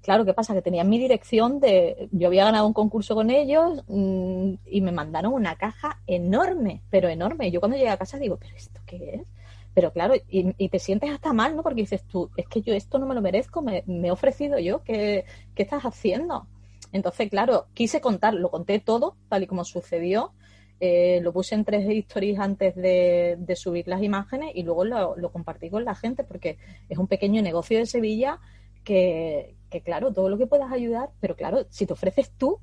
claro, 0.00 0.24
¿qué 0.24 0.32
pasa? 0.32 0.54
Que 0.54 0.62
tenían 0.62 0.88
mi 0.88 0.98
dirección 0.98 1.58
de, 1.58 2.08
yo 2.12 2.28
había 2.28 2.44
ganado 2.44 2.68
un 2.68 2.72
concurso 2.72 3.16
con 3.16 3.30
ellos 3.30 3.82
mm, 3.88 4.54
y 4.64 4.80
me 4.80 4.92
mandaron 4.92 5.32
una 5.32 5.56
caja 5.56 6.00
enorme, 6.06 6.82
pero 6.88 7.08
enorme. 7.08 7.50
Yo 7.50 7.60
cuando 7.60 7.76
llegué 7.76 7.90
a 7.90 7.96
casa 7.96 8.18
digo, 8.18 8.36
¿pero 8.36 8.54
esto 8.56 8.80
qué 8.86 9.16
es? 9.16 9.32
Pero 9.78 9.92
claro, 9.92 10.14
y, 10.28 10.68
te 10.70 10.80
sientes 10.80 11.08
hasta 11.08 11.32
mal, 11.32 11.54
¿no? 11.54 11.62
Porque 11.62 11.82
dices 11.82 12.02
tú, 12.02 12.32
es 12.36 12.48
que 12.48 12.62
yo 12.62 12.74
esto 12.74 12.98
no 12.98 13.06
me 13.06 13.14
lo 13.14 13.22
merezco, 13.22 13.62
me, 13.62 13.84
he 13.86 14.10
ofrecido 14.10 14.58
yo, 14.58 14.82
¿qué, 14.82 15.24
estás 15.54 15.84
haciendo? 15.84 16.48
Entonces, 16.90 17.30
claro, 17.30 17.68
quise 17.74 18.00
contar, 18.00 18.34
lo 18.34 18.50
conté 18.50 18.80
todo, 18.80 19.14
tal 19.28 19.44
y 19.44 19.46
como 19.46 19.62
sucedió. 19.62 20.32
Eh, 20.80 21.20
lo 21.22 21.32
puse 21.32 21.54
en 21.54 21.64
tres 21.64 21.86
stories 21.88 22.40
antes 22.40 22.74
de, 22.74 23.38
subir 23.54 23.86
las 23.86 24.02
imágenes 24.02 24.50
y 24.52 24.64
luego 24.64 24.84
lo, 24.84 25.30
compartí 25.30 25.70
con 25.70 25.84
la 25.84 25.94
gente 25.94 26.24
porque 26.24 26.58
es 26.88 26.98
un 26.98 27.06
pequeño 27.06 27.40
negocio 27.40 27.78
de 27.78 27.86
Sevilla 27.86 28.40
que, 28.82 29.54
que, 29.70 29.80
claro, 29.80 30.12
todo 30.12 30.28
lo 30.28 30.38
que 30.38 30.48
puedas 30.48 30.72
ayudar, 30.72 31.10
pero 31.20 31.36
claro, 31.36 31.66
si 31.70 31.86
te 31.86 31.92
ofreces 31.92 32.32
tú, 32.32 32.58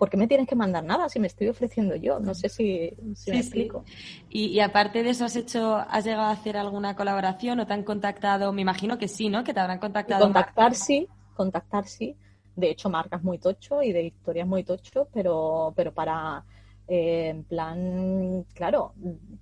¿por 0.00 0.08
qué 0.08 0.16
me 0.16 0.26
tienes 0.26 0.48
que 0.48 0.56
mandar 0.56 0.82
nada 0.82 1.10
si 1.10 1.20
me 1.20 1.26
estoy 1.26 1.48
ofreciendo 1.48 1.94
yo? 1.94 2.20
No 2.20 2.32
sé 2.32 2.48
si, 2.48 2.90
me 3.26 3.38
explico. 3.38 3.84
Y, 4.30 4.58
aparte 4.60 5.02
de 5.02 5.10
eso, 5.10 5.26
¿has 5.26 5.36
hecho, 5.36 5.76
has 5.76 6.06
llegado 6.06 6.28
a 6.28 6.30
hacer 6.30 6.56
alguna 6.56 6.96
colaboración 6.96 7.60
o 7.60 7.66
te 7.66 7.74
han 7.74 7.84
contactado? 7.84 8.50
Me 8.54 8.62
imagino 8.62 8.96
que 8.96 9.08
sí, 9.08 9.28
¿no? 9.28 9.44
Que 9.44 9.52
te 9.52 9.60
habrán 9.60 9.78
contactado. 9.78 10.24
contactar 10.24 10.74
sí, 10.74 11.06
contactar 11.34 11.86
sí. 11.86 12.16
De 12.56 12.70
hecho, 12.70 12.88
marcas 12.88 13.22
muy 13.22 13.36
tocho 13.36 13.82
y 13.82 13.92
de 13.92 14.04
historias 14.04 14.48
muy 14.48 14.64
tocho, 14.64 15.06
pero, 15.12 15.74
pero 15.76 15.92
para, 15.92 16.46
eh, 16.88 17.28
en 17.28 17.44
plan, 17.44 18.46
claro, 18.54 18.94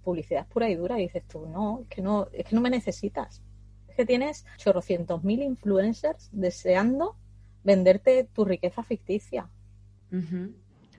publicidad 0.02 0.48
pura 0.48 0.68
y 0.68 0.74
dura. 0.74 0.98
Y 0.98 1.02
dices 1.02 1.22
tú, 1.28 1.46
no, 1.46 1.82
es 1.82 1.88
que 1.88 2.02
no, 2.02 2.26
es 2.32 2.44
que 2.46 2.56
no 2.56 2.60
me 2.60 2.70
necesitas. 2.70 3.44
Es 3.86 3.94
que 3.94 4.04
tienes 4.04 4.44
chorrocientos 4.56 5.22
mil 5.22 5.40
influencers 5.40 6.30
deseando 6.32 7.14
venderte 7.62 8.24
tu 8.24 8.44
riqueza 8.44 8.82
ficticia 8.82 9.48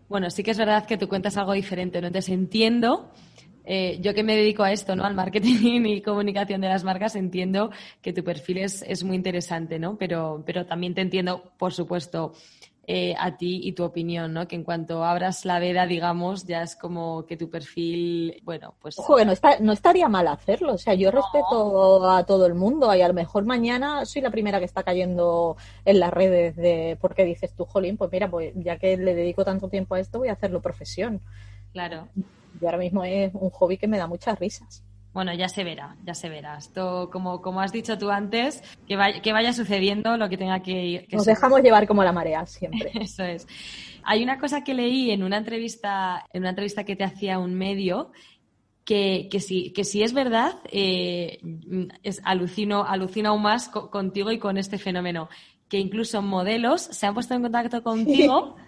bueno, 0.08 0.30
sí 0.30 0.43
que 0.43 0.52
es 0.52 0.58
verdad 0.58 0.86
que 0.86 0.98
tú 0.98 1.08
cuentas 1.08 1.38
algo 1.38 1.54
diferente, 1.54 2.02
¿no? 2.02 2.08
Entonces 2.08 2.34
entiendo, 2.34 3.12
eh, 3.63 4.00
yo 4.02 4.15
que 4.15 4.24
me 4.24 4.36
dedico 4.36 4.63
a 4.63 4.72
esto, 4.72 4.95
¿no? 4.95 5.06
Al 5.06 5.13
marketing 5.13 5.86
y 5.86 6.02
comunicación 6.02 6.62
de 6.62 6.69
las 6.69 6.84
marcas, 6.84 7.15
entiendo 7.15 7.72
que 8.02 8.13
tu 8.13 8.24
perfil 8.24 8.60
es, 8.60 8.82
es 8.82 9.04
muy 9.04 9.15
interesante, 9.15 9.78
¿no? 9.78 9.98
Pero, 9.98 10.43
pero 10.45 10.65
también 10.65 10.95
te 10.95 11.02
entiendo, 11.02 11.52
por 11.58 11.74
supuesto, 11.74 12.34
eh, 12.91 13.13
a 13.19 13.38
ti 13.38 13.62
y 13.63 13.73
tu 13.73 13.84
opinión, 13.84 14.34
¿no? 14.34 14.47
Que 14.47 14.56
en 14.56 14.63
cuanto 14.63 15.04
abras 15.04 15.45
la 15.45 15.60
veda, 15.60 15.86
digamos, 15.86 16.47
ya 16.47 16.63
es 16.63 16.75
como 16.75 17.23
que 17.28 17.38
tu 17.38 17.47
perfil, 17.47 18.41
bueno, 18.43 18.73
pues... 18.82 18.97
Ojo, 18.97 19.23
no, 19.23 19.32
no 19.60 19.73
estaría 19.73 20.10
mal 20.10 20.28
hacerlo, 20.28 20.73
o 20.73 20.78
sea, 20.80 20.95
yo 20.95 21.12
respeto 21.12 22.10
a 22.10 22.25
todo 22.25 22.47
el 22.47 22.56
mundo 22.56 22.91
y 22.95 23.02
a 23.04 23.08
lo 23.08 23.13
mejor 23.13 23.45
mañana 23.45 24.08
soy 24.08 24.23
la 24.23 24.32
primera 24.32 24.58
que 24.58 24.65
está 24.65 24.82
cayendo 24.82 25.56
en 25.86 25.99
las 25.99 26.12
redes 26.12 26.56
de, 26.56 26.97
porque 26.99 27.25
dices 27.25 27.54
tú, 27.54 27.65
Jolín, 27.65 27.95
pues 27.95 28.12
mira, 28.12 28.28
pues 28.28 28.54
ya 28.56 28.80
que 28.80 28.97
le 28.97 29.13
dedico 29.13 29.45
tanto 29.45 29.69
tiempo 29.69 29.93
a 29.93 29.99
esto, 29.99 30.17
voy 30.17 30.30
a 30.30 30.34
hacerlo 30.34 30.60
profesión. 30.60 31.21
Claro. 31.73 32.08
Y 32.60 32.65
ahora 32.65 32.80
mismo 32.80 33.04
es 33.04 33.32
un 33.36 33.52
hobby 33.52 33.78
que 33.78 33.88
me 33.88 33.99
da 33.99 34.08
muchas 34.08 34.39
risas. 34.39 34.84
Bueno, 35.13 35.34
ya 35.34 35.50
se 35.50 35.63
verá, 35.63 35.95
ya 36.04 36.13
se 36.13 36.30
verá. 36.30 36.58
Esto, 36.58 37.10
como, 37.12 37.41
como 37.41 37.62
has 37.62 37.72
dicho 37.72 37.98
tú 37.98 38.12
antes, 38.12 38.63
que 38.88 38.95
vaya, 38.95 39.22
que 39.22 39.34
vaya 39.34 39.54
sucediendo 39.54 40.17
lo 40.17 40.30
que 40.30 40.38
tenga 40.38 40.62
que 40.62 40.86
ir. 40.86 41.08
Nos 41.12 41.26
dejamos 41.26 41.62
llevar 41.62 41.88
como 41.88 42.04
la 42.04 42.12
marea 42.12 42.45
siempre. 42.45 42.91
Eso 43.02 43.24
es. 43.24 43.48
Hay 44.04 44.24
una 44.24 44.39
cosa 44.39 44.63
que 44.63 44.74
leí 44.74 45.12
en 45.12 45.24
una 45.24 45.38
entrevista, 45.38 46.26
en 46.32 46.43
una 46.43 46.50
entrevista 46.50 46.84
que 46.84 46.95
te 46.95 47.04
hacía 47.04 47.39
un 47.39 47.56
medio, 47.56 48.12
que, 48.86 49.28
que, 49.32 49.39
si, 49.39 49.72
que 49.72 49.84
si 49.84 50.04
es 50.04 50.13
verdad, 50.13 50.60
eh, 50.72 51.39
es, 52.04 52.22
alucino, 52.24 52.84
alucino 52.84 53.30
aún 53.30 53.41
más 53.41 53.69
contigo 53.69 54.32
y 54.32 54.39
con 54.39 54.58
este 54.58 54.78
fenómeno, 54.78 55.30
que 55.67 55.78
incluso 55.80 56.22
modelos 56.22 56.82
se 56.82 57.06
han 57.06 57.13
puesto 57.13 57.34
en 57.34 57.43
contacto 57.43 57.84
contigo. 57.84 58.56
sí, 58.58 58.63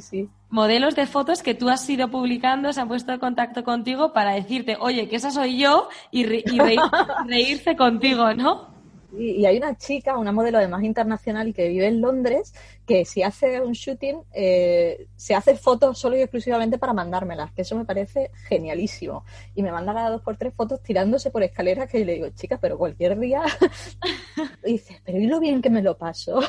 sí 0.00 0.28
modelos 0.50 0.94
de 0.96 1.06
fotos 1.06 1.42
que 1.42 1.54
tú 1.54 1.68
has 1.68 1.88
ido 1.88 2.10
publicando 2.10 2.72
se 2.72 2.80
han 2.80 2.88
puesto 2.88 3.12
en 3.12 3.18
contacto 3.18 3.64
contigo 3.64 4.12
para 4.12 4.32
decirte, 4.32 4.76
oye, 4.80 5.08
que 5.08 5.16
esa 5.16 5.30
soy 5.30 5.58
yo 5.58 5.88
y, 6.10 6.24
reírse 7.26 7.76
contigo, 7.76 8.32
¿no? 8.34 8.76
Y, 9.16 9.44
hay 9.46 9.56
una 9.56 9.76
chica, 9.76 10.18
una 10.18 10.32
modelo 10.32 10.58
además 10.58 10.82
internacional 10.84 11.54
que 11.54 11.68
vive 11.68 11.86
en 11.86 12.00
Londres, 12.00 12.54
que 12.86 13.04
si 13.04 13.22
hace 13.22 13.60
un 13.60 13.72
shooting, 13.72 14.22
eh, 14.32 15.06
se 15.16 15.34
hace 15.34 15.56
fotos 15.56 15.98
solo 15.98 16.16
y 16.16 16.20
exclusivamente 16.20 16.78
para 16.78 16.92
mandármelas, 16.92 17.52
que 17.52 17.62
eso 17.62 17.76
me 17.76 17.84
parece 17.84 18.30
genialísimo. 18.48 19.24
Y 19.54 19.62
me 19.62 19.72
manda 19.72 19.94
cada 19.94 20.10
dos 20.10 20.22
por 20.22 20.36
tres 20.36 20.54
fotos 20.54 20.82
tirándose 20.82 21.30
por 21.30 21.42
escaleras 21.42 21.90
que 21.90 22.00
yo 22.00 22.04
le 22.04 22.14
digo, 22.14 22.28
chica, 22.30 22.58
pero 22.60 22.76
cualquier 22.76 23.18
día. 23.18 23.42
y 24.64 24.72
dice, 24.72 25.00
pero 25.04 25.18
¿y 25.18 25.26
lo 25.26 25.40
bien 25.40 25.62
que 25.62 25.70
me 25.70 25.82
lo 25.82 25.96
paso? 25.96 26.40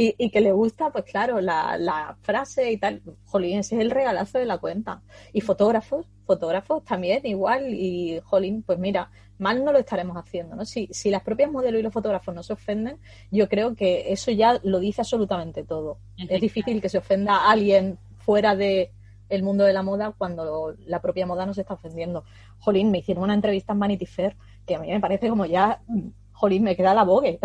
Y, 0.00 0.30
que 0.30 0.40
le 0.40 0.52
gusta, 0.52 0.90
pues 0.90 1.04
claro, 1.04 1.40
la, 1.40 2.16
frase 2.22 2.70
y 2.70 2.76
tal. 2.76 3.02
Jolín, 3.24 3.58
ese 3.58 3.74
es 3.74 3.80
el 3.80 3.90
regalazo 3.90 4.38
de 4.38 4.46
la 4.46 4.58
cuenta. 4.58 5.02
Y 5.32 5.40
fotógrafos, 5.40 6.06
fotógrafos 6.24 6.84
también 6.84 7.26
igual. 7.26 7.74
Y 7.74 8.20
Jolín, 8.22 8.62
pues 8.62 8.78
mira, 8.78 9.10
mal 9.38 9.64
no 9.64 9.72
lo 9.72 9.78
estaremos 9.80 10.16
haciendo, 10.16 10.54
¿no? 10.54 10.64
Si, 10.64 10.88
si 10.92 11.10
las 11.10 11.24
propias 11.24 11.50
modelos 11.50 11.80
y 11.80 11.82
los 11.82 11.92
fotógrafos 11.92 12.32
no 12.32 12.44
se 12.44 12.52
ofenden, 12.52 13.00
yo 13.32 13.48
creo 13.48 13.74
que 13.74 14.12
eso 14.12 14.30
ya 14.30 14.60
lo 14.62 14.78
dice 14.78 15.00
absolutamente 15.00 15.64
todo. 15.64 15.98
Es 16.16 16.40
difícil 16.40 16.80
que 16.80 16.88
se 16.88 16.98
ofenda 16.98 17.34
a 17.34 17.50
alguien 17.50 17.98
fuera 18.18 18.54
de 18.54 18.92
el 19.28 19.42
mundo 19.42 19.64
de 19.64 19.72
la 19.72 19.82
moda 19.82 20.14
cuando 20.16 20.76
la 20.86 21.02
propia 21.02 21.26
moda 21.26 21.44
no 21.44 21.54
se 21.54 21.62
está 21.62 21.74
ofendiendo. 21.74 22.22
Jolín, 22.60 22.92
me 22.92 22.98
hicieron 22.98 23.24
una 23.24 23.34
entrevista 23.34 23.72
en 23.72 23.80
Vanity 23.80 24.06
Fair 24.06 24.36
que 24.64 24.76
a 24.76 24.78
mí 24.78 24.88
me 24.88 25.00
parece 25.00 25.28
como 25.28 25.44
ya 25.44 25.82
jolín, 26.38 26.62
me 26.62 26.76
queda 26.76 26.94
la 26.94 27.02
bogue. 27.02 27.40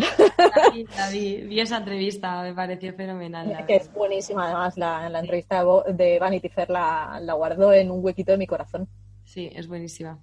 La 0.97 1.09
vi, 1.09 1.59
esa 1.59 1.77
entrevista, 1.77 2.43
me 2.43 2.53
pareció 2.53 2.93
fenomenal. 2.93 3.65
que 3.65 3.77
es 3.77 3.91
buenísima, 3.91 4.45
además, 4.45 4.77
la, 4.77 5.19
entrevista 5.19 5.63
de 5.87 6.19
Vanity 6.19 6.49
Fair 6.49 6.69
la, 6.69 7.19
la 7.21 7.33
guardo 7.33 7.73
en 7.73 7.89
un 7.89 8.03
huequito 8.03 8.31
de 8.31 8.37
mi 8.37 8.47
corazón. 8.47 8.87
Sí, 9.25 9.49
es 9.53 9.67
buenísima. 9.67 10.19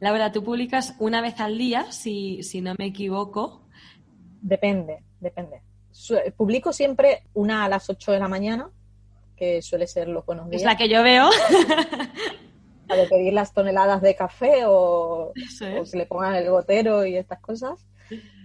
Laura, 0.00 0.32
tú 0.32 0.44
publicas 0.44 0.94
una 0.98 1.20
vez 1.20 1.40
al 1.40 1.56
día, 1.56 1.90
si, 1.92 2.42
si 2.42 2.60
no 2.60 2.74
me 2.78 2.86
equivoco. 2.86 3.62
Depende, 4.42 5.02
depende. 5.20 5.62
Publico 6.36 6.72
siempre 6.72 7.24
una 7.34 7.64
a 7.64 7.68
las 7.68 7.88
8 7.88 8.12
de 8.12 8.18
la 8.18 8.28
mañana, 8.28 8.70
que 9.36 9.62
suele 9.62 9.86
ser 9.86 10.08
los 10.08 10.24
buenos 10.26 10.48
días. 10.50 10.62
Es 10.62 10.66
la 10.66 10.76
que 10.76 10.88
yo 10.88 11.02
veo. 11.02 11.28
de 12.88 13.06
pedir 13.06 13.32
las 13.32 13.52
toneladas 13.52 14.02
de 14.02 14.14
café 14.16 14.64
o, 14.66 15.32
o 15.32 15.84
se 15.84 15.96
le 15.96 16.06
pongan 16.06 16.34
el 16.34 16.50
gotero 16.50 17.06
y 17.06 17.16
estas 17.16 17.40
cosas. 17.40 17.86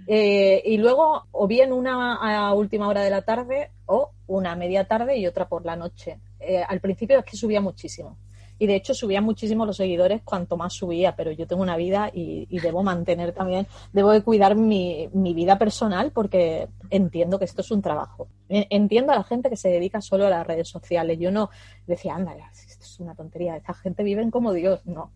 Eh, 0.07 0.61
y 0.65 0.77
luego, 0.77 1.25
o 1.31 1.47
bien 1.47 1.73
una 1.73 2.15
a 2.15 2.53
última 2.53 2.87
hora 2.87 3.01
de 3.03 3.09
la 3.09 3.23
tarde 3.23 3.71
o 3.85 4.11
una 4.27 4.51
a 4.51 4.55
media 4.55 4.85
tarde 4.85 5.17
y 5.17 5.27
otra 5.27 5.47
por 5.47 5.65
la 5.65 5.75
noche. 5.75 6.19
Eh, 6.39 6.61
al 6.61 6.79
principio 6.79 7.19
es 7.19 7.25
que 7.25 7.37
subía 7.37 7.61
muchísimo. 7.61 8.17
Y 8.57 8.67
de 8.67 8.75
hecho 8.75 8.93
subía 8.93 9.19
muchísimo 9.19 9.65
los 9.65 9.75
seguidores 9.75 10.21
cuanto 10.23 10.55
más 10.55 10.71
subía, 10.71 11.13
pero 11.15 11.29
yo 11.31 11.45
tengo 11.45 11.61
una 11.61 11.75
vida 11.75 12.09
y, 12.13 12.47
debo 12.59 12.83
mantener 12.83 13.33
también, 13.33 13.67
debo 13.91 14.11
de 14.11 14.23
cuidar 14.23 14.55
mi, 14.55 15.09
mi, 15.11 15.33
vida 15.33 15.57
personal 15.57 16.11
porque 16.11 16.69
entiendo 16.89 17.37
que 17.37 17.43
esto 17.43 17.61
es 17.61 17.71
un 17.71 17.81
trabajo. 17.81 18.29
Entiendo 18.47 19.11
a 19.11 19.17
la 19.17 19.23
gente 19.25 19.49
que 19.49 19.57
se 19.57 19.67
dedica 19.67 19.99
solo 19.99 20.25
a 20.25 20.29
las 20.29 20.47
redes 20.47 20.69
sociales. 20.69 21.19
Yo 21.19 21.31
no 21.31 21.49
decía, 21.85 22.15
anda, 22.15 22.33
esto 22.53 22.85
es 22.85 22.99
una 23.01 23.13
tontería, 23.13 23.57
esta 23.57 23.73
gente 23.73 24.03
vive 24.03 24.29
como 24.31 24.53
Dios. 24.53 24.85
No, 24.85 25.11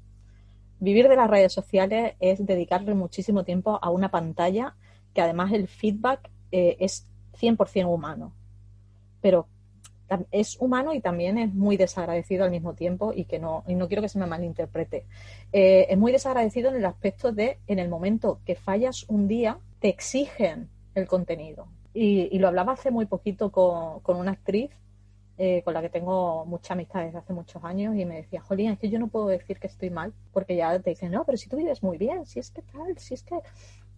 Vivir 0.79 1.09
de 1.09 1.15
las 1.15 1.29
redes 1.29 1.51
sociales 1.51 2.15
es 2.19 2.45
dedicarle 2.45 2.93
muchísimo 2.93 3.43
tiempo 3.43 3.79
a 3.81 3.89
una 3.89 4.09
pantalla 4.11 4.75
que 5.13 5.21
además 5.21 5.51
el 5.51 5.67
feedback 5.67 6.29
eh, 6.51 6.77
es 6.79 7.07
100% 7.39 7.93
humano. 7.93 8.33
Pero 9.21 9.47
es 10.31 10.57
humano 10.59 10.93
y 10.93 11.01
también 11.01 11.37
es 11.37 11.53
muy 11.53 11.77
desagradecido 11.77 12.43
al 12.43 12.51
mismo 12.51 12.73
tiempo 12.73 13.13
y 13.15 13.25
que 13.25 13.39
no, 13.39 13.63
y 13.67 13.75
no 13.75 13.87
quiero 13.87 14.01
que 14.01 14.09
se 14.09 14.19
me 14.19 14.25
malinterprete. 14.25 15.05
Eh, 15.51 15.87
es 15.89 15.97
muy 15.97 16.11
desagradecido 16.11 16.69
en 16.69 16.77
el 16.77 16.85
aspecto 16.85 17.31
de 17.31 17.59
en 17.67 17.79
el 17.79 17.89
momento 17.89 18.39
que 18.45 18.55
fallas 18.55 19.05
un 19.07 19.27
día, 19.27 19.59
te 19.79 19.89
exigen 19.89 20.69
el 20.95 21.07
contenido. 21.07 21.67
Y, 21.93 22.37
lo 22.39 22.47
hablaba 22.47 22.73
hace 22.73 22.91
muy 22.91 23.05
poquito 23.05 23.51
con, 23.51 23.99
con 23.99 24.17
una 24.17 24.31
actriz 24.31 24.71
eh, 25.41 25.61
con 25.63 25.73
la 25.73 25.81
que 25.81 25.87
tengo 25.87 26.45
mucha 26.45 26.73
amistad 26.73 27.05
desde 27.05 27.17
hace 27.17 27.31
muchos 27.31 27.63
años 27.63 27.95
y 27.95 28.03
me 28.03 28.17
decía, 28.17 28.41
Jolín, 28.41 28.71
es 28.71 28.77
que 28.77 28.89
yo 28.89 28.99
no 28.99 29.07
puedo 29.07 29.27
decir 29.27 29.57
que 29.57 29.67
estoy 29.67 29.89
mal, 29.89 30.13
porque 30.33 30.57
ya 30.57 30.77
te 30.79 30.89
dicen, 30.89 31.13
no, 31.13 31.23
pero 31.23 31.37
si 31.37 31.47
tú 31.47 31.55
vives 31.55 31.81
muy 31.81 31.97
bien, 31.97 32.25
si 32.25 32.39
es 32.39 32.51
que 32.51 32.61
tal, 32.61 32.97
si 32.97 33.13
es 33.13 33.23
que... 33.23 33.39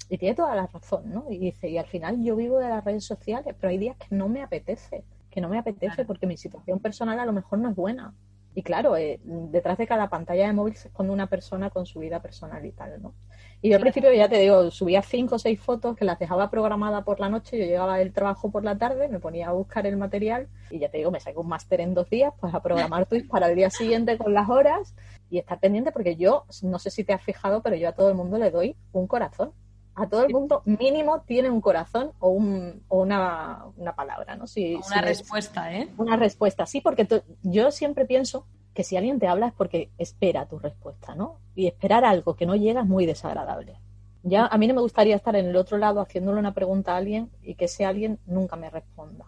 Y 0.07 0.19
tiene 0.19 0.35
toda 0.35 0.53
la 0.55 0.67
razón, 0.67 1.11
¿no? 1.11 1.25
Y 1.31 1.39
dice, 1.39 1.67
y 1.67 1.79
al 1.79 1.87
final 1.87 2.23
yo 2.23 2.35
vivo 2.35 2.59
de 2.59 2.69
las 2.69 2.83
redes 2.83 3.05
sociales, 3.05 3.55
pero 3.59 3.71
hay 3.71 3.79
días 3.79 3.97
que 3.97 4.13
no 4.13 4.29
me 4.29 4.43
apetece, 4.43 5.03
que 5.31 5.41
no 5.41 5.49
me 5.49 5.57
apetece 5.57 6.05
porque 6.05 6.27
mi 6.27 6.37
situación 6.37 6.79
personal 6.79 7.19
a 7.19 7.25
lo 7.25 7.33
mejor 7.33 7.57
no 7.57 7.69
es 7.69 7.75
buena. 7.75 8.13
Y 8.53 8.61
claro, 8.61 8.95
eh, 8.95 9.19
detrás 9.23 9.79
de 9.79 9.87
cada 9.87 10.09
pantalla 10.09 10.45
de 10.45 10.53
móvil 10.53 10.75
se 10.75 10.89
esconde 10.89 11.11
una 11.11 11.25
persona 11.25 11.71
con 11.71 11.87
su 11.87 11.99
vida 11.99 12.21
personal 12.21 12.63
y 12.63 12.71
tal, 12.71 13.01
¿no? 13.01 13.15
Y 13.63 13.69
yo 13.69 13.75
al 13.75 13.81
principio, 13.81 14.11
ya 14.11 14.27
te 14.27 14.39
digo, 14.39 14.71
subía 14.71 15.03
cinco 15.03 15.35
o 15.35 15.39
seis 15.39 15.59
fotos 15.59 15.95
que 15.95 16.03
las 16.03 16.17
dejaba 16.17 16.49
programadas 16.49 17.03
por 17.03 17.19
la 17.19 17.29
noche, 17.29 17.59
yo 17.59 17.65
llegaba 17.65 17.97
del 17.97 18.11
trabajo 18.11 18.49
por 18.49 18.63
la 18.63 18.77
tarde, 18.77 19.07
me 19.07 19.19
ponía 19.19 19.49
a 19.49 19.51
buscar 19.51 19.85
el 19.85 19.97
material 19.97 20.47
y 20.71 20.79
ya 20.79 20.89
te 20.89 20.97
digo, 20.97 21.11
me 21.11 21.19
saco 21.19 21.41
un 21.41 21.47
máster 21.47 21.79
en 21.79 21.93
dos 21.93 22.09
días, 22.09 22.33
pues 22.39 22.55
a 22.55 22.61
programar 22.63 23.05
tweets 23.05 23.29
para 23.29 23.49
el 23.49 23.55
día 23.55 23.69
siguiente 23.69 24.17
con 24.17 24.33
las 24.33 24.49
horas 24.49 24.95
y 25.29 25.37
estar 25.37 25.59
pendiente 25.59 25.91
porque 25.91 26.15
yo, 26.15 26.45
no 26.63 26.79
sé 26.79 26.89
si 26.89 27.03
te 27.03 27.13
has 27.13 27.21
fijado, 27.21 27.61
pero 27.61 27.75
yo 27.75 27.89
a 27.89 27.91
todo 27.91 28.09
el 28.09 28.15
mundo 28.15 28.39
le 28.39 28.49
doy 28.49 28.75
un 28.93 29.05
corazón. 29.05 29.51
A 29.93 30.07
todo 30.07 30.23
el 30.23 30.31
mundo 30.31 30.63
mínimo 30.65 31.21
tiene 31.27 31.49
un 31.49 31.59
corazón 31.59 32.13
o, 32.19 32.29
un, 32.29 32.81
o 32.87 33.01
una, 33.01 33.65
una 33.75 33.93
palabra, 33.93 34.37
¿no? 34.37 34.47
Si, 34.47 34.75
una 34.75 35.01
respuesta, 35.01 35.71
¿eh? 35.75 35.89
Una 35.97 36.15
respuesta, 36.15 36.65
sí, 36.65 36.79
porque 36.79 37.05
yo 37.43 37.71
siempre 37.71 38.05
pienso 38.05 38.47
que 38.73 38.83
si 38.83 38.97
alguien 38.97 39.19
te 39.19 39.27
habla 39.27 39.47
es 39.47 39.53
porque 39.53 39.89
espera 39.97 40.47
tu 40.47 40.59
respuesta, 40.59 41.15
¿no? 41.15 41.39
Y 41.55 41.67
esperar 41.67 42.05
algo 42.05 42.35
que 42.35 42.45
no 42.45 42.55
llega 42.55 42.81
es 42.81 42.87
muy 42.87 43.05
desagradable. 43.05 43.79
Ya 44.23 44.45
a 44.45 44.57
mí 44.57 44.67
no 44.67 44.73
me 44.73 44.81
gustaría 44.81 45.15
estar 45.15 45.35
en 45.35 45.47
el 45.47 45.55
otro 45.55 45.77
lado 45.77 45.99
haciéndole 45.99 46.39
una 46.39 46.53
pregunta 46.53 46.93
a 46.93 46.97
alguien 46.97 47.31
y 47.41 47.55
que 47.55 47.65
ese 47.65 47.85
alguien 47.85 48.19
nunca 48.25 48.55
me 48.55 48.69
responda. 48.69 49.25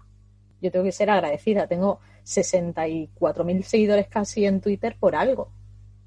Yo 0.62 0.72
tengo 0.72 0.86
que 0.86 0.91
ser 0.94 1.10
agradecida. 1.10 1.68
Tengo 1.68 2.00
64.000 2.26 3.64
seguidores 3.64 4.08
casi 4.08 4.46
en 4.46 4.62
Twitter 4.62 4.96
por 4.98 5.16
algo. 5.16 5.52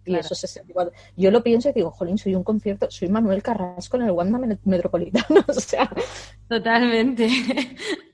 Y 0.06 0.14
eso 0.14 0.34
es 0.34 0.40
64. 0.40 0.94
Yo 1.16 1.30
lo 1.30 1.42
pienso 1.42 1.68
y 1.68 1.72
digo, 1.72 1.90
jolín, 1.90 2.16
soy 2.16 2.36
un 2.36 2.44
concierto, 2.44 2.86
soy 2.90 3.08
Manuel 3.08 3.42
Carrasco 3.42 3.96
en 3.96 4.04
el 4.04 4.12
Wanda 4.12 4.38
Metropolitano. 4.64 5.44
o 5.48 5.52
sea. 5.52 5.90
Totalmente. 6.48 7.28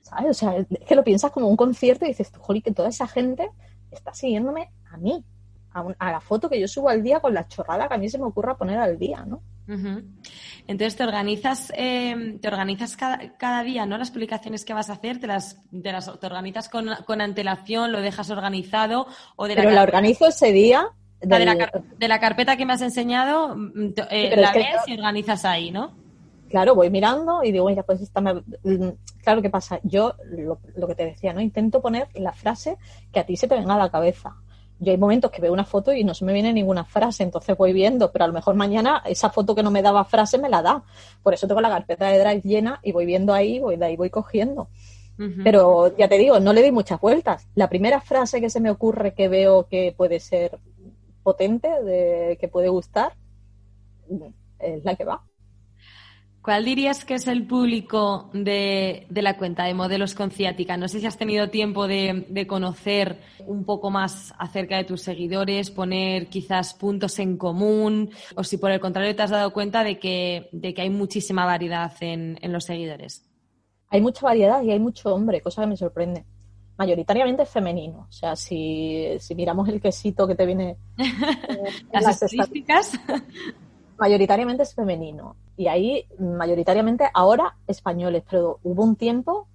¿Sabes? 0.01 0.31
O 0.31 0.33
sea, 0.33 0.57
es 0.57 0.67
que 0.87 0.95
lo 0.95 1.03
piensas 1.03 1.31
como 1.31 1.47
un 1.47 1.55
concierto 1.55 2.03
y 2.05 2.09
dices, 2.09 2.31
jolín, 2.37 2.63
que 2.63 2.71
toda 2.71 2.89
esa 2.89 3.07
gente 3.07 3.51
está 3.93 4.13
siguiéndome 4.13 4.69
a 4.91 4.97
mí, 4.97 5.23
a, 5.73 6.11
la 6.11 6.19
foto 6.19 6.49
que 6.49 6.59
yo 6.59 6.67
subo 6.67 6.89
al 6.89 7.01
día 7.01 7.19
con 7.19 7.33
la 7.33 7.47
chorrada 7.47 7.87
que 7.87 7.95
a 7.95 7.97
mí 7.97 8.09
se 8.09 8.19
me 8.19 8.25
ocurra 8.25 8.55
poner 8.55 8.77
al 8.77 8.97
día, 8.99 9.25
¿no? 9.25 9.41
Entonces 10.67 10.95
te 10.95 11.03
organizas, 11.03 11.71
em, 11.75 12.37
te 12.39 12.47
organizas 12.47 12.97
cada, 12.97 13.63
día, 13.63 13.85
¿no? 13.85 13.97
Las 13.97 14.11
publicaciones 14.11 14.65
que 14.65 14.73
vas 14.73 14.89
a 14.89 14.93
hacer, 14.93 15.19
te 15.19 15.27
las, 15.27 15.57
te, 15.71 15.91
las, 15.91 16.19
te 16.19 16.25
organizas 16.25 16.69
con, 16.69 16.89
con, 17.05 17.21
antelación, 17.21 17.91
lo 17.91 18.01
dejas 18.01 18.29
organizado 18.29 19.07
o 19.35 19.47
de 19.47 19.55
Pero 19.55 19.71
la, 19.71 19.83
organizo 19.83 20.27
ese 20.27 20.51
día. 20.51 20.87
de, 21.21 22.07
la, 22.07 22.19
carpeta 22.19 22.57
que 22.57 22.65
me 22.65 22.73
has 22.73 22.81
enseñado, 22.81 23.55
mm, 23.55 23.93
eh, 24.09 24.35
la 24.35 24.51
ves 24.51 24.81
y 24.87 24.93
organizas 24.93 25.45
ahí, 25.45 25.71
¿no? 25.71 26.02
Claro, 26.53 26.75
voy 26.75 26.91
mirando 26.91 27.43
y 27.43 27.51
digo, 27.51 27.67
ya 27.71 27.81
pues 27.81 27.99
esta 27.99 28.21
me... 28.21 28.35
Mm, 28.35 28.91
claro, 29.23 29.41
¿qué 29.41 29.49
pasa? 29.49 29.79
Yo, 29.81 30.13
lo, 30.25 30.59
lo, 30.75 30.87
que 30.87 30.93
te 30.93 31.03
decía, 31.03 31.33
¿no? 31.33 31.41
Intento 31.41 31.81
poner 31.81 32.09
la 32.13 32.31
frase 32.31 32.77
que 33.11 33.19
a 33.19 33.25
ti 33.25 33.35
se 33.35 33.47
te 33.47 33.55
venga 33.55 33.73
a 33.73 33.79
la 33.79 33.89
cabeza 33.89 34.35
yo 34.79 34.91
hay 34.91 34.97
momentos 34.99 35.31
que 35.31 35.41
veo 35.41 35.51
una 35.51 35.65
foto 35.65 35.93
y 35.93 36.03
no 36.03 36.13
se 36.13 36.25
me 36.25 36.33
viene 36.33 36.53
ninguna 36.53 36.83
frase, 36.83 37.23
entonces 37.23 37.57
voy 37.57 37.73
viendo, 37.73 38.11
pero 38.11 38.25
a 38.25 38.27
lo 38.27 38.33
mejor 38.35 38.53
mañana 38.53 39.01
esa 39.05 39.31
foto 39.31 39.55
que 39.55 39.63
no 39.63 39.71
me 39.71 39.81
daba 39.81 40.05
frase 40.05 40.37
me 40.37 40.47
la 40.47 40.61
da. 40.61 40.83
Por 41.23 41.33
eso 41.33 41.47
tengo 41.47 41.59
la 41.59 41.69
carpeta 41.69 42.07
de 42.07 42.19
Drive 42.19 42.41
llena 42.43 42.79
y 42.83 42.91
voy 42.91 43.07
viendo 43.07 43.33
ahí, 43.33 43.59
voy 43.59 43.77
de 43.77 43.85
ahí 43.85 43.95
voy 43.95 44.11
cogiendo. 44.11 44.69
Pero 45.43 45.95
ya 45.95 46.07
te 46.07 46.17
digo, 46.17 46.39
no 46.39 46.53
le 46.53 46.61
doy 46.61 46.71
muchas 46.71 46.99
vueltas. 46.99 47.47
La 47.55 47.69
primera 47.69 47.99
frase 48.01 48.41
que 48.41 48.49
se 48.51 48.59
me 48.59 48.69
ocurre 48.69 49.15
que 49.15 49.27
veo 49.27 49.67
que 49.67 49.93
puede 49.95 50.19
ser 50.19 50.59
potente, 51.23 51.69
de, 51.83 52.37
que 52.39 52.47
puede 52.47 52.67
gustar, 52.69 53.13
es 54.59 54.83
la 54.83 54.95
que 54.95 55.05
va. 55.05 55.23
¿Cuál 56.43 56.65
dirías 56.65 57.05
que 57.05 57.13
es 57.13 57.27
el 57.27 57.47
público 57.47 58.29
de, 58.33 59.07
la 59.09 59.37
cuenta 59.37 59.63
de 59.63 59.73
modelos 59.73 60.13
con 60.13 60.29
ciática? 60.29 60.75
No 60.75 60.89
sé 60.89 60.99
si 60.99 61.05
has 61.05 61.17
tenido 61.17 61.49
tiempo 61.49 61.87
de, 61.87 62.45
conocer 62.49 63.21
un 63.47 63.63
poco 63.63 63.89
más 63.89 64.33
acerca 64.37 64.75
de 64.75 64.83
tus 64.83 65.01
seguidores, 65.01 65.71
poner 65.71 66.27
quizás 66.27 66.73
puntos 66.73 67.17
en 67.19 67.37
común, 67.37 68.09
o 68.35 68.43
si 68.43 68.57
por 68.57 68.71
el 68.71 68.81
contrario 68.81 69.15
te 69.15 69.21
has 69.21 69.29
dado 69.29 69.53
cuenta 69.53 69.85
de 69.85 69.97
que, 69.99 70.49
de 70.51 70.73
que 70.73 70.81
hay 70.81 70.89
muchísima 70.89 71.45
variedad 71.45 71.93
en, 72.01 72.37
los 72.51 72.65
seguidores. 72.65 73.25
Hay 73.87 74.01
mucha 74.01 74.25
variedad 74.25 74.61
y 74.63 74.71
hay 74.71 74.79
mucho 74.79 75.15
hombre, 75.15 75.39
cosa 75.39 75.61
que 75.61 75.67
me 75.67 75.77
sorprende. 75.77 76.25
Mayoritariamente 76.75 77.45
femenino. 77.45 78.07
O 78.09 78.11
sea, 78.11 78.35
si, 78.35 79.17
miramos 79.33 79.69
el 79.69 79.79
quesito 79.79 80.27
que 80.27 80.35
te 80.35 80.45
viene. 80.45 80.75
las, 81.93 82.21
estadísticas 82.21 82.99
mayoritariamente 83.97 84.63
es 84.63 84.73
femenino. 84.73 85.35
Y 85.55 85.67
ahí, 85.67 86.07
mayoritariamente, 86.19 87.09
ahora 87.13 87.57
españoles, 87.67 88.23
pero 88.29 88.59
hubo 88.63 88.83
un 88.83 88.95
tiempo 88.95 89.47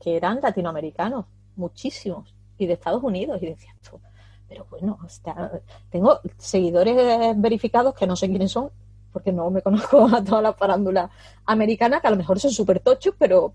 que 0.00 0.16
eran 0.16 0.40
latinoamericanos, 0.42 1.26
muchísimos, 1.56 2.34
y 2.58 2.66
de 2.66 2.74
Estados 2.74 3.02
Unidos. 3.02 3.42
Y 3.42 3.46
decía, 3.46 3.74
pero 4.48 4.66
bueno, 4.70 4.98
tengo 5.90 6.20
seguidores 6.36 7.36
verificados 7.36 7.94
que 7.94 8.06
no 8.06 8.16
sé 8.16 8.28
quiénes 8.28 8.52
son, 8.52 8.70
porque 9.12 9.32
no 9.32 9.50
me 9.50 9.62
conozco 9.62 10.06
a 10.12 10.22
toda 10.22 10.42
la 10.42 10.52
farándula 10.52 11.10
americana, 11.46 12.00
que 12.00 12.06
a 12.08 12.10
lo 12.10 12.16
mejor 12.16 12.38
son 12.40 12.50
súper 12.50 12.80
tochos, 12.80 13.14
pero 13.18 13.54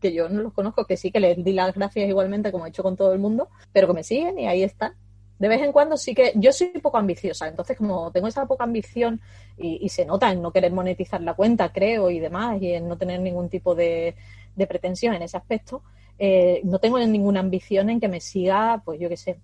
que 0.00 0.12
yo 0.12 0.28
no 0.28 0.42
los 0.42 0.52
conozco, 0.52 0.84
que 0.84 0.96
sí 0.96 1.10
que 1.10 1.20
les 1.20 1.42
di 1.42 1.52
las 1.52 1.74
gracias 1.74 2.08
igualmente, 2.08 2.52
como 2.52 2.66
he 2.66 2.68
hecho 2.68 2.82
con 2.82 2.96
todo 2.96 3.12
el 3.12 3.18
mundo, 3.18 3.48
pero 3.72 3.86
que 3.86 3.94
me 3.94 4.04
siguen 4.04 4.38
y 4.38 4.46
ahí 4.46 4.62
están 4.62 4.94
de 5.38 5.48
vez 5.48 5.62
en 5.62 5.72
cuando 5.72 5.96
sí 5.96 6.14
que 6.14 6.32
yo 6.34 6.52
soy 6.52 6.68
poco 6.68 6.98
ambiciosa, 6.98 7.48
entonces 7.48 7.76
como 7.76 8.10
tengo 8.10 8.26
esa 8.26 8.46
poca 8.46 8.64
ambición 8.64 9.20
y, 9.58 9.88
se 9.88 10.04
nota 10.04 10.30
en 10.30 10.42
no 10.42 10.52
querer 10.52 10.72
monetizar 10.72 11.20
la 11.20 11.34
cuenta, 11.34 11.72
creo, 11.72 12.10
y 12.10 12.20
demás, 12.20 12.60
y 12.60 12.72
en 12.72 12.88
no 12.88 12.96
tener 12.96 13.20
ningún 13.20 13.48
tipo 13.48 13.74
de, 13.74 14.14
pretensión 14.56 15.14
en 15.14 15.22
ese 15.22 15.36
aspecto, 15.36 15.82
eh, 16.18 16.60
no 16.64 16.78
tengo 16.78 16.98
ninguna 16.98 17.40
ambición 17.40 17.90
en 17.90 18.00
que 18.00 18.08
me 18.08 18.20
siga, 18.20 18.82
pues 18.84 18.98
yo 18.98 19.08
qué 19.08 19.16
sé, 19.16 19.38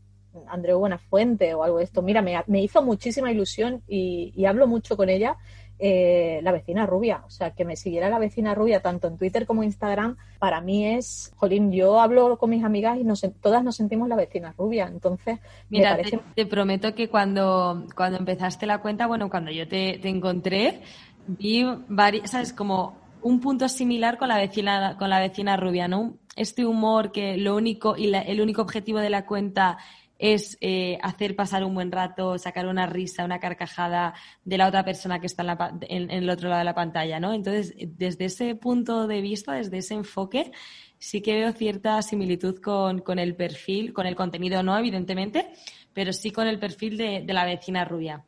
Andreu 0.49 0.79
Buenafuente 0.79 1.53
o 1.55 1.63
algo 1.63 1.79
de 1.79 1.85
esto. 1.85 2.01
Mira, 2.01 2.23
me, 2.23 2.43
me 2.47 2.63
hizo 2.63 2.83
muchísima 2.83 3.31
ilusión 3.31 3.83
y, 3.87 4.33
y 4.35 4.47
hablo 4.47 4.67
mucho 4.67 4.97
con 4.97 5.11
ella 5.11 5.37
eh, 5.85 6.39
la 6.45 6.53
vecina 6.53 6.87
rubia. 6.87 7.25
O 7.27 7.31
sea, 7.31 7.51
que 7.51 7.65
me 7.65 7.75
siguiera 7.75 8.09
la 8.09 8.21
vecina 8.21 8.55
rubia 8.55 8.79
tanto 8.79 9.09
en 9.09 9.17
Twitter 9.17 9.47
como 9.47 9.65
en 9.65 9.71
Instagram, 9.71 10.17
para 10.39 10.61
mí 10.61 10.87
es, 10.87 11.33
jolín, 11.35 11.73
yo 11.73 12.01
hablo 12.01 12.39
con 12.39 12.51
mis 12.51 12.63
amigas 12.63 12.99
y 12.99 13.03
nos, 13.03 13.27
todas 13.41 13.65
nos 13.65 13.75
sentimos 13.75 14.09
la 14.09 14.15
vecina 14.15 14.55
rubia. 14.57 14.87
Entonces, 14.87 15.41
Mira, 15.71 15.99
te, 16.37 16.47
prometo 16.47 16.95
que 16.95 17.09
cuando, 17.09 17.85
cuando 17.97 18.17
empezaste 18.17 18.65
la 18.65 18.79
cuenta, 18.79 19.09
bueno, 19.09 19.29
cuando 19.29 19.51
yo 19.51 19.67
te, 19.67 20.09
encontré, 20.09 20.83
vi 21.27 21.67
varias, 21.89 22.31
¿sabes? 22.31 22.53
Como 22.53 22.97
un 23.21 23.41
punto 23.41 23.69
similar 23.69 24.19
con 24.19 24.29
la 24.29 24.37
vecina, 24.37 24.97
con 24.97 25.11
la 25.11 25.19
vecina 25.19 25.57
rubia, 25.57 25.89
¿no? 25.89 26.15
Este 26.37 26.65
humor 26.65 27.11
que 27.11 27.37
lo 27.39 27.57
único 27.57 27.97
y 27.97 28.15
el 28.15 28.41
único 28.41 28.63
objetivo 28.63 29.01
de 29.01 29.11
la 29.11 29.27
cuenta 29.27 29.79
es 30.23 30.57
eh, 30.61 30.99
hacer 31.03 31.35
pasar 31.35 31.65
un 31.65 31.75
buen 31.75 31.91
rato, 31.91 32.39
sacar 32.39 32.69
una 32.69 32.87
risa, 32.87 33.25
una 33.25 33.41
carcajada 33.41 34.15
de 34.45 34.57
la 34.57 34.69
otra 34.69 34.85
persona 34.85 35.19
que 35.19 35.27
está 35.27 35.43
en, 35.81 36.11
el 36.13 36.31
otro 36.31 36.49
lado 36.49 36.61
de 36.61 36.65
la 36.65 36.77
pantalla, 36.77 37.19
¿no? 37.19 37.35
Entonces, 37.35 37.75
desde 37.77 38.27
ese 38.27 38.55
punto 38.55 39.09
de 39.09 39.21
vista, 39.21 39.55
desde 39.55 39.79
ese 39.79 39.95
enfoque, 39.95 40.53
sí 40.97 41.23
que 41.23 41.35
veo 41.35 41.51
cierta 41.51 42.01
similitud 42.03 42.61
con, 42.61 43.19
el 43.19 43.35
perfil, 43.35 43.93
con 43.93 44.07
el 44.07 44.15
contenido 44.15 44.63
no, 44.63 44.79
evidentemente, 44.79 45.55
pero 45.93 46.13
sí 46.13 46.31
con 46.31 46.47
el 46.47 46.61
perfil 46.61 46.97
de, 46.99 47.25
la 47.27 47.45
vecina 47.45 47.85
rubia. 47.85 48.25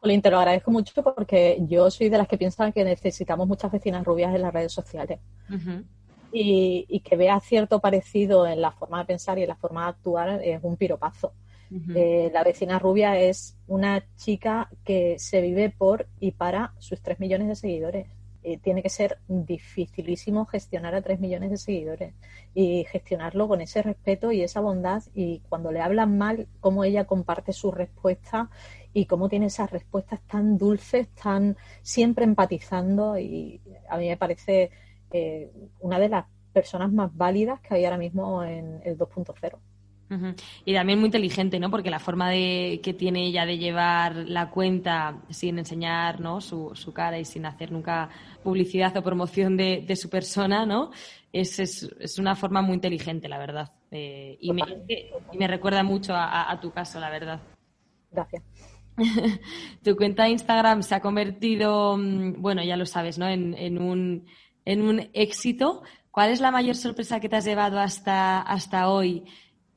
Jolín, 0.00 0.20
te 0.20 0.32
lo 0.32 0.40
agradezco 0.40 0.72
mucho 0.72 1.04
porque 1.04 1.58
yo 1.68 1.88
soy 1.88 2.08
de 2.08 2.18
las 2.18 2.26
que 2.26 2.36
piensan 2.36 2.72
que 2.72 2.82
necesitamos 2.82 3.46
muchas 3.46 3.70
vecinas 3.70 4.04
rubias 4.04 4.34
en 4.34 4.42
las 4.42 4.52
redes 4.52 4.72
sociales 4.72 5.20
y, 6.32 7.00
que 7.00 7.16
vea 7.16 7.40
cierto 7.40 7.80
parecido 7.80 8.46
en 8.46 8.60
la 8.60 8.72
forma 8.72 8.98
de 8.98 9.06
pensar 9.06 9.38
y 9.38 9.42
en 9.42 9.48
la 9.48 9.56
forma 9.56 9.84
de 9.84 9.88
actuar 9.90 10.42
es 10.42 10.60
un 10.62 10.76
piropazo. 10.76 11.32
Eh, 11.94 12.30
la 12.32 12.44
vecina 12.44 12.78
rubia 12.78 13.18
es 13.18 13.58
una 13.66 14.02
chica 14.16 14.70
que 14.84 15.18
se 15.18 15.42
vive 15.42 15.68
por 15.68 16.08
y 16.18 16.32
para 16.32 16.72
sus 16.78 17.02
tres 17.02 17.20
millones 17.20 17.48
de 17.48 17.56
seguidores. 17.56 18.06
Eh, 18.42 18.56
tiene 18.56 18.82
que 18.82 18.88
ser 18.88 19.18
dificilísimo 19.26 20.46
gestionar 20.46 20.94
a 20.94 21.02
tres 21.02 21.20
millones 21.20 21.50
de 21.50 21.56
seguidores 21.58 22.14
y 22.54 22.84
gestionarlo 22.84 23.48
con 23.48 23.60
ese 23.60 23.82
respeto 23.82 24.32
y 24.32 24.42
esa 24.42 24.60
bondad 24.60 25.02
y 25.12 25.40
cuando 25.48 25.72
le 25.72 25.80
hablan 25.80 26.16
mal, 26.16 26.46
cómo 26.60 26.84
ella 26.84 27.04
comparte 27.04 27.52
su 27.52 27.72
respuesta 27.72 28.48
y 28.94 29.04
cómo 29.06 29.28
tiene 29.28 29.46
esas 29.46 29.70
respuestas 29.70 30.20
tan 30.22 30.56
dulces, 30.56 31.08
tan 31.08 31.56
siempre 31.82 32.24
empatizando 32.24 33.18
y 33.18 33.60
a 33.90 33.98
mí 33.98 34.08
me 34.08 34.16
parece 34.16 34.70
eh, 35.12 35.50
una 35.80 35.98
de 35.98 36.08
las 36.08 36.26
personas 36.52 36.92
más 36.92 37.14
válidas 37.16 37.60
que 37.60 37.74
hay 37.74 37.84
ahora 37.84 37.98
mismo 37.98 38.42
en 38.42 38.80
el 38.84 38.96
2.0. 38.98 39.58
Y 40.64 40.74
también 40.74 40.98
muy 40.98 41.06
inteligente, 41.06 41.60
¿no? 41.60 41.70
Porque 41.70 41.90
la 41.90 41.98
forma 41.98 42.30
de, 42.30 42.80
que 42.82 42.94
tiene 42.94 43.26
ella 43.26 43.44
de 43.44 43.58
llevar 43.58 44.16
la 44.16 44.50
cuenta 44.50 45.22
sin 45.28 45.58
enseñar 45.58 46.20
¿no? 46.20 46.40
su, 46.40 46.70
su 46.74 46.92
cara 46.92 47.18
y 47.18 47.24
sin 47.24 47.44
hacer 47.44 47.70
nunca 47.70 48.08
publicidad 48.42 48.96
o 48.96 49.02
promoción 49.02 49.56
de, 49.56 49.84
de 49.86 49.96
su 49.96 50.08
persona, 50.08 50.64
¿no? 50.64 50.90
Es, 51.30 51.58
es, 51.58 51.82
es, 52.00 52.18
una 52.18 52.34
forma 52.34 52.62
muy 52.62 52.74
inteligente, 52.74 53.28
la 53.28 53.38
verdad. 53.38 53.70
Eh, 53.90 54.38
y, 54.40 54.52
me, 54.52 54.62
y, 55.32 55.36
me, 55.36 55.46
recuerda 55.46 55.82
mucho 55.82 56.14
a, 56.14 56.50
a, 56.50 56.58
tu 56.58 56.70
caso, 56.70 56.98
la 56.98 57.10
verdad. 57.10 57.42
Gracias. 58.10 58.42
tu 59.84 59.94
cuenta 59.94 60.24
de 60.24 60.30
Instagram 60.30 60.82
se 60.82 60.94
ha 60.94 61.00
convertido, 61.00 61.98
mm, 61.98 62.40
bueno, 62.40 62.64
ya 62.64 62.78
lo 62.78 62.86
sabes, 62.86 63.18
¿no? 63.18 63.28
En, 63.28 63.52
en 63.54 63.80
un 63.80 64.26
en 64.68 64.82
un 64.82 65.08
éxito. 65.14 65.82
¿Cuál 66.10 66.30
es 66.30 66.40
la 66.40 66.50
mayor 66.50 66.76
sorpresa 66.76 67.20
que 67.20 67.28
te 67.28 67.36
has 67.36 67.46
llevado 67.46 67.78
hasta, 67.78 68.42
hasta 68.42 68.90
hoy? 68.90 69.24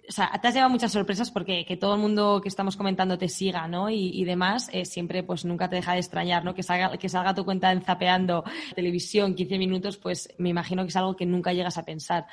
O 0.08 0.12
sea, 0.12 0.30
te 0.42 0.50
has 0.50 0.54
llevado 0.54 0.70
muchas 0.70 0.92
sorpresas 0.92 1.32
porque 1.32 1.66
que 1.66 1.78
todo 1.78 1.96
el 1.96 2.02
mundo 2.02 2.42
que 2.42 2.50
estamos 2.50 2.76
comentando 2.76 3.18
te 3.18 3.30
siga, 3.30 3.70
¿no? 3.70 3.89
Y, 3.89 4.22
demás, 4.26 4.70
eh, 4.74 4.84
siempre 4.84 5.24
pues 5.24 5.46
nunca 5.46 5.70
te 5.70 5.78
deja 5.78 5.94
de 5.94 6.00
extrañar, 6.00 6.44
¿no? 6.44 6.54
Que 6.54 6.62
salga, 6.62 6.98
que 6.98 7.08
salga 7.08 7.34
tu 7.34 7.46
cuenta 7.46 7.72
en 7.72 7.82
zapeando 7.82 8.44
televisión 8.76 9.34
15 9.34 9.58
minutos, 9.58 9.98
pues 9.98 10.28
me 10.38 10.50
imagino 10.50 10.84
que 10.84 10.89
es 10.89 10.96
algo 10.98 11.16
que 11.16 11.26
nunca 11.26 11.54
llegas 11.54 11.78
a 11.78 11.86
pensar. 11.86 12.26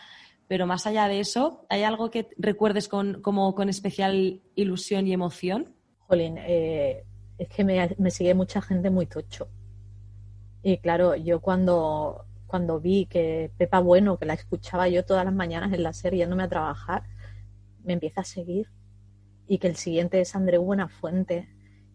Pero 0.49 0.67
más 0.67 0.85
allá 0.89 1.07
de 1.07 1.21
eso, 1.21 1.65
¿hay 1.69 1.85
algo 1.85 2.11
que 2.11 2.29
recuerdes 2.39 2.89
con, 2.89 3.23
como 3.23 3.55
con 3.55 3.69
especial 3.69 4.41
ilusión 4.57 5.07
y 5.07 5.13
emoción? 5.13 5.77
Jolín, 6.09 6.39
eh, 6.39 7.05
es 7.39 7.49
que 7.51 7.63
me, 7.63 7.95
me 7.99 8.11
sigue 8.11 8.35
mucha 8.35 8.61
gente 8.61 8.91
muy 8.91 9.07
tocho. 9.07 9.47
Y 10.65 10.79
claro, 10.79 11.15
yo 11.15 11.41
cuando 11.41 12.25
cuando 12.49 12.81
vi 12.81 13.07
que 13.07 13.53
Pepa 13.57 13.79
Bueno, 13.79 14.19
que 14.19 14.27
la 14.27 14.35
escuchaba 14.35 14.89
yo 14.89 15.05
todas 15.05 15.25
las 15.25 15.35
mañanas 15.35 15.73
en 15.73 15.85
la 15.85 15.93
serie 15.93 16.21
yéndome 16.21 16.43
a 16.43 16.49
trabajar, 16.49 17.05
me 17.85 17.93
empieza 17.93 18.23
a 18.23 18.25
seguir. 18.25 18.69
Y 19.47 19.59
que 19.59 19.69
el 19.69 19.77
siguiente 19.77 20.21
es 20.21 20.35
Andreu 20.35 20.65
Buenafuente. 20.65 21.49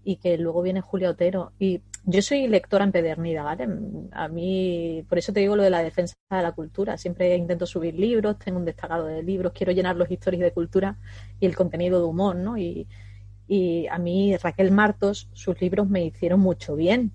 Y 0.06 0.18
que 0.18 0.38
luego 0.38 0.62
viene 0.62 0.82
Julio 0.82 1.10
Otero. 1.10 1.54
Y 1.60 1.82
yo 2.06 2.22
soy 2.22 2.48
lectora 2.48 2.84
empedernida, 2.84 3.44
¿vale? 3.44 3.68
A 4.12 4.28
mí, 4.28 5.04
por 5.10 5.18
eso 5.18 5.34
te 5.34 5.40
digo 5.40 5.56
lo 5.56 5.64
de 5.64 5.70
la 5.70 5.82
defensa 5.82 6.14
de 6.30 6.42
la 6.42 6.52
cultura. 6.52 6.98
Siempre 6.98 7.36
intento 7.36 7.66
subir 7.66 7.96
libros, 7.96 8.38
tengo 8.38 8.60
un 8.60 8.66
destacado 8.66 9.08
de 9.08 9.24
libros, 9.24 9.54
quiero 9.54 9.72
llenar 9.72 9.96
los 9.96 10.12
historias 10.12 10.44
de 10.44 10.52
cultura 10.52 10.98
y 11.40 11.46
el 11.46 11.56
contenido 11.56 12.00
de 12.00 12.06
humor, 12.06 12.36
¿no? 12.36 12.58
Y 12.58 12.88
a 13.90 13.98
mí 13.98 14.36
Raquel 14.38 14.72
Martos, 14.72 15.30
sus 15.34 15.60
libros 15.62 15.88
me 15.88 16.06
hicieron 16.06 16.40
mucho 16.40 16.76
bien 16.76 17.14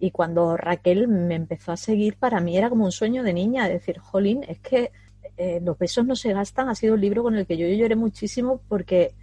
y 0.00 0.10
cuando 0.10 0.56
Raquel 0.56 1.08
me 1.08 1.34
empezó 1.34 1.72
a 1.72 1.76
seguir, 1.76 2.16
para 2.16 2.40
mí 2.40 2.56
era 2.56 2.68
como 2.68 2.84
un 2.84 2.92
sueño 2.92 3.22
de 3.22 3.32
niña, 3.32 3.68
decir, 3.68 3.98
jolín, 3.98 4.44
es 4.48 4.58
que 4.58 4.90
eh, 5.36 5.60
los 5.62 5.78
besos 5.78 6.06
no 6.06 6.16
se 6.16 6.32
gastan, 6.32 6.68
ha 6.68 6.74
sido 6.74 6.94
un 6.94 7.00
libro 7.00 7.22
con 7.22 7.36
el 7.36 7.46
que 7.46 7.56
yo 7.56 7.66
lloré 7.66 7.96
muchísimo 7.96 8.60
porque 8.68 9.14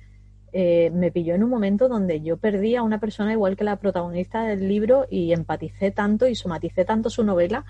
eh, 0.53 0.91
me 0.93 1.11
pilló 1.11 1.35
en 1.35 1.43
un 1.43 1.49
momento 1.49 1.87
donde 1.87 2.21
yo 2.21 2.37
perdí 2.37 2.75
a 2.75 2.83
una 2.83 2.99
persona 2.99 3.31
igual 3.31 3.55
que 3.55 3.63
la 3.63 3.77
protagonista 3.77 4.43
del 4.43 4.67
libro 4.67 5.07
y 5.09 5.31
empaticé 5.31 5.91
tanto 5.91 6.27
y 6.27 6.35
somaticé 6.35 6.83
tanto 6.83 7.09
su 7.09 7.23
novela 7.23 7.65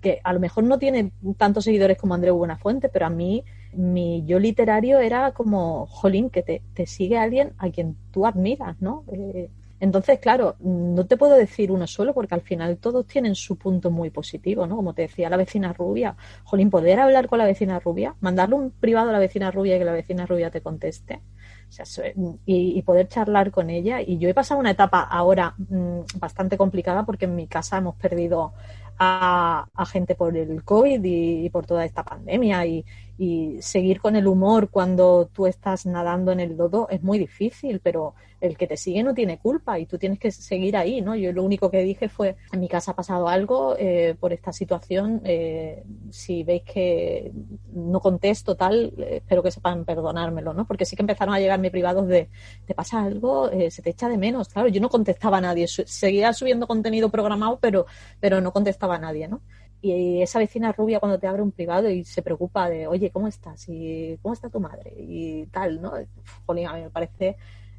que 0.00 0.20
a 0.24 0.32
lo 0.32 0.40
mejor 0.40 0.64
no 0.64 0.78
tiene 0.78 1.12
tantos 1.36 1.64
seguidores 1.64 1.96
como 1.96 2.14
Andreu 2.14 2.36
Buenafuente, 2.36 2.88
pero 2.88 3.06
a 3.06 3.10
mí 3.10 3.44
mi 3.72 4.24
yo 4.26 4.38
literario 4.38 4.98
era 4.98 5.32
como, 5.32 5.86
jolín, 5.86 6.30
que 6.30 6.42
te, 6.42 6.86
sigue 6.86 7.16
alguien 7.16 7.52
a 7.58 7.70
quien 7.70 7.96
tú 8.10 8.26
admiras, 8.26 8.80
¿no? 8.80 9.04
Eh, 9.12 9.48
entonces, 9.80 10.18
claro, 10.18 10.56
no 10.60 11.06
te 11.06 11.16
puedo 11.16 11.34
decir 11.34 11.72
uno 11.72 11.86
solo 11.86 12.12
porque 12.12 12.34
al 12.34 12.42
final 12.42 12.76
todos 12.76 13.06
tienen 13.06 13.34
su 13.34 13.56
punto 13.56 13.90
muy 13.90 14.10
positivo, 14.10 14.66
¿no? 14.66 14.76
Como 14.76 14.92
te 14.92 15.02
decía 15.02 15.30
la 15.30 15.38
vecina 15.38 15.72
rubia. 15.72 16.16
Jolín, 16.44 16.68
poder 16.68 17.00
hablar 17.00 17.28
con 17.28 17.38
la 17.38 17.46
vecina 17.46 17.80
rubia, 17.80 18.14
mandarle 18.20 18.56
un 18.56 18.70
privado 18.70 19.08
a 19.08 19.12
la 19.12 19.18
vecina 19.18 19.50
rubia 19.50 19.76
y 19.76 19.78
que 19.78 19.84
la 19.86 19.92
vecina 19.92 20.26
rubia 20.26 20.50
te 20.50 20.60
conteste. 20.60 21.22
O 21.70 21.72
sea, 21.72 22.12
y, 22.44 22.82
poder 22.82 23.08
charlar 23.08 23.50
con 23.50 23.70
ella. 23.70 24.02
Y 24.02 24.18
yo 24.18 24.28
he 24.28 24.34
pasado 24.34 24.60
una 24.60 24.72
etapa 24.72 25.00
ahora 25.00 25.54
mm, 25.56 26.00
bastante 26.18 26.58
complicada 26.58 27.06
porque 27.06 27.24
en 27.24 27.34
mi 27.34 27.46
casa 27.46 27.78
hemos 27.78 27.94
perdido 27.94 28.52
a, 28.98 29.66
gente 29.86 30.14
por 30.14 30.36
el 30.36 30.62
COVID 30.62 31.00
y, 31.02 31.48
por 31.48 31.64
toda 31.64 31.84
esta 31.86 32.04
pandemia 32.04 32.66
y, 32.66 32.84
y 33.20 33.60
seguir 33.60 34.00
con 34.00 34.16
el 34.16 34.26
humor 34.26 34.70
cuando 34.70 35.28
tú 35.30 35.46
estás 35.46 35.84
nadando 35.84 36.32
en 36.32 36.40
el 36.40 36.56
lodo 36.56 36.88
es 36.88 37.02
muy 37.02 37.18
difícil, 37.18 37.78
pero 37.80 38.14
el 38.40 38.56
que 38.56 38.66
te 38.66 38.78
sigue 38.78 39.02
no 39.02 39.12
tiene 39.12 39.38
culpa 39.38 39.78
y 39.78 39.84
tú 39.84 39.98
tienes 39.98 40.18
que 40.18 40.30
seguir 40.30 40.74
ahí, 40.74 41.02
¿no? 41.02 41.14
Yo 41.14 41.30
lo 41.30 41.44
único 41.44 41.70
que 41.70 41.82
dije 41.82 42.08
fue, 42.08 42.36
en 42.50 42.60
mi 42.60 42.66
casa 42.66 42.92
ha 42.92 42.96
pasado 42.96 43.28
algo 43.28 43.76
eh, 43.78 44.16
por 44.18 44.32
esta 44.32 44.54
situación, 44.54 45.20
eh, 45.24 45.84
si 46.08 46.44
veis 46.44 46.62
que 46.62 47.30
no 47.74 48.00
contesto 48.00 48.56
tal, 48.56 48.94
eh, 48.96 49.16
espero 49.16 49.42
que 49.42 49.50
sepan 49.50 49.84
perdonármelo, 49.84 50.54
¿no? 50.54 50.66
Porque 50.66 50.86
sí 50.86 50.96
que 50.96 51.02
empezaron 51.02 51.34
a 51.34 51.40
llegarme 51.40 51.70
privados 51.70 52.08
de, 52.08 52.30
¿te 52.64 52.74
pasa 52.74 53.04
algo? 53.04 53.50
se 53.50 53.82
te 53.82 53.90
echa 53.90 54.08
de 54.08 54.16
menos, 54.16 54.48
claro, 54.48 54.68
yo 54.68 54.80
no 54.80 54.88
contestaba 54.88 55.36
a 55.36 55.40
nadie, 55.42 55.68
seguía 55.68 56.32
subiendo 56.32 56.66
contenido 56.66 57.10
programado, 57.10 57.58
pero, 57.60 57.84
pero 58.18 58.40
no 58.40 58.50
contestaba 58.50 58.94
a 58.94 58.98
nadie, 58.98 59.28
¿no? 59.28 59.42
Y 59.82 60.20
esa 60.20 60.38
vecina 60.38 60.72
rubia 60.72 61.00
cuando 61.00 61.18
te 61.18 61.26
abre 61.26 61.42
un 61.42 61.52
privado 61.52 61.88
y 61.88 62.04
se 62.04 62.22
preocupa 62.22 62.68
de, 62.68 62.86
oye, 62.86 63.10
¿cómo 63.10 63.28
estás? 63.28 63.66
y 63.68 64.18
¿Cómo 64.20 64.34
está 64.34 64.50
tu 64.50 64.60
madre? 64.60 64.92
Y 64.96 65.46
tal, 65.46 65.80
¿no? 65.80 65.92
Jolín, 66.44 66.66
a 66.66 66.74
mí 66.74 66.82
me 66.82 66.90
parece 66.90 67.36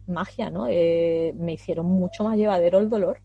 magia, 0.07 0.49
¿no? 0.49 0.67
Eh, 0.67 1.33
me 1.37 1.53
hicieron 1.53 1.85
mucho 1.85 2.23
más 2.23 2.37
llevadero 2.37 2.79
el 2.79 2.89
dolor. 2.89 3.19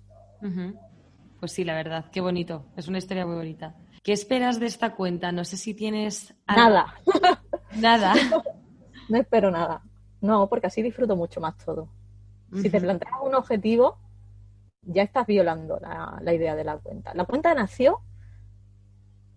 Pues 1.41 1.53
sí, 1.53 1.65
la 1.65 1.75
verdad, 1.75 2.07
qué 2.13 2.21
bonito. 2.21 2.67
Es 2.77 2.87
una 2.89 2.99
historia 2.99 3.25
muy 3.25 3.37
bonita. 3.37 3.75
¿Qué 4.03 4.13
esperas 4.13 4.61
de 4.61 4.67
esta 4.67 4.95
cuenta? 4.95 5.33
No 5.33 5.45
sé 5.45 5.57
si 5.57 5.75
tienes... 5.75 6.35
Nada. 6.47 6.95
Nada. 7.77 8.15
no 9.09 9.19
espero 9.19 9.51
nada. 9.51 9.83
No, 10.21 10.49
porque 10.49 10.69
así 10.69 10.83
disfruto 10.83 11.17
mucho 11.17 11.41
más 11.41 11.57
todo. 11.59 11.89
Si 12.55 12.71
te 12.71 12.81
planteas 12.81 13.13
un 13.23 13.35
objetivo, 13.35 13.99
ya 14.83 15.03
estás 15.03 15.27
violando 15.27 15.79
la 15.81 16.33
idea 16.33 16.55
de 16.55 16.65
la 16.65 16.79
cuenta. 16.79 17.13
La 17.15 17.25
cuenta 17.25 17.53
nació 17.55 18.01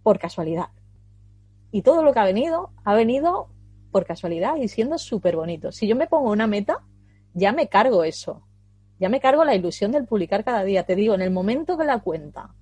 por 0.04 0.20
casualidad. 0.20 0.70
Y 1.72 1.82
todo 1.82 2.04
lo 2.04 2.14
que 2.14 2.20
ha 2.20 2.24
venido, 2.24 2.72
ha 2.84 2.94
venido 2.94 3.48
por 3.92 4.06
casualidad 4.06 4.56
y 4.58 4.68
siendo 4.68 4.98
súper 4.98 5.36
bonito. 5.36 5.72
Si 5.72 5.88
yo 5.88 5.96
me 5.96 6.08
pongo 6.08 6.32
una 6.32 6.48
meta, 6.48 6.84
ya 7.34 7.52
me 7.52 7.68
cargo 7.68 8.04
eso. 8.04 8.44
Ya 9.00 9.10
me 9.10 9.20
cargo 9.20 9.46
la 9.46 9.56
ilusión 9.56 9.92
del 9.92 10.06
publicar 10.06 10.44
cada 10.44 10.64
día. 10.64 10.84
Te 10.84 10.96
digo, 10.96 11.14
en 11.14 11.22
el 11.22 11.32
momento 11.32 11.78
que 11.78 11.86
la 11.86 12.00
cuenta 12.00 12.54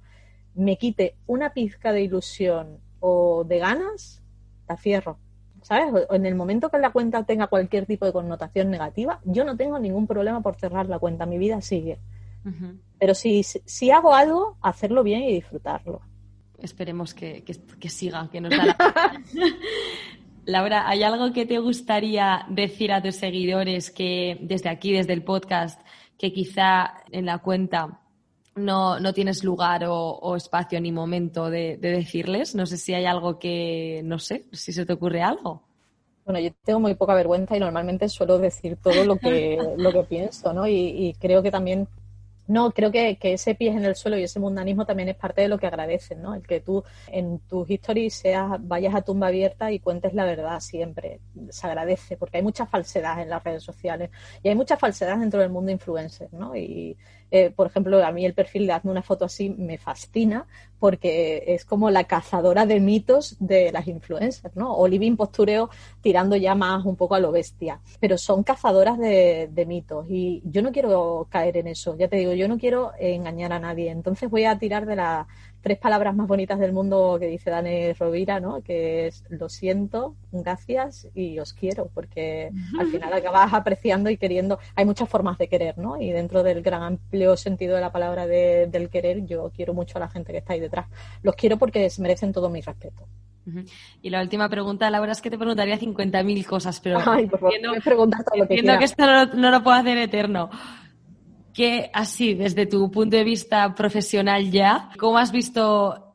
me 0.54 0.78
quite 0.78 1.16
una 1.26 1.54
pizca 1.54 1.92
de 1.92 2.02
ilusión 2.02 2.80
o 3.00 3.44
de 3.44 3.60
ganas, 3.60 4.24
la 4.68 4.78
cierro. 4.78 5.18
¿Sabes? 5.62 6.06
En 6.12 6.26
el 6.26 6.36
momento 6.36 6.70
que 6.70 6.78
la 6.78 6.92
cuenta 6.92 7.24
tenga 7.24 7.48
cualquier 7.48 7.86
tipo 7.86 8.06
de 8.06 8.14
connotación 8.14 8.70
negativa, 8.70 9.20
yo 9.26 9.44
no 9.44 9.58
tengo 9.58 9.80
ningún 9.80 10.08
problema 10.08 10.42
por 10.42 10.56
cerrar 10.56 10.88
la 10.88 11.00
cuenta. 11.00 11.26
Mi 11.26 11.38
vida 11.38 11.62
sigue. 11.62 12.00
Pero 12.98 13.14
si, 13.14 13.44
si 13.44 13.92
hago 13.92 14.14
algo, 14.14 14.56
hacerlo 14.62 15.04
bien 15.04 15.24
y 15.24 15.34
disfrutarlo 15.34 16.02
esperemos 16.60 17.14
que, 17.14 17.44
siga, 17.90 18.30
que 18.32 18.42
nos 18.42 18.52
da 18.52 18.66
la... 18.66 19.22
Laura, 20.46 20.88
¿hay 20.88 21.04
algo 21.04 21.34
que 21.34 21.46
te 21.46 21.60
gustaría 21.60 22.46
decir 22.50 22.94
a 22.94 23.02
tus 23.02 23.16
seguidores 23.16 23.92
que 23.92 24.38
desde 24.42 24.70
aquí, 24.70 24.94
desde 24.94 25.12
el 25.12 25.24
podcast, 25.24 25.82
que 26.18 26.32
quizá 26.32 27.04
en 27.12 27.26
la 27.26 27.40
cuenta 27.40 28.00
no, 28.56 28.98
no 29.00 29.14
tienes 29.14 29.44
lugar 29.44 29.84
o, 29.88 30.36
espacio 30.38 30.80
ni 30.80 30.92
momento 30.92 31.50
de, 31.50 31.78
decirles. 31.78 32.56
No 32.56 32.66
sé 32.66 32.78
si 32.78 32.94
hay 32.94 33.06
algo 33.06 33.38
que, 33.38 34.02
no 34.06 34.20
sé, 34.20 34.46
si 34.54 34.72
se 34.72 34.86
te 34.86 34.94
ocurre 34.94 35.22
algo. 35.22 35.64
Bueno, 36.26 36.40
yo 36.40 36.52
tengo 36.64 36.80
muy 36.80 36.96
poca 36.96 37.14
vergüenza 37.14 37.58
y 37.58 37.60
normalmente 37.60 38.08
suelo 38.08 38.38
decir 38.38 38.78
todo 38.82 39.04
lo 39.04 39.18
que, 39.18 39.58
lo 39.78 39.92
que 39.92 40.04
pienso, 40.04 40.54
¿no? 40.54 40.66
y 40.68 41.14
creo 41.20 41.44
que 41.44 41.52
también 41.52 41.88
no, 42.48 42.72
creo 42.72 42.92
que, 42.92 43.18
ese 43.22 43.56
pie 43.56 43.72
en 43.72 43.84
el 43.84 43.96
suelo 43.96 44.18
y 44.18 44.24
ese 44.24 44.40
mundanismo 44.40 44.86
también 44.86 45.10
es 45.10 45.16
parte 45.16 45.42
de 45.42 45.50
lo 45.50 45.58
que 45.58 45.68
agradecen, 45.68 46.22
¿no? 46.22 46.34
El 46.34 46.44
que 46.44 46.62
tú 46.62 46.84
en 47.08 47.40
tus 47.40 47.70
historias 47.70 48.14
seas, 48.14 48.58
vayas 48.62 48.96
a 48.96 49.02
tumba 49.02 49.28
abierta 49.28 49.72
y 49.72 49.80
cuentes 49.80 50.14
la 50.14 50.26
verdad 50.26 50.60
siempre. 50.60 51.20
Se 51.50 51.68
agradece, 51.68 52.18
porque 52.18 52.38
hay 52.38 52.44
mucha 52.44 52.66
falsedad 52.66 53.22
en 53.22 53.30
las 53.30 53.44
redes 53.44 53.64
sociales 53.64 54.10
y 54.42 54.50
hay 54.50 54.56
mucha 54.56 54.78
falsedad 54.78 55.20
dentro 55.20 55.42
del 55.42 55.50
mundo 55.50 55.72
influencer, 55.72 56.34
¿no? 56.34 56.56
Y, 56.56 56.98
eh, 57.32 57.52
por 57.56 57.68
ejemplo, 57.68 58.04
a 58.06 58.12
mí 58.12 58.26
el 58.26 58.34
perfil 58.34 58.68
de 58.68 58.74
Hazme 58.74 58.92
una 58.92 59.02
foto 59.02 59.26
así 59.26 59.50
me 59.50 59.78
fascina 59.78 60.46
porque 60.80 61.44
es 61.48 61.66
como 61.66 61.90
la 61.90 62.04
cazadora 62.04 62.66
de 62.66 62.80
mitos 62.80 63.36
de 63.40 63.72
las 63.72 63.88
influencers, 63.88 64.56
¿no? 64.56 64.76
O 64.76 64.88
Living 64.88 65.16
Postureo 65.16 65.70
tirando 66.02 66.36
ya 66.36 66.54
más 66.56 66.86
un 66.86 66.96
poco 66.96 67.16
a 67.16 67.20
lo 67.20 67.32
bestia. 67.32 67.80
Pero 68.00 68.18
son 68.18 68.44
cazadoras 68.44 69.00
de, 69.00 69.50
de 69.52 69.66
mitos 69.66 70.06
y 70.10 70.42
yo 70.46 70.62
no 70.62 70.72
quiero 70.72 71.28
caer 71.30 71.58
en 71.58 71.68
eso. 71.68 71.98
Ya 71.98 72.08
te 72.08 72.18
digo, 72.18 72.34
yo 72.34 72.48
no 72.48 72.58
quiero 72.60 72.92
engañar 73.00 73.54
a 73.54 73.60
nadie. 73.60 73.90
Entonces 73.90 74.30
voy 74.30 74.46
a 74.46 74.60
tirar 74.60 74.86
de 74.86 74.96
la 74.96 75.28
tres 75.62 75.78
palabras 75.78 76.16
más 76.16 76.28
bonitas 76.28 76.60
del 76.60 76.74
mundo 76.74 77.18
que 77.20 77.28
dice 77.28 77.50
Dani 77.50 77.94
Rovira, 77.94 78.40
¿no? 78.40 78.62
Que 78.62 79.08
es 79.08 79.24
lo 79.30 79.50
siento, 79.50 80.16
gracias 80.32 81.08
y 81.14 81.40
os 81.40 81.54
quiero, 81.54 81.90
porque 81.94 82.52
al 82.80 82.88
final 82.88 83.14
acabas 83.14 83.54
apreciando 83.54 84.10
y 84.10 84.18
queriendo. 84.18 84.60
Hay 84.76 84.86
muchas 84.86 85.10
formas 85.10 85.38
de 85.38 85.48
querer, 85.48 85.78
¿no? 85.78 86.00
Y 86.02 86.12
dentro 86.12 86.44
del 86.44 86.62
gran 86.62 86.84
amplio 86.84 87.36
sentido 87.38 87.76
de 87.76 87.82
la 87.82 87.92
palabra 87.92 88.28
del 88.28 88.90
querer, 88.90 89.26
yo 89.26 89.52
quiero 89.56 89.74
mucho 89.74 89.98
a 89.98 90.02
la 90.02 90.10
gente 90.10 90.32
que 90.32 90.40
está 90.40 90.54
ahí 90.54 90.60
detrás. 90.60 90.88
Los 91.24 91.36
quiero 91.36 91.58
porque 91.58 91.90
merecen 92.00 92.32
todo 92.32 92.50
mi 92.50 92.62
respeto. 92.62 93.08
Y 94.02 94.10
la 94.10 94.22
última 94.22 94.50
pregunta, 94.50 94.90
Laura, 94.90 95.14
es 95.14 95.22
que 95.22 95.30
te 95.30 95.38
preguntaría 95.38 95.80
50.000 95.80 96.46
cosas, 96.46 96.82
pero 96.82 97.00
Ay, 97.06 97.28
por 97.28 97.40
favor, 97.40 97.56
entiendo, 97.56 97.80
todo 98.26 98.38
lo 98.38 98.48
que, 98.48 98.56
que 98.80 98.86
esto 98.86 99.06
no, 99.06 99.26
no, 99.26 99.52
lo 99.52 99.64
puedo 99.64 99.78
hacer 99.78 99.98
eterno 99.98 100.50
que 101.58 101.90
así, 101.92 102.36
desde 102.36 102.68
tu 102.68 102.92
punto 102.92 103.18
de 103.18 103.24
vista 103.24 103.74
profesional 103.74 104.52
ya, 104.52 104.92
¿cómo 105.00 105.18
has 105.18 105.32
visto 105.32 106.14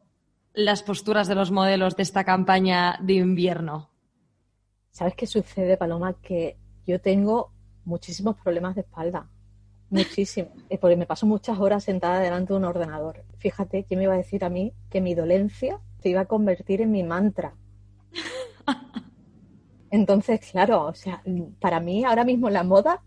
las 0.54 0.84
posturas 0.84 1.26
de 1.26 1.34
los 1.34 1.50
modelos 1.50 1.96
de 1.96 2.04
esta 2.04 2.22
campaña 2.22 2.96
de 3.02 3.14
invierno? 3.14 3.90
¿Sabes 4.92 5.16
qué 5.16 5.26
sucede, 5.26 5.76
Paloma? 5.76 6.14
Que 6.22 6.58
yo 6.86 7.00
tengo 7.00 7.50
muchísimos 7.84 8.36
problemas 8.36 8.76
de 8.76 8.82
espalda. 8.82 9.28
Muchísimos. 9.90 10.52
Porque 10.80 10.94
me 10.96 11.06
paso 11.06 11.26
muchas 11.26 11.58
horas 11.58 11.82
sentada 11.82 12.20
delante 12.20 12.52
de 12.52 12.60
un 12.60 12.64
ordenador. 12.64 13.24
Fíjate, 13.38 13.82
¿quién 13.82 13.98
me 13.98 14.04
iba 14.04 14.14
a 14.14 14.18
decir 14.18 14.44
a 14.44 14.48
mí 14.48 14.72
que 14.90 15.00
mi 15.00 15.16
dolencia 15.16 15.80
se 15.98 16.10
iba 16.10 16.20
a 16.20 16.26
convertir 16.26 16.82
en 16.82 16.92
mi 16.92 17.02
mantra? 17.02 17.56
Entonces, 19.90 20.38
claro, 20.52 20.86
o 20.86 20.94
sea, 20.94 21.20
para 21.58 21.80
mí 21.80 22.04
ahora 22.04 22.22
mismo 22.22 22.48
la 22.48 22.62
moda 22.62 23.02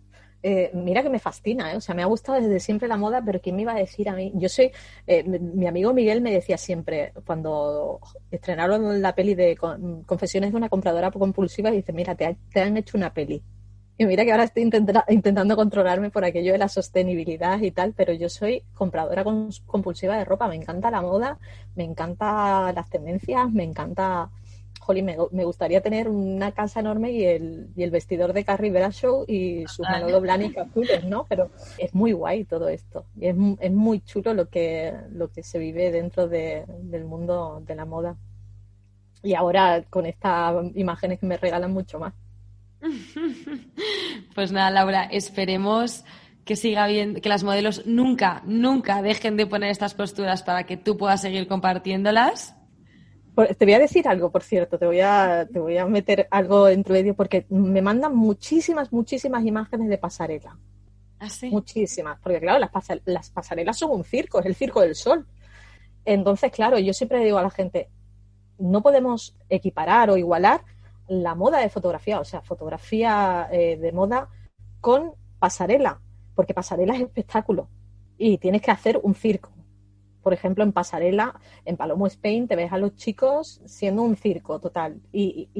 eh, 0.48 0.70
mira 0.76 1.02
que 1.02 1.10
me 1.10 1.18
fascina, 1.18 1.74
¿eh? 1.74 1.78
o 1.78 1.82
sea, 1.82 1.96
me 1.96 2.04
ha 2.04 2.06
gustado 2.06 2.40
desde 2.40 2.60
siempre 2.60 2.88
la 2.88 2.98
moda, 2.98 3.20
pero 3.26 3.42
¿quién 3.42 3.56
me 3.56 3.64
iba 3.64 3.72
a 3.72 3.80
decir 3.80 4.08
a 4.10 4.14
mí? 4.14 4.32
Yo 4.36 4.48
soy, 4.48 4.72
eh, 5.08 5.24
mi 5.24 5.66
amigo 5.66 5.92
Miguel 5.92 6.22
me 6.22 6.32
decía 6.32 6.56
siempre, 6.56 7.14
cuando 7.26 8.00
estrenaron 8.30 9.02
la 9.02 9.16
peli 9.16 9.34
de 9.34 9.58
Confesiones 10.06 10.52
de 10.52 10.58
una 10.58 10.70
compradora 10.70 11.10
compulsiva, 11.10 11.72
dice, 11.72 11.94
mira, 11.94 12.14
te, 12.14 12.38
han 12.62 12.78
hecho 12.78 12.96
una 12.96 13.12
peli. 13.12 13.42
Y 13.98 14.06
mira 14.06 14.24
que 14.24 14.32
ahora 14.34 14.44
estoy 14.44 14.62
intentando 14.62 15.56
controlarme 15.56 16.12
por 16.12 16.24
aquello 16.24 16.52
de 16.52 16.60
la 16.60 16.70
sostenibilidad 16.70 17.60
y 17.62 17.72
tal, 17.72 17.94
pero 17.94 18.14
yo 18.14 18.30
soy 18.30 18.62
compradora 18.76 19.24
compulsiva 19.66 20.16
de 20.16 20.26
ropa, 20.26 20.48
me 20.48 20.58
encanta 20.58 20.92
la 20.92 21.02
moda, 21.02 21.40
me 21.76 21.86
encanta 21.86 22.72
las 22.72 22.88
tendencias, 22.92 23.52
me 23.52 23.64
encanta 23.64 24.30
jolín, 24.86 25.06
me, 25.06 25.44
gustaría 25.44 25.82
tener 25.82 26.08
una 26.08 26.52
casa 26.52 26.80
enorme 26.80 27.12
y 27.12 27.26
el, 27.26 27.70
y 27.76 27.84
el 27.84 27.90
vestidor 27.90 28.34
de 28.34 28.46
Carrie 28.46 28.72
Bradshaw 28.72 29.26
y 29.28 29.66
sus 29.68 29.88
Manolo 29.90 30.22
Blahnik 30.22 30.58
azules, 30.58 31.04
¿no? 31.06 31.26
Pero 31.28 31.50
es 31.78 31.94
muy 31.94 32.12
guay 32.12 32.46
todo 32.46 32.70
esto. 32.70 33.06
Y 33.20 33.28
es, 33.28 33.36
es 33.60 33.72
muy 33.72 34.02
chulo 34.02 34.34
lo 34.34 34.48
que, 34.48 34.94
lo 35.12 35.30
que 35.30 35.44
se 35.44 35.58
vive 35.58 35.92
dentro 35.92 36.28
del 36.28 37.06
mundo 37.06 37.64
de 37.66 37.76
la 37.76 37.86
moda. 37.86 38.16
Y 39.24 39.34
ahora 39.34 39.84
con 39.90 40.06
estas 40.06 40.66
imágenes 40.76 41.20
que 41.20 41.26
me 41.26 41.38
regalan 41.38 41.74
mucho 41.74 42.00
más. 42.00 42.14
Pues 44.34 44.52
nada, 44.52 44.70
Laura, 44.70 45.06
esperemos 45.06 46.04
que 46.44 46.56
siga 46.56 46.88
bien, 46.88 47.16
que 47.22 47.30
las 47.30 47.44
modelos 47.44 47.86
nunca, 47.86 48.44
nunca 48.46 49.02
dejen 49.02 49.38
de 49.38 49.48
poner 49.48 49.72
estas 49.72 49.94
posturas 49.94 50.44
para 50.44 50.66
que 50.66 50.78
tú 50.78 50.98
puedas 50.98 51.22
seguir 51.22 51.48
compartiéndolas 51.48 52.55
te 53.36 53.66
voy 53.66 53.74
a 53.74 53.80
decir 53.80 54.08
algo, 54.08 54.32
por 54.32 54.44
cierto, 54.44 54.78
te 54.80 54.86
voy 54.86 55.02
a, 55.02 55.48
te 55.52 55.60
voy 55.60 55.78
a 55.78 55.86
meter 55.86 56.28
algo 56.32 56.66
dentro 56.66 56.94
de 56.94 57.02
medio 57.02 57.16
porque 57.16 57.46
me 57.50 57.82
mandan 57.82 58.16
muchísimas, 58.16 58.92
muchísimas 58.94 59.46
imágenes 59.46 59.90
de 59.90 59.98
pasarela. 59.98 60.58
¿Ah, 61.20 61.30
sí? 61.30 61.50
Muchísimas, 61.50 62.20
porque 62.20 62.40
claro, 62.40 62.60
las, 62.60 62.72
las 63.06 63.30
pasarelas 63.30 63.78
son 63.78 63.92
un 63.92 64.04
circo, 64.04 64.40
es 64.40 64.46
el 64.46 64.56
circo 64.56 64.82
del 64.82 64.96
sol. 64.96 65.26
Entonces, 66.06 66.52
claro, 66.52 66.78
yo 66.80 66.94
siempre 66.94 67.24
digo 67.24 67.38
a 67.38 67.44
la 67.44 67.50
gente, 67.50 67.90
no 68.58 68.82
podemos 68.82 69.36
equiparar 69.50 70.10
o 70.10 70.18
igualar 70.18 70.62
la 71.08 71.36
moda 71.36 71.60
de 71.60 71.70
fotografía, 71.70 72.20
o 72.20 72.26
sea, 72.26 72.42
fotografía 72.42 73.48
eh, 73.52 73.78
de 73.78 73.92
moda 73.92 74.30
con 74.82 75.14
pasarela, 75.40 76.00
porque 76.36 76.54
pasarela 76.54 76.96
es 76.96 77.02
espectáculo 77.02 77.68
y 78.18 78.38
tienes 78.38 78.62
que 78.62 78.72
hacer 78.72 79.00
un 79.04 79.16
circo 79.16 79.55
por 80.26 80.34
ejemplo, 80.34 80.64
en 80.64 80.72
Pasarela, 80.72 81.40
en 81.66 81.78
Palomo 81.78 82.08
Spain, 82.08 82.48
te 82.48 82.56
ves 82.56 82.74
a 82.74 82.80
los 82.80 82.96
chicos 82.96 83.62
siendo 83.66 84.02
un 84.02 84.16
circo 84.16 84.60
total. 84.60 85.00
Y, 85.14 85.52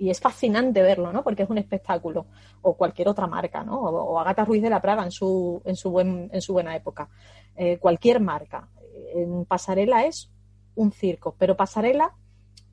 es 0.00 0.20
fascinante 0.20 0.82
verlo, 0.82 1.12
¿no? 1.12 1.22
Porque 1.22 1.44
es 1.44 1.48
un 1.48 1.58
espectáculo. 1.58 2.26
O 2.60 2.76
cualquier 2.76 3.08
otra 3.08 3.28
marca, 3.28 3.62
¿no? 3.62 3.80
O, 3.80 4.18
Agata 4.18 4.44
Ruiz 4.44 4.62
de 4.62 4.70
la 4.70 4.82
Praga 4.82 5.04
en 5.04 5.12
su, 5.12 5.62
en 5.64 5.76
su, 5.76 5.92
buen, 5.92 6.28
en 6.32 6.42
su 6.42 6.54
buena 6.54 6.74
época. 6.74 7.08
Eh, 7.54 7.78
cualquier 7.78 8.18
marca. 8.18 8.68
En 9.14 9.44
Pasarela 9.44 10.06
es 10.06 10.28
un 10.74 10.90
circo. 10.90 11.36
Pero 11.38 11.56
Pasarela 11.56 12.16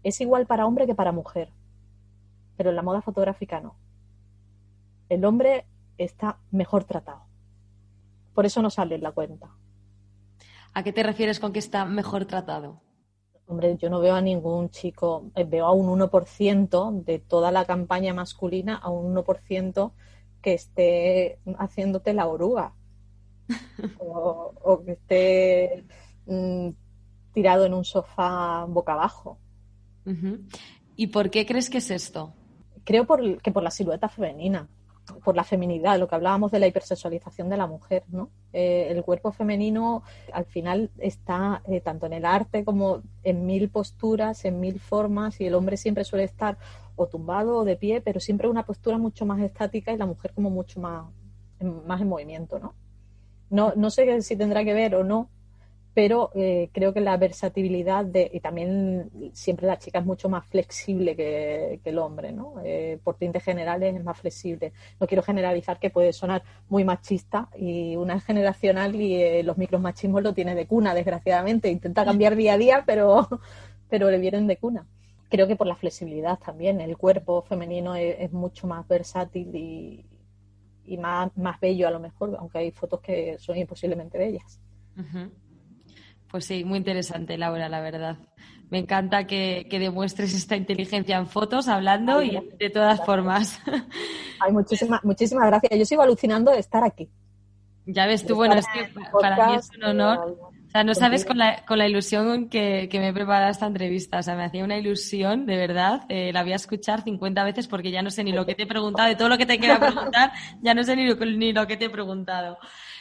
es 0.01 0.20
igual 0.22 0.47
para 0.47 0.66
hombre 0.66 0.88
que 0.88 0.95
para 0.95 1.12
mujer. 1.12 1.51
Pero 2.58 2.72
en 2.72 2.76
la 2.76 2.82
moda 2.82 3.03
fotográfica 3.03 3.62
no. 3.62 3.76
El 5.10 5.24
hombre 5.24 5.68
está 5.99 6.39
mejor 6.49 6.84
tratado. 6.84 7.28
Por 8.34 8.47
eso 8.47 8.64
no 8.64 8.72
sale 8.72 8.95
en 8.95 9.03
la 9.03 9.12
cuenta. 9.12 9.51
¿A 10.76 10.84
qué 10.84 10.91
te 10.91 11.03
refieres 11.03 11.39
con 11.39 11.53
que 11.53 11.59
está 11.59 11.86
mejor 11.86 12.26
tratado? 12.26 12.82
Hombre, 13.47 13.78
yo 13.78 13.89
no 13.89 14.01
veo 14.01 14.13
a 14.13 14.21
ningún 14.21 14.69
chico, 14.69 15.32
eh, 15.34 15.45
veo 15.45 15.67
a 15.67 15.71
un 15.71 15.88
1% 15.88 16.91
de 17.05 17.19
toda 17.19 17.49
la 17.49 17.63
campaña 17.63 18.13
masculina, 18.13 18.76
a 18.76 18.89
un 18.89 19.15
1% 19.15 19.93
que 20.41 20.53
esté 20.53 21.39
haciéndote 21.57 22.13
la 22.13 22.28
oruga 22.28 22.73
o, 23.99 24.82
que 24.86 24.91
esté 24.91 25.86
mm, 26.26 26.69
tirado 27.34 27.65
en 27.65 27.73
un 27.73 27.86
sofá 27.86 28.65
boca 28.65 28.93
abajo. 28.93 29.39
¿Y 30.97 31.07
por 31.07 31.30
qué 31.30 31.45
crees 31.45 31.69
que 31.69 31.78
es 31.78 31.89
esto? 31.89 32.34
Creo 32.84 33.05
por, 33.07 33.41
que 33.41 33.51
por 33.51 33.63
la 33.63 33.71
silueta 33.71 34.09
femenina 34.09 34.67
por 35.24 35.36
la 35.36 35.43
feminidad, 35.43 35.99
lo 35.99 36.08
que 36.08 36.16
hablábamos 36.16 36.51
de 36.51 36.60
la 36.60 36.68
hipersexualización 36.68 37.49
de 37.49 37.58
la 37.58 37.68
mujer, 37.68 38.03
¿no? 38.08 38.30
Eh, 38.53 38.88
el 38.89 39.03
cuerpo 39.03 39.32
femenino 39.32 40.03
al 40.34 40.45
final 40.45 40.89
está 40.97 41.62
eh, 41.66 41.82
tanto 41.82 42.06
en 42.06 42.14
el 42.14 42.26
arte 42.26 42.64
como 42.64 43.01
en 43.24 43.45
mil 43.45 43.70
posturas, 43.70 44.45
en 44.45 44.60
mil 44.60 44.80
formas, 44.80 45.39
y 45.41 45.45
el 45.45 45.56
hombre 45.56 45.78
siempre 45.78 46.03
suele 46.03 46.24
estar 46.24 46.58
o 46.95 47.08
tumbado 47.08 47.58
o 47.58 47.66
de 47.66 47.76
pie, 47.76 48.01
pero 48.01 48.20
siempre 48.20 48.47
una 48.47 48.66
postura 48.66 48.97
mucho 48.97 49.26
más 49.26 49.41
estática 49.41 49.91
y 49.91 49.97
la 49.97 50.06
mujer 50.06 50.32
como 50.34 50.49
mucho 50.49 50.80
más, 50.80 51.06
más 51.86 52.01
en 52.01 52.08
movimiento, 52.08 52.60
¿no? 52.60 52.74
No, 53.49 53.74
no 53.76 53.89
sé 53.89 54.22
si 54.22 54.36
tendrá 54.36 54.64
que 54.64 54.74
ver 54.74 54.95
o 54.95 55.03
no 55.03 55.30
pero 55.96 56.30
eh, 56.36 56.70
creo 56.74 56.93
que 56.93 57.00
la 57.00 57.16
versatilidad 57.16 58.04
de, 58.04 58.30
y 58.34 58.41
también 58.41 59.32
siempre 59.32 59.66
la 59.66 59.80
chica 59.80 60.00
es 60.00 60.06
mucho 60.06 60.28
más 60.28 60.46
flexible 60.46 61.16
que, 61.16 61.80
el 61.86 61.98
hombre, 62.00 62.34
¿no? 62.34 62.56
Eh, 62.66 63.00
por 63.02 63.16
tintes 63.16 63.41
generales 63.41 63.96
es 63.96 64.04
más 64.04 64.20
flexible. 64.20 64.74
No 65.00 65.08
quiero 65.08 65.24
generalizar 65.24 65.80
que 65.80 65.89
puede 65.89 66.12
sonar 66.12 66.43
muy 66.68 66.84
machista 66.84 67.48
y 67.58 67.96
una 67.96 68.16
es 68.16 68.26
generacional 68.26 68.93
y 68.93 69.16
eh, 69.16 69.43
los 69.43 69.58
micromachismos 69.58 70.22
lo 70.22 70.34
tiene 70.34 70.54
de 70.54 70.68
cuna, 70.68 70.93
desgraciadamente. 70.93 71.72
Intenta 71.72 72.04
cambiar 72.04 72.36
día 72.36 72.56
a 72.56 72.58
día, 72.58 72.84
pero, 72.86 73.30
pero 73.89 74.12
le 74.12 74.20
vienen 74.20 74.48
de 74.48 74.58
cuna. 74.58 74.86
Creo 75.30 75.48
que 75.48 75.56
por 75.56 75.66
la 75.66 75.78
flexibilidad 75.78 76.38
también. 76.38 76.82
El 76.82 76.98
cuerpo 76.98 77.41
femenino 77.43 77.96
es, 77.96 78.34
mucho 78.34 78.68
más 78.68 78.86
versátil 78.86 79.56
y, 79.56 80.06
y 80.84 80.98
más, 80.98 81.32
más 81.38 81.58
bello 81.62 81.88
a 81.88 81.91
lo 81.91 82.02
mejor, 82.02 82.36
aunque 82.38 82.58
hay 82.58 82.72
fotos 82.72 83.00
que 83.00 83.38
son 83.39 83.56
imposiblemente 83.56 84.18
bellas. 84.18 84.60
Pues 86.30 86.45
sí, 86.45 86.63
muy 86.63 86.78
interesante, 86.78 87.38
Laura, 87.38 87.69
la 87.69 87.82
verdad. 87.82 88.17
Me 88.69 88.80
encanta 88.80 89.28
que, 89.28 89.67
demuestres 89.69 90.34
esta 90.34 90.55
inteligencia 90.55 91.17
en 91.17 91.28
fotos, 91.28 91.67
hablando 91.67 92.21
y 92.21 92.39
de 92.59 92.69
todas 92.69 93.05
formas. 93.05 93.59
Ay, 94.39 94.51
muchísimas, 94.51 95.03
muchísimas 95.03 95.47
gracias. 95.47 95.78
Yo 95.78 95.86
sigo 95.86 96.01
alucinando 96.01 96.51
de 96.51 96.59
estar 96.59 96.84
aquí. 96.84 97.09
Ya 97.86 98.07
ves 98.07 98.26
tú, 98.26 98.36
bueno, 98.36 98.55
es 98.55 98.65
que 98.73 98.89
para 99.21 99.47
mí 99.47 99.55
es 99.55 99.69
un 99.78 99.84
honor. 99.84 100.38
O 100.67 100.69
sea, 100.71 100.84
no 100.84 100.95
sabes 100.95 101.23
con 101.23 101.38
la, 101.38 101.63
con 101.65 101.78
la 101.78 101.88
ilusión 101.88 102.49
que, 102.49 102.89
que, 102.89 102.99
me 102.99 103.09
he 103.09 103.13
preparado 103.13 103.51
esta 103.51 103.67
entrevista. 103.67 104.17
O 104.17 104.23
sea, 104.23 104.36
me 104.36 104.43
hacía 104.43 104.63
una 104.63 104.78
ilusión, 104.78 105.45
de 105.45 105.55
verdad. 105.55 106.01
Eh, 106.09 106.34
la 106.34 106.41
voy 106.41 106.53
a 106.53 106.57
escuchar 106.57 107.03
50 107.03 107.43
veces 107.43 107.67
porque 107.67 107.91
ya 107.91 108.01
no 108.01 108.09
sé 108.09 108.23
ni 108.23 108.34
lo 108.34 108.45
que 108.45 108.55
te 108.55 108.63
he 108.63 108.67
preguntado. 108.67 109.07
De 109.07 109.15
todo 109.15 109.30
lo 109.30 109.38
que 109.38 109.45
te 109.45 109.59
quiero 109.59 109.80
preguntar, 109.80 110.32
ya 110.61 110.73
no 110.73 110.84
sé 110.84 110.95
ni 110.95 111.05
lo, 111.05 111.15
ni 111.23 111.53
lo 111.53 111.67
que 111.67 111.78
te 111.78 111.86
he 111.86 111.89
preguntado. 111.89 112.57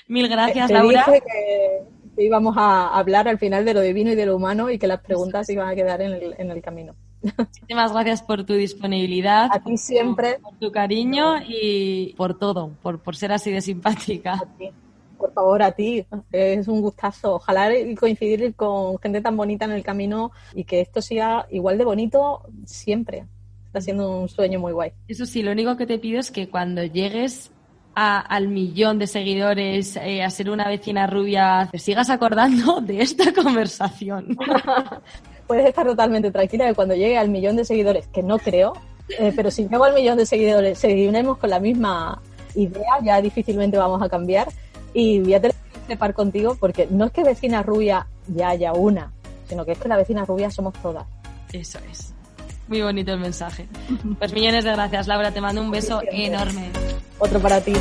Mil 0.06 0.28
gracias, 0.28 0.70
Laura. 0.70 1.04
Dije 1.06 1.22
que 1.26 2.03
íbamos 2.16 2.56
a 2.56 2.88
hablar 2.88 3.28
al 3.28 3.38
final 3.38 3.64
de 3.64 3.74
lo 3.74 3.80
divino 3.80 4.12
y 4.12 4.14
de 4.14 4.26
lo 4.26 4.36
humano 4.36 4.70
y 4.70 4.78
que 4.78 4.86
las 4.86 5.00
preguntas 5.00 5.48
iban 5.50 5.68
a 5.68 5.74
quedar 5.74 6.00
en 6.02 6.12
el, 6.12 6.34
en 6.38 6.50
el 6.50 6.62
camino. 6.62 6.94
Muchísimas 7.38 7.92
gracias 7.92 8.22
por 8.22 8.44
tu 8.44 8.54
disponibilidad. 8.54 9.48
A 9.50 9.62
ti 9.62 9.76
siempre. 9.76 10.38
Por, 10.40 10.58
tu 10.58 10.70
cariño 10.70 11.36
y 11.46 12.14
por 12.16 12.38
todo, 12.38 12.72
por, 12.82 13.00
por 13.00 13.16
ser 13.16 13.32
así 13.32 13.50
de 13.50 13.60
simpática. 13.60 14.42
Por 15.16 15.32
favor, 15.32 15.62
a 15.62 15.72
ti. 15.72 16.04
Es 16.32 16.68
un 16.68 16.82
gustazo. 16.82 17.36
Ojalá 17.36 17.70
coincidir 17.98 18.54
con 18.54 18.98
gente 18.98 19.22
tan 19.22 19.36
bonita 19.36 19.64
en 19.64 19.72
el 19.72 19.82
camino 19.82 20.32
y 20.54 20.64
que 20.64 20.80
esto 20.80 21.00
sea 21.00 21.46
igual 21.50 21.78
de 21.78 21.84
bonito 21.84 22.42
siempre. 22.66 23.24
Está 23.66 23.80
siendo 23.80 24.20
un 24.20 24.28
sueño 24.28 24.60
muy 24.60 24.72
guay. 24.72 24.92
Eso 25.08 25.24
sí, 25.24 25.42
lo 25.42 25.52
único 25.52 25.76
que 25.76 25.86
te 25.86 25.98
pido 25.98 26.20
es 26.20 26.30
que 26.30 26.48
cuando 26.48 26.84
llegues 26.84 27.50
a, 27.94 28.20
al 28.20 28.48
millón 28.48 28.98
de 28.98 29.06
seguidores, 29.06 29.96
eh, 29.96 30.22
a 30.22 30.30
ser 30.30 30.50
una 30.50 30.68
vecina 30.68 31.06
rubia, 31.06 31.68
te 31.70 31.78
sigas 31.78 32.10
acordando 32.10 32.80
de 32.82 33.02
esta 33.02 33.32
conversación. 33.32 34.36
Puedes 35.46 35.66
estar 35.66 35.86
totalmente 35.86 36.30
tranquila 36.30 36.66
que 36.66 36.74
cuando 36.74 36.94
llegue 36.94 37.18
al 37.18 37.28
millón 37.28 37.56
de 37.56 37.64
seguidores, 37.64 38.06
que 38.08 38.22
no 38.22 38.38
creo, 38.38 38.72
eh, 39.18 39.32
pero 39.36 39.50
si 39.50 39.68
llego 39.68 39.84
al 39.84 39.94
millón 39.94 40.16
de 40.16 40.26
seguidores, 40.26 40.78
seguiremos 40.78 41.36
con 41.38 41.50
la 41.50 41.60
misma 41.60 42.22
idea, 42.54 42.98
ya 43.02 43.20
difícilmente 43.20 43.76
vamos 43.76 44.02
a 44.02 44.08
cambiar. 44.08 44.48
Y 44.94 45.20
voy 45.20 45.34
a 45.34 45.40
tener 45.40 45.56
que 45.72 45.80
trepar 45.80 46.14
contigo 46.14 46.56
porque 46.58 46.86
no 46.90 47.06
es 47.06 47.12
que 47.12 47.24
vecina 47.24 47.62
rubia 47.62 48.06
ya 48.28 48.50
haya 48.50 48.72
una, 48.72 49.12
sino 49.46 49.64
que 49.64 49.72
es 49.72 49.78
que 49.78 49.88
la 49.88 49.96
vecina 49.96 50.24
rubia 50.24 50.50
somos 50.50 50.72
todas. 50.80 51.04
Eso 51.52 51.78
es. 51.90 52.13
Muy 52.68 52.80
bonito 52.82 53.12
el 53.12 53.20
mensaje. 53.20 53.68
Pues 54.18 54.32
millones 54.32 54.64
de 54.64 54.72
gracias, 54.72 55.06
Laura. 55.06 55.32
Te 55.32 55.40
mando 55.40 55.60
un 55.60 55.70
beso 55.70 56.00
enorme. 56.10 56.70
Otro 57.18 57.40
para 57.40 57.60
ti. 57.60 57.74